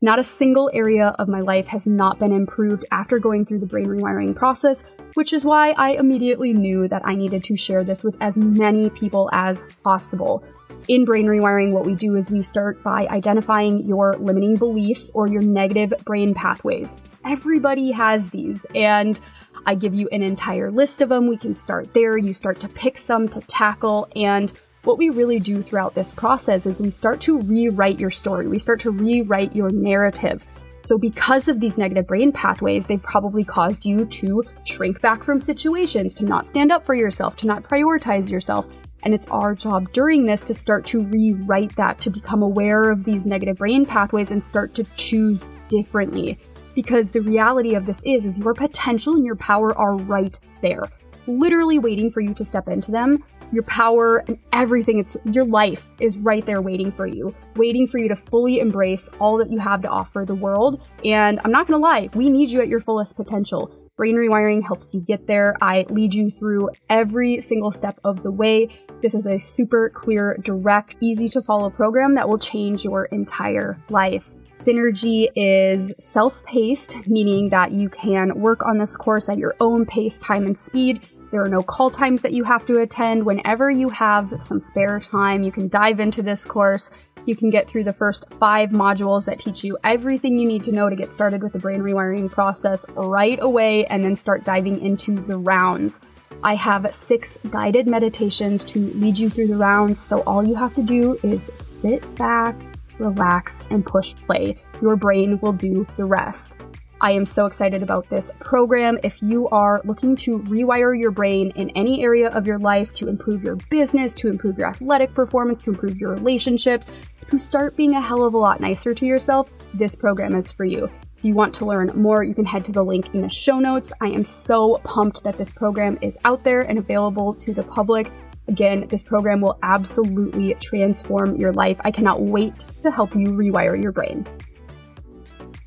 Not 0.00 0.18
a 0.20 0.24
single 0.24 0.70
area 0.72 1.08
of 1.18 1.28
my 1.28 1.40
life 1.40 1.66
has 1.66 1.86
not 1.86 2.18
been 2.18 2.32
improved 2.32 2.84
after 2.92 3.18
going 3.18 3.44
through 3.44 3.58
the 3.58 3.66
brain 3.66 3.86
rewiring 3.86 4.34
process, 4.34 4.84
which 5.14 5.32
is 5.32 5.44
why 5.44 5.72
I 5.72 5.92
immediately 5.92 6.52
knew 6.52 6.86
that 6.86 7.02
I 7.04 7.16
needed 7.16 7.42
to 7.44 7.56
share 7.56 7.82
this 7.82 8.04
with 8.04 8.16
as 8.20 8.36
many 8.36 8.90
people 8.90 9.28
as 9.32 9.64
possible. 9.82 10.44
In 10.86 11.04
brain 11.04 11.26
rewiring, 11.26 11.72
what 11.72 11.84
we 11.84 11.94
do 11.94 12.14
is 12.14 12.30
we 12.30 12.42
start 12.42 12.82
by 12.82 13.08
identifying 13.08 13.86
your 13.86 14.14
limiting 14.18 14.56
beliefs 14.56 15.10
or 15.14 15.26
your 15.26 15.42
negative 15.42 15.92
brain 16.04 16.32
pathways. 16.32 16.94
Everybody 17.26 17.90
has 17.90 18.30
these, 18.30 18.64
and 18.74 19.20
I 19.66 19.74
give 19.74 19.94
you 19.94 20.08
an 20.12 20.22
entire 20.22 20.70
list 20.70 21.02
of 21.02 21.08
them. 21.08 21.26
We 21.26 21.36
can 21.36 21.54
start 21.54 21.92
there. 21.92 22.16
You 22.16 22.32
start 22.32 22.60
to 22.60 22.68
pick 22.68 22.96
some 22.96 23.28
to 23.28 23.40
tackle, 23.42 24.08
and 24.14 24.52
what 24.84 24.98
we 24.98 25.10
really 25.10 25.40
do 25.40 25.62
throughout 25.62 25.94
this 25.94 26.12
process 26.12 26.66
is 26.66 26.80
we 26.80 26.90
start 26.90 27.20
to 27.22 27.40
rewrite 27.40 27.98
your 27.98 28.10
story, 28.10 28.46
we 28.46 28.58
start 28.58 28.80
to 28.80 28.90
rewrite 28.90 29.54
your 29.54 29.70
narrative. 29.70 30.44
So, 30.82 30.96
because 30.96 31.48
of 31.48 31.60
these 31.60 31.76
negative 31.76 32.06
brain 32.06 32.32
pathways, 32.32 32.86
they've 32.86 33.02
probably 33.02 33.44
caused 33.44 33.84
you 33.84 34.06
to 34.06 34.44
shrink 34.64 35.00
back 35.00 35.24
from 35.24 35.40
situations, 35.40 36.14
to 36.14 36.24
not 36.24 36.48
stand 36.48 36.70
up 36.70 36.86
for 36.86 36.94
yourself, 36.94 37.36
to 37.36 37.46
not 37.46 37.62
prioritize 37.64 38.30
yourself. 38.30 38.68
And 39.02 39.12
it's 39.12 39.26
our 39.26 39.54
job 39.54 39.92
during 39.92 40.26
this 40.26 40.42
to 40.42 40.54
start 40.54 40.86
to 40.86 41.02
rewrite 41.02 41.74
that, 41.76 42.00
to 42.00 42.10
become 42.10 42.42
aware 42.42 42.90
of 42.90 43.04
these 43.04 43.26
negative 43.26 43.58
brain 43.58 43.84
pathways 43.84 44.30
and 44.30 44.42
start 44.42 44.74
to 44.76 44.84
choose 44.96 45.46
differently. 45.68 46.38
Because 46.74 47.10
the 47.10 47.22
reality 47.22 47.74
of 47.74 47.84
this 47.84 48.00
is, 48.04 48.24
is 48.24 48.38
your 48.38 48.54
potential 48.54 49.14
and 49.14 49.24
your 49.24 49.36
power 49.36 49.76
are 49.76 49.96
right 49.96 50.38
there, 50.62 50.84
literally 51.26 51.78
waiting 51.78 52.10
for 52.10 52.20
you 52.20 52.34
to 52.34 52.44
step 52.44 52.68
into 52.68 52.90
them 52.90 53.22
your 53.52 53.62
power 53.64 54.24
and 54.28 54.38
everything. 54.52 54.98
It's 54.98 55.16
your 55.24 55.44
life 55.44 55.88
is 56.00 56.18
right 56.18 56.44
there 56.44 56.62
waiting 56.62 56.92
for 56.92 57.06
you 57.06 57.34
waiting 57.56 57.86
for 57.86 57.98
you 57.98 58.08
to 58.08 58.16
fully 58.16 58.60
embrace 58.60 59.08
all 59.20 59.36
that 59.38 59.50
you 59.50 59.58
have 59.58 59.82
to 59.82 59.88
offer 59.88 60.24
the 60.26 60.34
world. 60.34 60.88
And 61.04 61.40
i'm 61.44 61.50
not 61.50 61.66
to 61.68 61.76
lie 61.76 62.08
we 62.14 62.28
need 62.28 62.50
you 62.50 62.60
at 62.60 62.68
your 62.68 62.80
fullest 62.80 63.16
potential. 63.16 63.74
Brain 63.96 64.14
rewiring 64.14 64.64
helps 64.64 64.94
you 64.94 65.00
get 65.00 65.26
there. 65.26 65.56
I 65.60 65.84
lead 65.90 66.14
you 66.14 66.30
through 66.30 66.70
every 66.88 67.40
single 67.40 67.72
step 67.72 67.98
of 68.04 68.22
the 68.22 68.30
way. 68.30 68.68
This 69.02 69.14
is 69.14 69.26
a 69.26 69.38
super 69.38 69.90
clear 69.90 70.38
direct 70.42 70.96
easy 71.00 71.28
to 71.30 71.42
follow 71.42 71.68
program 71.68 72.14
that 72.14 72.28
will 72.28 72.38
change 72.38 72.84
your 72.84 73.06
entire 73.06 73.76
life. 73.88 74.30
Synergy 74.54 75.28
is 75.36 75.92
self 75.98 76.44
paced, 76.44 77.08
meaning 77.08 77.48
that 77.50 77.72
you 77.72 77.88
can 77.88 78.40
work 78.40 78.64
on 78.64 78.78
this 78.78 78.96
course 78.96 79.28
at 79.28 79.38
your 79.38 79.54
own 79.60 79.84
pace, 79.84 80.18
time, 80.18 80.46
and 80.46 80.58
speed. 80.58 81.06
There 81.30 81.42
are 81.42 81.48
no 81.48 81.62
call 81.62 81.90
times 81.90 82.22
that 82.22 82.32
you 82.32 82.44
have 82.44 82.64
to 82.66 82.80
attend. 82.80 83.26
Whenever 83.26 83.70
you 83.70 83.88
have 83.90 84.34
some 84.40 84.60
spare 84.60 84.98
time, 84.98 85.42
you 85.42 85.52
can 85.52 85.68
dive 85.68 86.00
into 86.00 86.22
this 86.22 86.44
course. 86.44 86.90
You 87.26 87.36
can 87.36 87.50
get 87.50 87.68
through 87.68 87.84
the 87.84 87.92
first 87.92 88.24
five 88.40 88.70
modules 88.70 89.26
that 89.26 89.38
teach 89.38 89.62
you 89.62 89.76
everything 89.84 90.38
you 90.38 90.48
need 90.48 90.64
to 90.64 90.72
know 90.72 90.88
to 90.88 90.96
get 90.96 91.12
started 91.12 91.42
with 91.42 91.52
the 91.52 91.58
brain 91.58 91.80
rewiring 91.80 92.30
process 92.30 92.86
right 92.94 93.38
away 93.42 93.84
and 93.86 94.02
then 94.02 94.16
start 94.16 94.44
diving 94.44 94.80
into 94.80 95.14
the 95.16 95.36
rounds. 95.36 96.00
I 96.42 96.54
have 96.54 96.94
six 96.94 97.38
guided 97.50 97.86
meditations 97.86 98.64
to 98.66 98.78
lead 98.78 99.18
you 99.18 99.28
through 99.28 99.48
the 99.48 99.56
rounds, 99.56 99.98
so 99.98 100.20
all 100.20 100.42
you 100.42 100.54
have 100.54 100.74
to 100.76 100.82
do 100.82 101.18
is 101.22 101.50
sit 101.56 102.14
back, 102.14 102.56
relax, 102.98 103.64
and 103.70 103.84
push 103.84 104.14
play. 104.14 104.56
Your 104.80 104.96
brain 104.96 105.38
will 105.40 105.52
do 105.52 105.86
the 105.96 106.04
rest. 106.04 106.56
I 107.00 107.12
am 107.12 107.26
so 107.26 107.46
excited 107.46 107.84
about 107.84 108.08
this 108.08 108.32
program. 108.40 108.98
If 109.04 109.22
you 109.22 109.48
are 109.50 109.80
looking 109.84 110.16
to 110.16 110.40
rewire 110.40 110.98
your 110.98 111.12
brain 111.12 111.52
in 111.54 111.70
any 111.70 112.02
area 112.02 112.28
of 112.30 112.44
your 112.44 112.58
life 112.58 112.92
to 112.94 113.08
improve 113.08 113.44
your 113.44 113.54
business, 113.70 114.14
to 114.16 114.28
improve 114.28 114.58
your 114.58 114.66
athletic 114.66 115.14
performance, 115.14 115.62
to 115.62 115.70
improve 115.70 115.96
your 115.96 116.10
relationships, 116.10 116.90
to 117.30 117.38
start 117.38 117.76
being 117.76 117.94
a 117.94 118.00
hell 118.00 118.24
of 118.24 118.34
a 118.34 118.38
lot 118.38 118.60
nicer 118.60 118.94
to 118.94 119.06
yourself, 119.06 119.48
this 119.74 119.94
program 119.94 120.34
is 120.34 120.50
for 120.50 120.64
you. 120.64 120.90
If 121.16 121.24
you 121.24 121.34
want 121.34 121.54
to 121.56 121.66
learn 121.66 121.92
more, 121.94 122.24
you 122.24 122.34
can 122.34 122.46
head 122.46 122.64
to 122.64 122.72
the 122.72 122.84
link 122.84 123.14
in 123.14 123.22
the 123.22 123.28
show 123.28 123.60
notes. 123.60 123.92
I 124.00 124.08
am 124.08 124.24
so 124.24 124.80
pumped 124.82 125.22
that 125.22 125.38
this 125.38 125.52
program 125.52 125.98
is 126.02 126.18
out 126.24 126.42
there 126.42 126.62
and 126.62 126.80
available 126.80 127.34
to 127.34 127.54
the 127.54 127.62
public. 127.62 128.10
Again, 128.48 128.88
this 128.88 129.04
program 129.04 129.40
will 129.40 129.58
absolutely 129.62 130.54
transform 130.54 131.36
your 131.36 131.52
life. 131.52 131.80
I 131.84 131.92
cannot 131.92 132.22
wait 132.22 132.54
to 132.82 132.90
help 132.90 133.14
you 133.14 133.28
rewire 133.28 133.80
your 133.80 133.92
brain. 133.92 134.26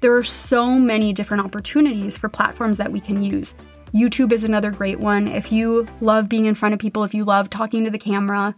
There 0.01 0.15
are 0.17 0.23
so 0.23 0.79
many 0.79 1.13
different 1.13 1.45
opportunities 1.45 2.17
for 2.17 2.27
platforms 2.27 2.79
that 2.79 2.91
we 2.91 2.99
can 2.99 3.21
use. 3.21 3.53
YouTube 3.93 4.31
is 4.31 4.43
another 4.43 4.71
great 4.71 4.99
one. 4.99 5.27
If 5.27 5.51
you 5.51 5.87
love 5.99 6.27
being 6.27 6.45
in 6.45 6.55
front 6.55 6.73
of 6.73 6.79
people, 6.79 7.03
if 7.03 7.13
you 7.13 7.23
love 7.23 7.51
talking 7.51 7.85
to 7.85 7.91
the 7.91 7.99
camera, 7.99 8.55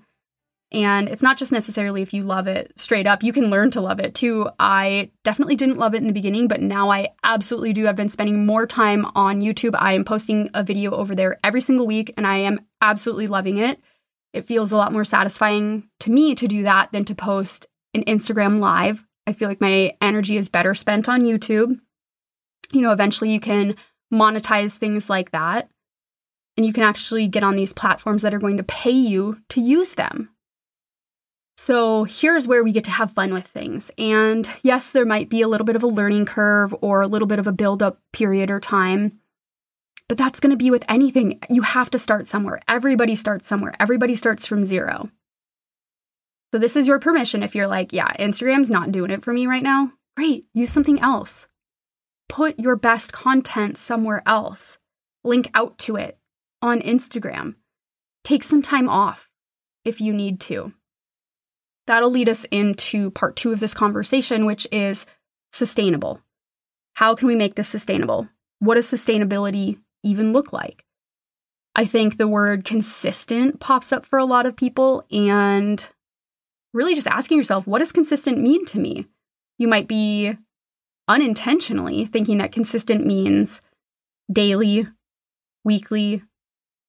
and 0.71 1.09
it's 1.09 1.21
not 1.21 1.37
just 1.37 1.51
necessarily 1.51 2.01
if 2.01 2.13
you 2.13 2.23
love 2.23 2.47
it 2.47 2.71
straight 2.77 3.05
up, 3.05 3.23
you 3.23 3.33
can 3.33 3.49
learn 3.49 3.71
to 3.71 3.81
love 3.81 3.99
it 3.99 4.15
too. 4.15 4.49
I 4.57 5.11
definitely 5.25 5.57
didn't 5.57 5.77
love 5.77 5.93
it 5.93 5.97
in 5.97 6.07
the 6.07 6.13
beginning, 6.13 6.47
but 6.47 6.61
now 6.61 6.89
I 6.89 7.09
absolutely 7.25 7.73
do. 7.73 7.89
I've 7.89 7.97
been 7.97 8.07
spending 8.07 8.45
more 8.45 8.65
time 8.65 9.05
on 9.13 9.41
YouTube. 9.41 9.75
I 9.77 9.93
am 9.93 10.05
posting 10.05 10.49
a 10.53 10.63
video 10.63 10.91
over 10.91 11.13
there 11.13 11.39
every 11.43 11.61
single 11.61 11.85
week, 11.85 12.13
and 12.15 12.25
I 12.25 12.37
am 12.37 12.61
absolutely 12.79 13.27
loving 13.27 13.57
it. 13.57 13.81
It 14.31 14.45
feels 14.45 14.71
a 14.71 14.77
lot 14.77 14.93
more 14.93 15.05
satisfying 15.05 15.89
to 15.99 16.09
me 16.09 16.35
to 16.35 16.47
do 16.47 16.63
that 16.63 16.93
than 16.93 17.03
to 17.05 17.13
post 17.13 17.67
an 17.93 18.05
Instagram 18.05 18.59
live. 18.59 19.03
I 19.25 19.33
feel 19.33 19.47
like 19.47 19.61
my 19.61 19.95
energy 20.01 20.37
is 20.37 20.49
better 20.49 20.75
spent 20.75 21.07
on 21.07 21.23
YouTube. 21.23 21.79
You 22.71 22.81
know, 22.81 22.91
eventually 22.91 23.31
you 23.31 23.39
can 23.39 23.75
monetize 24.13 24.73
things 24.73 25.09
like 25.09 25.31
that. 25.31 25.69
And 26.55 26.65
you 26.65 26.73
can 26.73 26.83
actually 26.83 27.27
get 27.27 27.43
on 27.43 27.55
these 27.55 27.73
platforms 27.73 28.21
that 28.21 28.33
are 28.33 28.39
going 28.39 28.57
to 28.57 28.63
pay 28.63 28.91
you 28.91 29.39
to 29.49 29.61
use 29.61 29.95
them. 29.95 30.29
So 31.57 32.03
here's 32.03 32.47
where 32.47 32.63
we 32.63 32.71
get 32.71 32.83
to 32.85 32.91
have 32.91 33.11
fun 33.11 33.33
with 33.33 33.47
things. 33.47 33.89
And 33.97 34.49
yes, 34.63 34.89
there 34.89 35.05
might 35.05 35.29
be 35.29 35.41
a 35.41 35.47
little 35.47 35.65
bit 35.65 35.75
of 35.75 35.83
a 35.83 35.87
learning 35.87 36.25
curve 36.25 36.75
or 36.81 37.01
a 37.01 37.07
little 37.07 37.27
bit 37.27 37.39
of 37.39 37.47
a 37.47 37.51
build 37.51 37.81
up 37.81 37.99
period 38.11 38.51
or 38.51 38.59
time. 38.59 39.19
But 40.07 40.17
that's 40.17 40.39
going 40.39 40.51
to 40.51 40.57
be 40.57 40.69
with 40.69 40.83
anything. 40.89 41.39
You 41.49 41.61
have 41.61 41.89
to 41.91 41.99
start 41.99 42.27
somewhere. 42.27 42.61
Everybody 42.67 43.15
starts 43.15 43.47
somewhere. 43.47 43.73
Everybody 43.79 44.15
starts 44.15 44.45
from 44.45 44.65
zero. 44.65 45.09
So, 46.53 46.59
this 46.59 46.75
is 46.75 46.87
your 46.87 46.99
permission 46.99 47.41
if 47.41 47.55
you're 47.55 47.65
like, 47.65 47.91
yeah, 47.93 48.15
Instagram's 48.17 48.69
not 48.69 48.91
doing 48.91 49.09
it 49.09 49.23
for 49.23 49.33
me 49.33 49.47
right 49.47 49.63
now. 49.63 49.91
Great, 50.15 50.45
use 50.53 50.71
something 50.71 50.99
else. 50.99 51.47
Put 52.29 52.59
your 52.59 52.75
best 52.75 53.11
content 53.11 53.75
somewhere 53.75 54.21
else. 54.27 54.77
Link 55.23 55.49
out 55.55 55.79
to 55.79 55.95
it 55.95 56.19
on 56.61 56.79
Instagram. 56.79 57.55
Take 58.23 58.43
some 58.43 58.61
time 58.61 58.87
off 58.87 59.31
if 59.83 59.99
you 59.99 60.13
need 60.13 60.39
to. 60.41 60.73
That'll 61.87 62.11
lead 62.11 62.29
us 62.29 62.45
into 62.51 63.09
part 63.09 63.35
two 63.35 63.51
of 63.51 63.59
this 63.59 63.73
conversation, 63.73 64.45
which 64.45 64.67
is 64.71 65.07
sustainable. 65.53 66.21
How 66.93 67.15
can 67.15 67.27
we 67.27 67.35
make 67.35 67.55
this 67.55 67.67
sustainable? 67.67 68.27
What 68.59 68.75
does 68.75 68.85
sustainability 68.85 69.79
even 70.03 70.33
look 70.33 70.53
like? 70.53 70.85
I 71.75 71.85
think 71.85 72.19
the 72.19 72.27
word 72.27 72.63
consistent 72.63 73.59
pops 73.59 73.91
up 73.91 74.05
for 74.05 74.19
a 74.19 74.25
lot 74.25 74.45
of 74.45 74.55
people, 74.55 75.03
and 75.09 75.89
really 76.73 76.95
just 76.95 77.07
asking 77.07 77.37
yourself, 77.37 77.67
what 77.67 77.79
does 77.79 77.91
consistent 77.91 78.39
mean 78.39 78.65
to 78.67 78.79
me? 78.79 79.05
You 79.57 79.67
might 79.67 79.87
be 79.87 80.37
unintentionally 81.07 82.05
thinking 82.05 82.37
that 82.39 82.51
consistent 82.51 83.05
means 83.05 83.61
daily, 84.31 84.87
weekly. 85.63 86.23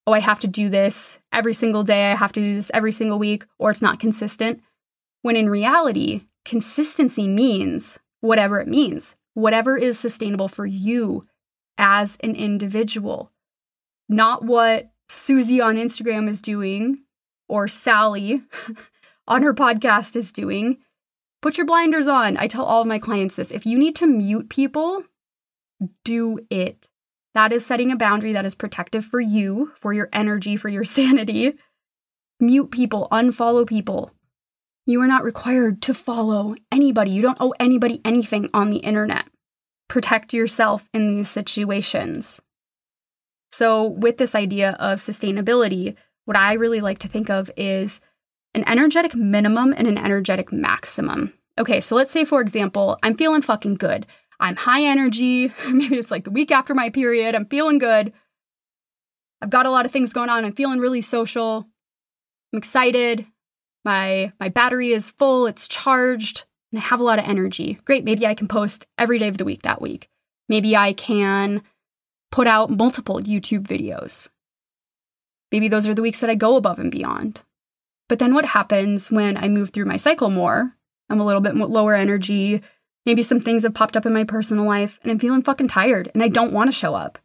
Oh, 0.06 0.12
I 0.12 0.20
have 0.20 0.40
to 0.40 0.46
do 0.46 0.68
this 0.68 1.18
every 1.32 1.54
single 1.54 1.84
day. 1.84 2.12
I 2.12 2.16
have 2.16 2.32
to 2.32 2.40
do 2.40 2.56
this 2.56 2.70
every 2.74 2.92
single 2.92 3.18
week, 3.18 3.44
or 3.58 3.70
it's 3.70 3.82
not 3.82 4.00
consistent. 4.00 4.60
When 5.22 5.36
in 5.36 5.48
reality, 5.48 6.22
consistency 6.44 7.26
means 7.26 7.98
whatever 8.20 8.60
it 8.60 8.68
means, 8.68 9.14
whatever 9.34 9.76
is 9.76 9.98
sustainable 9.98 10.48
for 10.48 10.66
you 10.66 11.26
as 11.78 12.16
an 12.20 12.34
individual, 12.34 13.30
not 14.08 14.44
what 14.44 14.90
Susie 15.08 15.60
on 15.60 15.76
Instagram 15.76 16.28
is 16.28 16.40
doing 16.40 16.98
or 17.48 17.68
Sally 17.68 18.42
on 19.26 19.42
her 19.42 19.54
podcast 19.54 20.16
is 20.16 20.32
doing. 20.32 20.78
Put 21.42 21.56
your 21.56 21.66
blinders 21.66 22.06
on. 22.06 22.36
I 22.36 22.46
tell 22.46 22.64
all 22.64 22.82
of 22.82 22.88
my 22.88 22.98
clients 22.98 23.36
this. 23.36 23.50
If 23.50 23.66
you 23.66 23.78
need 23.78 23.96
to 23.96 24.06
mute 24.06 24.48
people, 24.48 25.04
do 26.04 26.40
it. 26.50 26.90
That 27.34 27.52
is 27.52 27.66
setting 27.66 27.90
a 27.90 27.96
boundary 27.96 28.32
that 28.32 28.44
is 28.44 28.54
protective 28.54 29.04
for 29.04 29.20
you, 29.20 29.72
for 29.80 29.92
your 29.92 30.08
energy, 30.12 30.56
for 30.56 30.68
your 30.68 30.84
sanity. 30.96 31.54
Mute 32.40 32.70
people, 32.70 33.08
unfollow 33.10 33.66
people. 33.66 34.10
You 34.86 35.00
are 35.00 35.06
not 35.06 35.24
required 35.24 35.80
to 35.82 35.94
follow 35.94 36.54
anybody. 36.70 37.10
You 37.10 37.22
don't 37.22 37.40
owe 37.40 37.54
anybody 37.58 38.00
anything 38.04 38.50
on 38.52 38.70
the 38.70 38.78
internet 38.78 39.26
protect 39.88 40.32
yourself 40.32 40.88
in 40.92 41.06
these 41.06 41.28
situations. 41.28 42.40
So, 43.52 43.84
with 43.84 44.18
this 44.18 44.34
idea 44.34 44.72
of 44.72 44.98
sustainability, 44.98 45.94
what 46.24 46.36
I 46.36 46.54
really 46.54 46.80
like 46.80 46.98
to 47.00 47.08
think 47.08 47.30
of 47.30 47.50
is 47.56 48.00
an 48.54 48.66
energetic 48.68 49.14
minimum 49.14 49.74
and 49.76 49.86
an 49.86 49.98
energetic 49.98 50.52
maximum. 50.52 51.32
Okay, 51.58 51.80
so 51.80 51.94
let's 51.94 52.10
say, 52.10 52.24
for 52.24 52.40
example, 52.40 52.98
I'm 53.02 53.16
feeling 53.16 53.42
fucking 53.42 53.74
good. 53.74 54.06
I'm 54.40 54.56
high 54.56 54.82
energy. 54.82 55.52
Maybe 55.68 55.96
it's 55.96 56.10
like 56.10 56.24
the 56.24 56.30
week 56.30 56.50
after 56.50 56.74
my 56.74 56.90
period. 56.90 57.34
I'm 57.34 57.46
feeling 57.46 57.78
good. 57.78 58.12
I've 59.40 59.50
got 59.50 59.66
a 59.66 59.70
lot 59.70 59.86
of 59.86 59.92
things 59.92 60.12
going 60.12 60.30
on. 60.30 60.44
I'm 60.44 60.54
feeling 60.54 60.80
really 60.80 61.02
social. 61.02 61.66
I'm 62.52 62.58
excited. 62.58 63.26
My 63.84 64.32
my 64.40 64.48
battery 64.48 64.92
is 64.92 65.10
full. 65.10 65.46
It's 65.46 65.68
charged 65.68 66.44
and 66.72 66.82
I 66.82 66.86
have 66.86 66.98
a 66.98 67.04
lot 67.04 67.18
of 67.18 67.24
energy. 67.24 67.78
Great, 67.84 68.04
maybe 68.04 68.26
I 68.26 68.34
can 68.34 68.48
post 68.48 68.86
every 68.98 69.18
day 69.18 69.28
of 69.28 69.38
the 69.38 69.44
week 69.44 69.62
that 69.62 69.80
week. 69.80 70.08
Maybe 70.48 70.76
I 70.76 70.92
can 70.92 71.62
put 72.32 72.48
out 72.48 72.68
multiple 72.68 73.20
YouTube 73.20 73.62
videos. 73.62 74.28
Maybe 75.52 75.68
those 75.68 75.86
are 75.86 75.94
the 75.94 76.02
weeks 76.02 76.18
that 76.18 76.30
I 76.30 76.34
go 76.34 76.56
above 76.56 76.80
and 76.80 76.90
beyond. 76.90 77.42
But 78.08 78.18
then 78.18 78.34
what 78.34 78.44
happens 78.44 79.10
when 79.10 79.36
I 79.36 79.48
move 79.48 79.70
through 79.70 79.86
my 79.86 79.96
cycle 79.96 80.30
more? 80.30 80.74
I'm 81.08 81.20
a 81.20 81.24
little 81.24 81.40
bit 81.40 81.56
lower 81.56 81.94
energy. 81.94 82.62
Maybe 83.06 83.22
some 83.22 83.40
things 83.40 83.62
have 83.62 83.74
popped 83.74 83.96
up 83.96 84.06
in 84.06 84.14
my 84.14 84.24
personal 84.24 84.64
life 84.64 84.98
and 85.02 85.10
I'm 85.10 85.18
feeling 85.18 85.42
fucking 85.42 85.68
tired 85.68 86.10
and 86.14 86.22
I 86.22 86.28
don't 86.28 86.52
want 86.52 86.68
to 86.68 86.76
show 86.76 86.94
up. 86.94 87.18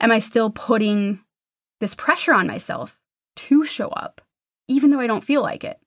Am 0.00 0.10
I 0.10 0.18
still 0.18 0.50
putting 0.50 1.20
this 1.80 1.94
pressure 1.94 2.32
on 2.32 2.46
myself 2.46 2.98
to 3.36 3.64
show 3.64 3.88
up, 3.88 4.20
even 4.68 4.90
though 4.90 5.00
I 5.00 5.06
don't 5.06 5.24
feel 5.24 5.42
like 5.42 5.64
it? 5.64 5.78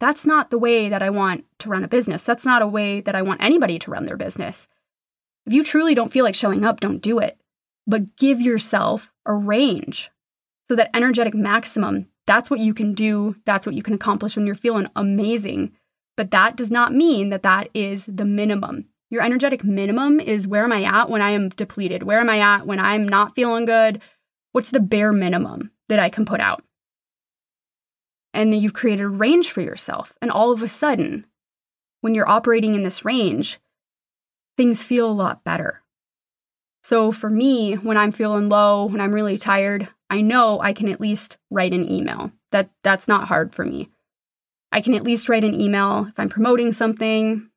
That's 0.00 0.26
not 0.26 0.50
the 0.50 0.58
way 0.58 0.88
that 0.88 1.02
I 1.02 1.10
want 1.10 1.44
to 1.60 1.68
run 1.68 1.84
a 1.84 1.88
business. 1.88 2.22
That's 2.22 2.44
not 2.44 2.62
a 2.62 2.66
way 2.66 3.00
that 3.00 3.14
I 3.14 3.22
want 3.22 3.42
anybody 3.42 3.78
to 3.78 3.90
run 3.90 4.04
their 4.06 4.16
business. 4.16 4.68
If 5.46 5.52
you 5.52 5.64
truly 5.64 5.94
don't 5.94 6.12
feel 6.12 6.24
like 6.24 6.34
showing 6.34 6.64
up, 6.64 6.80
don't 6.80 7.00
do 7.00 7.18
it. 7.18 7.38
But 7.86 8.16
give 8.16 8.40
yourself 8.40 9.12
a 9.24 9.32
range. 9.32 10.10
So 10.68 10.74
that 10.74 10.90
energetic 10.94 11.34
maximum, 11.34 12.08
that's 12.26 12.50
what 12.50 12.60
you 12.60 12.74
can 12.74 12.94
do. 12.94 13.36
That's 13.44 13.66
what 13.66 13.74
you 13.74 13.82
can 13.82 13.94
accomplish 13.94 14.36
when 14.36 14.46
you're 14.46 14.54
feeling 14.54 14.88
amazing. 14.96 15.72
But 16.16 16.30
that 16.30 16.56
does 16.56 16.70
not 16.70 16.94
mean 16.94 17.28
that 17.30 17.42
that 17.42 17.68
is 17.74 18.06
the 18.06 18.24
minimum. 18.24 18.86
Your 19.10 19.22
energetic 19.22 19.62
minimum 19.62 20.18
is 20.18 20.48
where 20.48 20.64
am 20.64 20.72
I 20.72 20.82
at 20.82 21.08
when 21.08 21.22
I 21.22 21.30
am 21.30 21.50
depleted? 21.50 22.02
Where 22.02 22.20
am 22.20 22.30
I 22.30 22.40
at 22.40 22.66
when 22.66 22.80
I'm 22.80 23.08
not 23.08 23.34
feeling 23.34 23.64
good? 23.64 24.00
What's 24.52 24.70
the 24.70 24.80
bare 24.80 25.12
minimum 25.12 25.70
that 25.88 25.98
I 25.98 26.08
can 26.08 26.24
put 26.24 26.40
out? 26.40 26.64
and 28.36 28.52
then 28.52 28.60
you've 28.60 28.74
created 28.74 29.02
a 29.02 29.08
range 29.08 29.50
for 29.50 29.62
yourself. 29.62 30.12
And 30.20 30.30
all 30.30 30.52
of 30.52 30.62
a 30.62 30.68
sudden, 30.68 31.26
when 32.02 32.14
you're 32.14 32.28
operating 32.28 32.74
in 32.74 32.82
this 32.82 33.02
range, 33.02 33.58
things 34.58 34.84
feel 34.84 35.10
a 35.10 35.12
lot 35.12 35.42
better. 35.42 35.82
So 36.84 37.10
for 37.12 37.30
me, 37.30 37.74
when 37.74 37.96
I'm 37.96 38.12
feeling 38.12 38.50
low, 38.50 38.84
when 38.84 39.00
I'm 39.00 39.14
really 39.14 39.38
tired, 39.38 39.88
I 40.10 40.20
know 40.20 40.60
I 40.60 40.72
can 40.72 40.88
at 40.88 41.00
least 41.00 41.36
write 41.50 41.72
an 41.72 41.90
email. 41.90 42.32
That 42.52 42.70
that's 42.82 43.08
not 43.08 43.28
hard 43.28 43.54
for 43.54 43.64
me. 43.64 43.90
I 44.72 44.80
can 44.80 44.94
at 44.94 45.04
least 45.04 45.28
write 45.28 45.44
an 45.44 45.58
email 45.60 46.06
if 46.08 46.18
I'm 46.18 46.28
promoting 46.28 46.72
something. 46.72 47.48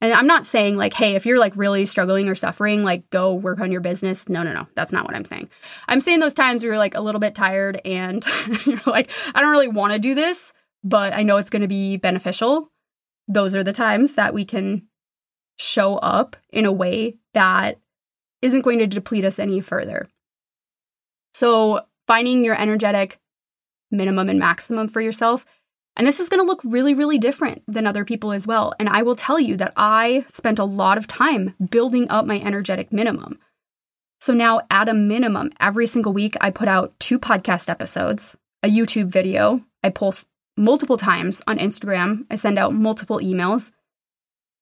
And 0.00 0.12
I'm 0.12 0.26
not 0.26 0.46
saying 0.46 0.76
like, 0.76 0.92
hey, 0.92 1.16
if 1.16 1.26
you're 1.26 1.38
like 1.38 1.56
really 1.56 1.84
struggling 1.84 2.28
or 2.28 2.36
suffering, 2.36 2.84
like 2.84 3.08
go 3.10 3.34
work 3.34 3.58
on 3.58 3.72
your 3.72 3.80
business. 3.80 4.28
No, 4.28 4.42
no, 4.42 4.52
no. 4.52 4.66
That's 4.76 4.92
not 4.92 5.04
what 5.04 5.16
I'm 5.16 5.24
saying. 5.24 5.48
I'm 5.88 6.00
saying 6.00 6.20
those 6.20 6.34
times 6.34 6.62
where 6.62 6.72
you're 6.72 6.78
like 6.78 6.94
a 6.94 7.00
little 7.00 7.20
bit 7.20 7.34
tired 7.34 7.80
and 7.84 8.24
you're 8.66 8.80
like, 8.86 9.10
I 9.34 9.40
don't 9.40 9.50
really 9.50 9.68
want 9.68 9.94
to 9.94 9.98
do 9.98 10.14
this, 10.14 10.52
but 10.84 11.12
I 11.14 11.22
know 11.24 11.36
it's 11.36 11.50
going 11.50 11.62
to 11.62 11.68
be 11.68 11.96
beneficial. 11.96 12.70
Those 13.26 13.56
are 13.56 13.64
the 13.64 13.72
times 13.72 14.14
that 14.14 14.34
we 14.34 14.44
can 14.44 14.86
show 15.56 15.96
up 15.96 16.36
in 16.50 16.64
a 16.64 16.72
way 16.72 17.16
that 17.34 17.78
isn't 18.40 18.62
going 18.62 18.78
to 18.78 18.86
deplete 18.86 19.24
us 19.24 19.40
any 19.40 19.60
further. 19.60 20.08
So, 21.38 21.82
finding 22.08 22.44
your 22.44 22.60
energetic 22.60 23.20
minimum 23.92 24.28
and 24.28 24.40
maximum 24.40 24.88
for 24.88 25.00
yourself. 25.00 25.46
And 25.94 26.04
this 26.04 26.18
is 26.18 26.28
going 26.28 26.40
to 26.40 26.46
look 26.46 26.60
really, 26.64 26.94
really 26.94 27.16
different 27.16 27.62
than 27.68 27.86
other 27.86 28.04
people 28.04 28.32
as 28.32 28.44
well. 28.44 28.74
And 28.80 28.88
I 28.88 29.02
will 29.02 29.14
tell 29.14 29.38
you 29.38 29.56
that 29.58 29.72
I 29.76 30.24
spent 30.32 30.58
a 30.58 30.64
lot 30.64 30.98
of 30.98 31.06
time 31.06 31.54
building 31.70 32.10
up 32.10 32.26
my 32.26 32.40
energetic 32.40 32.92
minimum. 32.92 33.38
So 34.20 34.32
now, 34.32 34.62
at 34.68 34.88
a 34.88 34.94
minimum, 34.94 35.52
every 35.60 35.86
single 35.86 36.12
week, 36.12 36.34
I 36.40 36.50
put 36.50 36.66
out 36.66 36.98
two 36.98 37.20
podcast 37.20 37.70
episodes, 37.70 38.36
a 38.64 38.68
YouTube 38.68 39.06
video. 39.06 39.62
I 39.84 39.90
post 39.90 40.26
multiple 40.56 40.98
times 40.98 41.40
on 41.46 41.58
Instagram. 41.58 42.26
I 42.28 42.34
send 42.34 42.58
out 42.58 42.74
multiple 42.74 43.20
emails. 43.20 43.70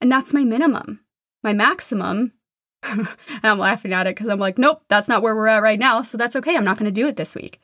And 0.03 0.13
that's 0.13 0.35
my 0.35 0.45
minimum. 0.45 1.01
My 1.43 1.55
maximum, 1.55 2.33
I'm 3.43 3.59
laughing 3.59 3.93
at 3.93 4.07
it 4.07 4.15
because 4.15 4.29
I'm 4.29 4.39
like, 4.39 4.59
nope, 4.59 4.83
that's 4.89 5.09
not 5.09 5.23
where 5.23 5.35
we're 5.35 5.49
at 5.49 5.63
right 5.63 5.79
now. 5.79 6.03
So 6.03 6.17
that's 6.17 6.37
okay. 6.37 6.57
I'm 6.57 6.65
not 6.65 6.79
going 6.79 6.93
to 6.93 7.01
do 7.01 7.09
it 7.09 7.17
this 7.17 7.35
week. 7.35 7.61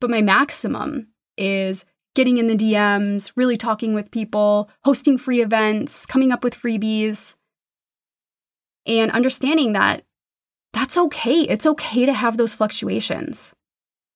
But 0.00 0.10
my 0.10 0.22
maximum 0.22 1.08
is 1.36 1.84
getting 2.14 2.38
in 2.38 2.46
the 2.46 2.56
DMs, 2.56 3.32
really 3.36 3.56
talking 3.56 3.94
with 3.94 4.10
people, 4.10 4.70
hosting 4.84 5.18
free 5.18 5.42
events, 5.42 6.06
coming 6.06 6.32
up 6.32 6.42
with 6.42 6.54
freebies, 6.54 7.34
and 8.86 9.10
understanding 9.10 9.72
that 9.74 10.02
that's 10.72 10.96
okay. 10.96 11.40
It's 11.40 11.66
okay 11.66 12.06
to 12.06 12.12
have 12.12 12.36
those 12.36 12.54
fluctuations. 12.54 13.52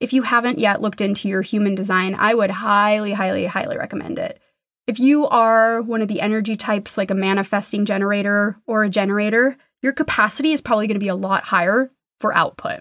If 0.00 0.12
you 0.12 0.22
haven't 0.22 0.58
yet 0.58 0.80
looked 0.80 1.00
into 1.00 1.28
your 1.28 1.42
human 1.42 1.74
design, 1.74 2.14
I 2.18 2.34
would 2.34 2.50
highly, 2.50 3.12
highly, 3.12 3.46
highly 3.46 3.76
recommend 3.76 4.18
it. 4.18 4.40
If 4.86 4.98
you 4.98 5.26
are 5.28 5.82
one 5.82 6.02
of 6.02 6.08
the 6.08 6.20
energy 6.20 6.56
types, 6.56 6.96
like 6.96 7.10
a 7.10 7.14
manifesting 7.14 7.84
generator 7.84 8.56
or 8.66 8.84
a 8.84 8.90
generator, 8.90 9.56
your 9.82 9.92
capacity 9.92 10.52
is 10.52 10.60
probably 10.60 10.86
going 10.86 10.94
to 10.94 11.00
be 11.00 11.08
a 11.08 11.14
lot 11.14 11.44
higher 11.44 11.90
for 12.18 12.34
output. 12.34 12.80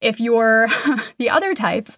If 0.00 0.20
you're 0.20 0.68
the 1.18 1.30
other 1.30 1.54
types, 1.54 1.96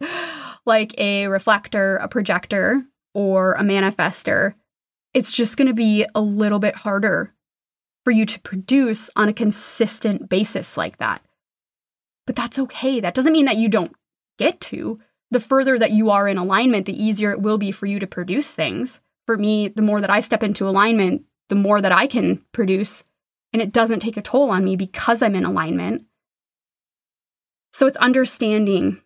like 0.66 0.98
a 0.98 1.28
reflector, 1.28 1.96
a 1.96 2.09
projector, 2.09 2.82
or 3.14 3.55
a 3.55 3.62
manifester, 3.62 4.55
it's 5.14 5.32
just 5.32 5.57
going 5.57 5.68
to 5.68 5.74
be 5.74 6.07
a 6.14 6.20
little 6.20 6.59
bit 6.59 6.74
harder 6.74 7.34
for 8.05 8.11
you 8.11 8.26
to 8.26 8.40
produce 8.40 9.11
on 9.14 9.28
a 9.28 9.34
consistent 9.34 10.28
basis 10.28 10.76
like 10.76 10.98
that. 10.98 11.22
But 12.26 12.36
that's 12.36 12.59
okay. 12.59 13.00
That 13.00 13.14
doesn't 13.14 13.32
mean 13.32 13.44
that 13.44 13.57
you 13.57 13.68
don't 13.68 13.92
get 14.38 14.61
to. 14.62 14.98
The 15.30 15.40
further 15.40 15.78
that 15.78 15.92
you 15.92 16.11
are 16.11 16.28
in 16.28 16.38
alignment, 16.38 16.86
the 16.86 17.03
easier 17.03 17.30
it 17.30 17.40
will 17.40 17.59
be 17.59 17.72
for 17.72 17.86
you 17.86 17.98
to 17.98 18.07
produce 18.07 18.50
things. 18.50 19.00
For 19.26 19.36
me, 19.36 19.68
the 19.68 19.82
more 19.82 20.00
that 20.00 20.11
I 20.11 20.20
step 20.20 20.42
into 20.42 20.68
alignment, 20.68 21.22
the 21.48 21.55
more 21.55 21.80
that 21.80 21.92
I 21.92 22.07
can 22.07 22.44
produce, 22.53 23.05
and 23.53 23.61
it 23.61 23.72
doesn't 23.72 24.00
take 24.00 24.16
a 24.16 24.22
toll 24.22 24.50
on 24.50 24.64
me 24.64 24.76
because 24.76 25.22
I'm 25.22 25.34
in 25.34 25.44
alignment. 25.44 26.05
So 27.72 27.86
it's 27.86 27.96
understanding 27.98 29.00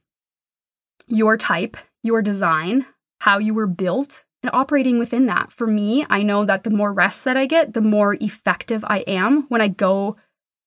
your 1.06 1.36
type, 1.36 1.76
your 2.02 2.22
design, 2.22 2.86
how 3.20 3.38
you 3.38 3.54
were 3.54 3.66
built, 3.66 4.24
and 4.42 4.50
operating 4.52 4.98
within 4.98 5.26
that. 5.26 5.52
For 5.52 5.66
me, 5.66 6.06
I 6.08 6.22
know 6.22 6.44
that 6.44 6.64
the 6.64 6.70
more 6.70 6.92
rest 6.92 7.24
that 7.24 7.36
I 7.36 7.46
get, 7.46 7.74
the 7.74 7.80
more 7.80 8.14
effective 8.20 8.84
I 8.86 8.98
am 9.00 9.46
when 9.48 9.60
I 9.60 9.68
go 9.68 10.16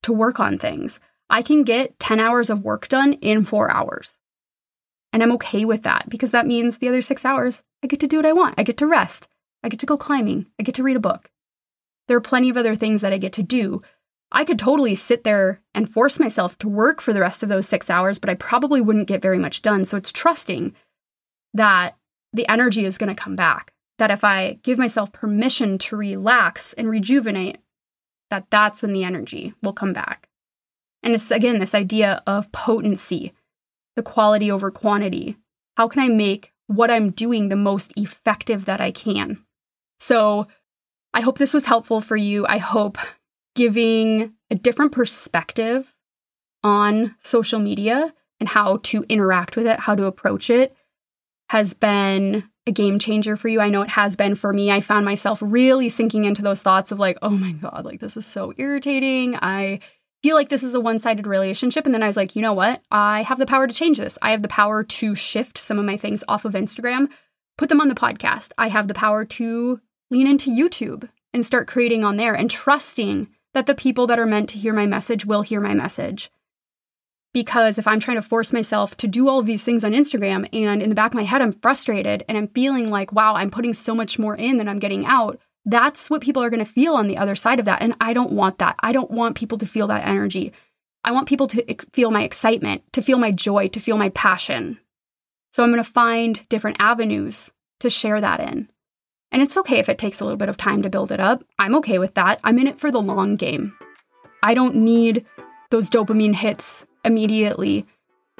to 0.03 0.13
work 0.13 0.39
on 0.39 0.57
things. 0.57 0.99
I 1.29 1.41
can 1.41 1.63
get 1.63 1.99
10 1.99 2.19
hours 2.19 2.49
of 2.49 2.63
work 2.63 2.87
done 2.87 3.13
in 3.13 3.45
four 3.45 3.71
hours. 3.71 4.17
And 5.11 5.21
I'm 5.21 5.31
okay 5.33 5.65
with 5.65 5.83
that 5.83 6.09
because 6.09 6.31
that 6.31 6.47
means 6.47 6.77
the 6.77 6.87
other 6.87 7.01
six 7.01 7.25
hours, 7.25 7.63
I 7.83 7.87
get 7.87 7.99
to 8.01 8.07
do 8.07 8.17
what 8.17 8.25
I 8.25 8.33
want. 8.33 8.55
I 8.57 8.63
get 8.63 8.77
to 8.77 8.87
rest. 8.87 9.27
I 9.63 9.69
get 9.69 9.79
to 9.81 9.85
go 9.85 9.97
climbing. 9.97 10.47
I 10.59 10.63
get 10.63 10.75
to 10.75 10.83
read 10.83 10.95
a 10.95 11.01
book. 11.01 11.29
There 12.09 12.17
are 12.17 12.21
plenty 12.21 12.49
of 12.49 12.57
other 12.57 12.75
things 12.75 13.01
that 13.01 13.13
I 13.13 13.19
get 13.19 13.33
to 13.33 13.43
do. 13.43 13.83
I 14.31 14.43
could 14.43 14.57
totally 14.57 14.95
sit 14.95 15.23
there 15.23 15.61
and 15.75 15.93
force 15.93 16.19
myself 16.19 16.57
to 16.57 16.67
work 16.67 17.01
for 17.01 17.13
the 17.13 17.21
rest 17.21 17.43
of 17.43 17.49
those 17.49 17.67
six 17.67 17.87
hours, 17.87 18.17
but 18.17 18.31
I 18.31 18.33
probably 18.33 18.81
wouldn't 18.81 19.07
get 19.07 19.21
very 19.21 19.37
much 19.37 19.61
done. 19.61 19.85
So 19.85 19.95
it's 19.95 20.11
trusting 20.11 20.73
that 21.53 21.95
the 22.33 22.49
energy 22.49 22.83
is 22.83 22.97
going 22.97 23.15
to 23.15 23.21
come 23.21 23.35
back. 23.35 23.73
That 23.99 24.09
if 24.09 24.23
I 24.23 24.57
give 24.63 24.79
myself 24.79 25.11
permission 25.11 25.77
to 25.77 25.95
relax 25.95 26.73
and 26.73 26.89
rejuvenate, 26.89 27.59
that 28.31 28.47
that's 28.49 28.81
when 28.81 28.93
the 28.93 29.03
energy 29.03 29.53
will 29.61 29.73
come 29.73 29.93
back. 29.93 30.29
And 31.03 31.13
it's 31.13 31.29
again 31.29 31.59
this 31.59 31.75
idea 31.75 32.23
of 32.25 32.51
potency, 32.51 33.33
the 33.95 34.03
quality 34.03 34.51
over 34.51 34.71
quantity. 34.71 35.37
How 35.77 35.87
can 35.87 36.01
I 36.01 36.07
make 36.07 36.53
what 36.65 36.89
I'm 36.89 37.11
doing 37.11 37.49
the 37.49 37.55
most 37.55 37.93
effective 37.95 38.65
that 38.65 38.81
I 38.81 38.89
can? 38.89 39.43
So 39.99 40.47
I 41.13 41.21
hope 41.21 41.37
this 41.37 41.53
was 41.53 41.65
helpful 41.65 42.01
for 42.01 42.15
you. 42.15 42.45
I 42.47 42.57
hope 42.57 42.97
giving 43.55 44.33
a 44.49 44.55
different 44.55 44.91
perspective 44.91 45.93
on 46.63 47.15
social 47.21 47.59
media 47.59 48.13
and 48.39 48.49
how 48.49 48.77
to 48.83 49.05
interact 49.09 49.55
with 49.55 49.67
it, 49.67 49.79
how 49.79 49.95
to 49.95 50.05
approach 50.05 50.49
it, 50.49 50.75
has 51.49 51.73
been 51.73 52.43
a 52.67 52.71
game 52.71 52.99
changer 52.99 53.35
for 53.35 53.47
you. 53.47 53.59
I 53.59 53.69
know 53.69 53.81
it 53.81 53.89
has 53.89 54.15
been 54.15 54.35
for 54.35 54.53
me. 54.53 54.71
I 54.71 54.81
found 54.81 55.03
myself 55.03 55.39
really 55.41 55.89
sinking 55.89 56.25
into 56.25 56.41
those 56.41 56.61
thoughts 56.61 56.91
of 56.91 56.99
like, 56.99 57.17
oh 57.21 57.31
my 57.31 57.51
God, 57.53 57.85
like 57.85 57.99
this 57.99 58.15
is 58.15 58.25
so 58.25 58.53
irritating. 58.57 59.35
I 59.35 59.79
feel 60.21 60.35
like 60.35 60.49
this 60.49 60.63
is 60.63 60.73
a 60.73 60.79
one 60.79 60.99
sided 60.99 61.25
relationship. 61.25 61.85
And 61.85 61.93
then 61.93 62.03
I 62.03 62.07
was 62.07 62.17
like, 62.17 62.35
you 62.35 62.41
know 62.41 62.53
what? 62.53 62.81
I 62.91 63.23
have 63.23 63.39
the 63.39 63.45
power 63.45 63.67
to 63.67 63.73
change 63.73 63.97
this. 63.97 64.17
I 64.21 64.31
have 64.31 64.41
the 64.41 64.47
power 64.47 64.83
to 64.83 65.15
shift 65.15 65.57
some 65.57 65.79
of 65.79 65.85
my 65.85 65.97
things 65.97 66.23
off 66.27 66.45
of 66.45 66.53
Instagram, 66.53 67.07
put 67.57 67.69
them 67.69 67.81
on 67.81 67.87
the 67.87 67.95
podcast. 67.95 68.51
I 68.57 68.67
have 68.67 68.87
the 68.87 68.93
power 68.93 69.25
to 69.25 69.79
lean 70.09 70.27
into 70.27 70.51
YouTube 70.51 71.09
and 71.33 71.45
start 71.45 71.67
creating 71.67 72.03
on 72.03 72.17
there 72.17 72.33
and 72.33 72.49
trusting 72.49 73.29
that 73.53 73.65
the 73.65 73.75
people 73.75 74.07
that 74.07 74.19
are 74.19 74.25
meant 74.25 74.49
to 74.49 74.57
hear 74.57 74.73
my 74.73 74.85
message 74.85 75.25
will 75.25 75.41
hear 75.41 75.59
my 75.59 75.73
message. 75.73 76.31
Because 77.33 77.77
if 77.77 77.87
I'm 77.87 77.99
trying 77.99 78.17
to 78.17 78.21
force 78.21 78.51
myself 78.51 78.97
to 78.97 79.07
do 79.07 79.27
all 79.27 79.39
of 79.39 79.45
these 79.45 79.63
things 79.63 79.83
on 79.83 79.91
Instagram 79.91 80.49
and 80.51 80.81
in 80.81 80.89
the 80.89 80.95
back 80.95 81.11
of 81.11 81.15
my 81.15 81.23
head 81.23 81.41
I'm 81.41 81.51
frustrated 81.51 82.23
and 82.27 82.37
I'm 82.37 82.47
feeling 82.47 82.89
like, 82.89 83.11
wow, 83.11 83.35
I'm 83.35 83.51
putting 83.51 83.73
so 83.73 83.93
much 83.93 84.17
more 84.17 84.35
in 84.35 84.57
than 84.57 84.67
I'm 84.67 84.79
getting 84.79 85.05
out, 85.05 85.39
that's 85.65 86.09
what 86.09 86.21
people 86.21 86.41
are 86.41 86.49
going 86.49 86.65
to 86.65 86.71
feel 86.71 86.95
on 86.95 87.07
the 87.07 87.17
other 87.17 87.35
side 87.35 87.59
of 87.59 87.65
that. 87.65 87.81
And 87.81 87.95
I 88.01 88.13
don't 88.13 88.31
want 88.31 88.57
that. 88.57 88.75
I 88.79 88.91
don't 88.91 89.11
want 89.11 89.37
people 89.37 89.59
to 89.59 89.67
feel 89.67 89.87
that 89.87 90.07
energy. 90.07 90.53
I 91.03 91.11
want 91.11 91.27
people 91.27 91.47
to 91.49 91.75
feel 91.93 92.11
my 92.11 92.23
excitement, 92.23 92.81
to 92.93 93.01
feel 93.01 93.19
my 93.19 93.31
joy, 93.31 93.67
to 93.69 93.79
feel 93.79 93.97
my 93.97 94.09
passion. 94.09 94.79
So 95.51 95.63
I'm 95.63 95.71
going 95.71 95.83
to 95.83 95.89
find 95.89 96.47
different 96.49 96.77
avenues 96.79 97.51
to 97.79 97.89
share 97.89 98.19
that 98.21 98.39
in. 98.39 98.69
And 99.31 99.41
it's 99.41 99.57
okay 99.57 99.79
if 99.79 99.89
it 99.89 99.97
takes 99.97 100.19
a 100.19 100.23
little 100.23 100.37
bit 100.37 100.49
of 100.49 100.57
time 100.57 100.81
to 100.81 100.89
build 100.89 101.11
it 101.11 101.19
up. 101.19 101.43
I'm 101.59 101.75
okay 101.75 101.99
with 101.99 102.15
that. 102.15 102.39
I'm 102.43 102.57
in 102.59 102.67
it 102.67 102.79
for 102.79 102.91
the 102.91 103.01
long 103.01 103.35
game. 103.35 103.73
I 104.41 104.53
don't 104.53 104.75
need 104.75 105.25
those 105.69 105.89
dopamine 105.89 106.35
hits 106.35 106.85
immediately. 107.05 107.85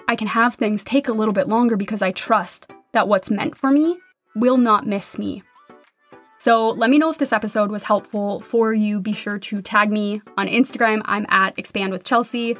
I 0.08 0.16
can 0.16 0.28
have 0.28 0.56
things 0.56 0.84
take 0.84 1.08
a 1.08 1.14
little 1.14 1.34
bit 1.34 1.48
longer 1.48 1.78
because 1.78 2.02
I 2.02 2.12
trust 2.12 2.72
that 2.94 3.08
what's 3.08 3.30
meant 3.30 3.56
for 3.56 3.70
me 3.72 4.00
will 4.36 4.58
not 4.58 4.88
miss 4.88 5.20
me. 5.20 5.44
So 6.40 6.70
let 6.70 6.90
me 6.90 6.98
know 6.98 7.10
if 7.10 7.18
this 7.18 7.34
episode 7.34 7.70
was 7.70 7.84
helpful 7.84 8.40
for 8.40 8.74
you. 8.74 9.02
Be 9.02 9.14
sure 9.14 9.38
to 9.40 9.62
tag 9.62 9.92
me 9.92 10.22
on 10.38 10.48
Instagram. 10.48 11.02
I'm 11.06 11.26
at 11.30 11.60
Expand 11.60 11.92
with 11.92 12.06
Chelsea. 12.06 12.58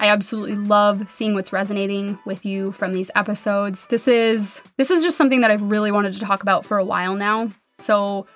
I 0.00 0.06
absolutely 0.06 0.56
love 0.56 1.10
seeing 1.10 1.34
what's 1.34 1.52
resonating 1.52 2.18
with 2.24 2.46
you 2.46 2.72
from 2.72 2.94
these 2.94 3.10
episodes. 3.14 3.86
This 3.88 4.08
is 4.08 4.62
this 4.78 4.90
is 4.90 5.04
just 5.04 5.18
something 5.18 5.42
that 5.42 5.50
I've 5.50 5.62
really 5.62 5.92
wanted 5.92 6.14
to 6.14 6.20
talk 6.20 6.42
about 6.42 6.64
for 6.64 6.78
a 6.78 6.84
while 6.84 7.14
now. 7.14 7.50
So 7.80 8.26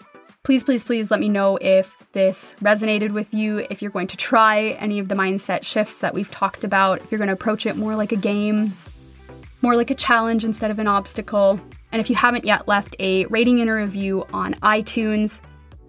please, 0.42 0.62
please, 0.62 0.84
please 0.84 1.10
let 1.10 1.20
me 1.20 1.30
know 1.30 1.56
if 1.56 1.96
this 2.12 2.54
resonated 2.60 3.12
with 3.12 3.32
you, 3.32 3.66
if 3.70 3.80
you're 3.80 3.90
going 3.90 4.08
to 4.08 4.16
try 4.18 4.76
any 4.78 4.98
of 4.98 5.08
the 5.08 5.14
mindset 5.14 5.64
shifts 5.64 6.00
that 6.00 6.12
we've 6.12 6.30
talked 6.30 6.64
about, 6.64 7.00
if 7.00 7.10
you're 7.10 7.18
going 7.18 7.28
to 7.28 7.34
approach 7.34 7.64
it 7.64 7.76
more 7.76 7.96
like 7.96 8.12
a 8.12 8.16
game, 8.16 8.74
more 9.62 9.74
like 9.74 9.90
a 9.90 9.94
challenge 9.94 10.44
instead 10.44 10.70
of 10.70 10.78
an 10.78 10.86
obstacle. 10.86 11.58
And 11.92 12.00
if 12.00 12.10
you 12.10 12.16
haven't 12.16 12.44
yet 12.44 12.68
left 12.68 12.94
a 12.98 13.24
rating 13.26 13.60
and 13.60 13.70
a 13.70 13.72
review 13.72 14.26
on 14.34 14.54
iTunes, 14.56 15.40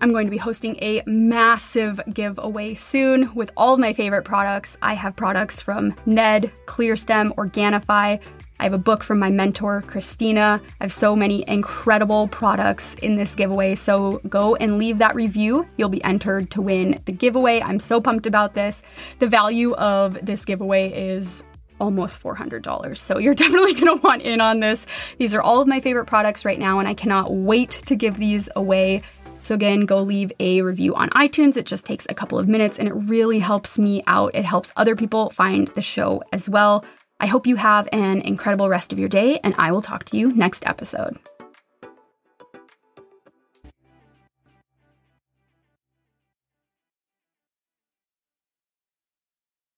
I'm 0.02 0.12
going 0.12 0.28
to 0.28 0.32
be 0.32 0.38
hosting 0.38 0.78
a 0.82 1.02
massive 1.06 2.00
giveaway 2.14 2.76
soon 2.76 3.34
with 3.34 3.52
all 3.56 3.74
of 3.74 3.80
my 3.80 3.94
favorite 3.94 4.24
products. 4.24 4.78
I 4.82 4.94
have 4.94 5.16
products 5.16 5.62
from 5.62 5.96
Ned, 6.06 6.52
Clearstem, 6.66 7.34
Organifi, 7.36 8.20
I 8.58 8.64
have 8.64 8.74
a 8.74 8.78
book 8.78 9.04
from 9.04 9.20
my 9.20 9.30
mentor, 9.30 9.84
Christina. 9.86 10.62
I 10.80 10.84
have 10.86 10.94
so 10.94 11.16
many 11.16 11.44
incredible 11.48 12.30
products 12.30 12.94
in 12.96 13.18
this 13.18 13.36
giveaway. 13.36 13.76
So 13.76 14.22
go 14.30 14.56
and 14.56 14.78
leave 14.78 14.98
that 15.00 15.14
review. 15.14 15.68
You'll 15.78 15.90
be 15.90 16.04
entered 16.06 16.50
to 16.52 16.62
win 16.62 17.02
the 17.06 17.12
giveaway. 17.12 17.62
I'm 17.62 17.80
so 17.80 18.00
pumped 18.00 18.26
about 18.26 18.54
this. 18.54 18.82
The 19.20 19.28
value 19.28 19.74
of 19.74 20.26
this 20.26 20.46
giveaway 20.46 20.90
is 20.92 21.44
almost 21.82 22.24
$400. 22.24 22.98
So 22.98 23.18
you're 23.18 23.34
definitely 23.36 23.74
going 23.74 23.88
to 23.88 24.02
want 24.02 24.22
in 24.22 24.40
on 24.40 24.62
this. 24.62 24.86
These 25.18 25.34
are 25.34 25.42
all 25.42 25.62
of 25.62 25.68
my 25.68 25.82
favorite 25.82 26.06
products 26.06 26.46
right 26.46 26.60
now, 26.60 26.80
and 26.80 26.88
I 26.88 26.94
cannot 26.94 27.34
wait 27.34 27.72
to 27.88 27.96
give 27.96 28.18
these 28.18 28.48
away. 28.56 29.02
So, 29.46 29.54
again, 29.54 29.82
go 29.82 30.02
leave 30.02 30.32
a 30.40 30.64
review 30.64 30.96
on 30.96 31.12
iTunes. 31.12 31.56
It 31.56 31.68
just 31.68 31.86
takes 31.86 32.08
a 32.10 32.16
couple 32.16 32.40
of 32.40 32.48
minutes 32.48 32.80
and 32.80 32.88
it 32.88 32.94
really 32.94 33.38
helps 33.38 33.78
me 33.78 34.02
out. 34.08 34.34
It 34.34 34.44
helps 34.44 34.74
other 34.76 34.96
people 34.96 35.30
find 35.30 35.68
the 35.76 35.84
show 35.84 36.24
as 36.34 36.50
well. 36.50 36.84
I 37.20 37.28
hope 37.28 37.46
you 37.46 37.56
have 37.56 37.88
an 37.92 38.22
incredible 38.22 38.70
rest 38.70 38.92
of 38.92 38.98
your 38.98 39.08
day, 39.08 39.40
and 39.44 39.54
I 39.60 39.72
will 39.72 39.84
talk 39.84 40.06
to 40.06 40.18
you 40.18 40.34
next 40.34 40.66
episode. 40.66 41.20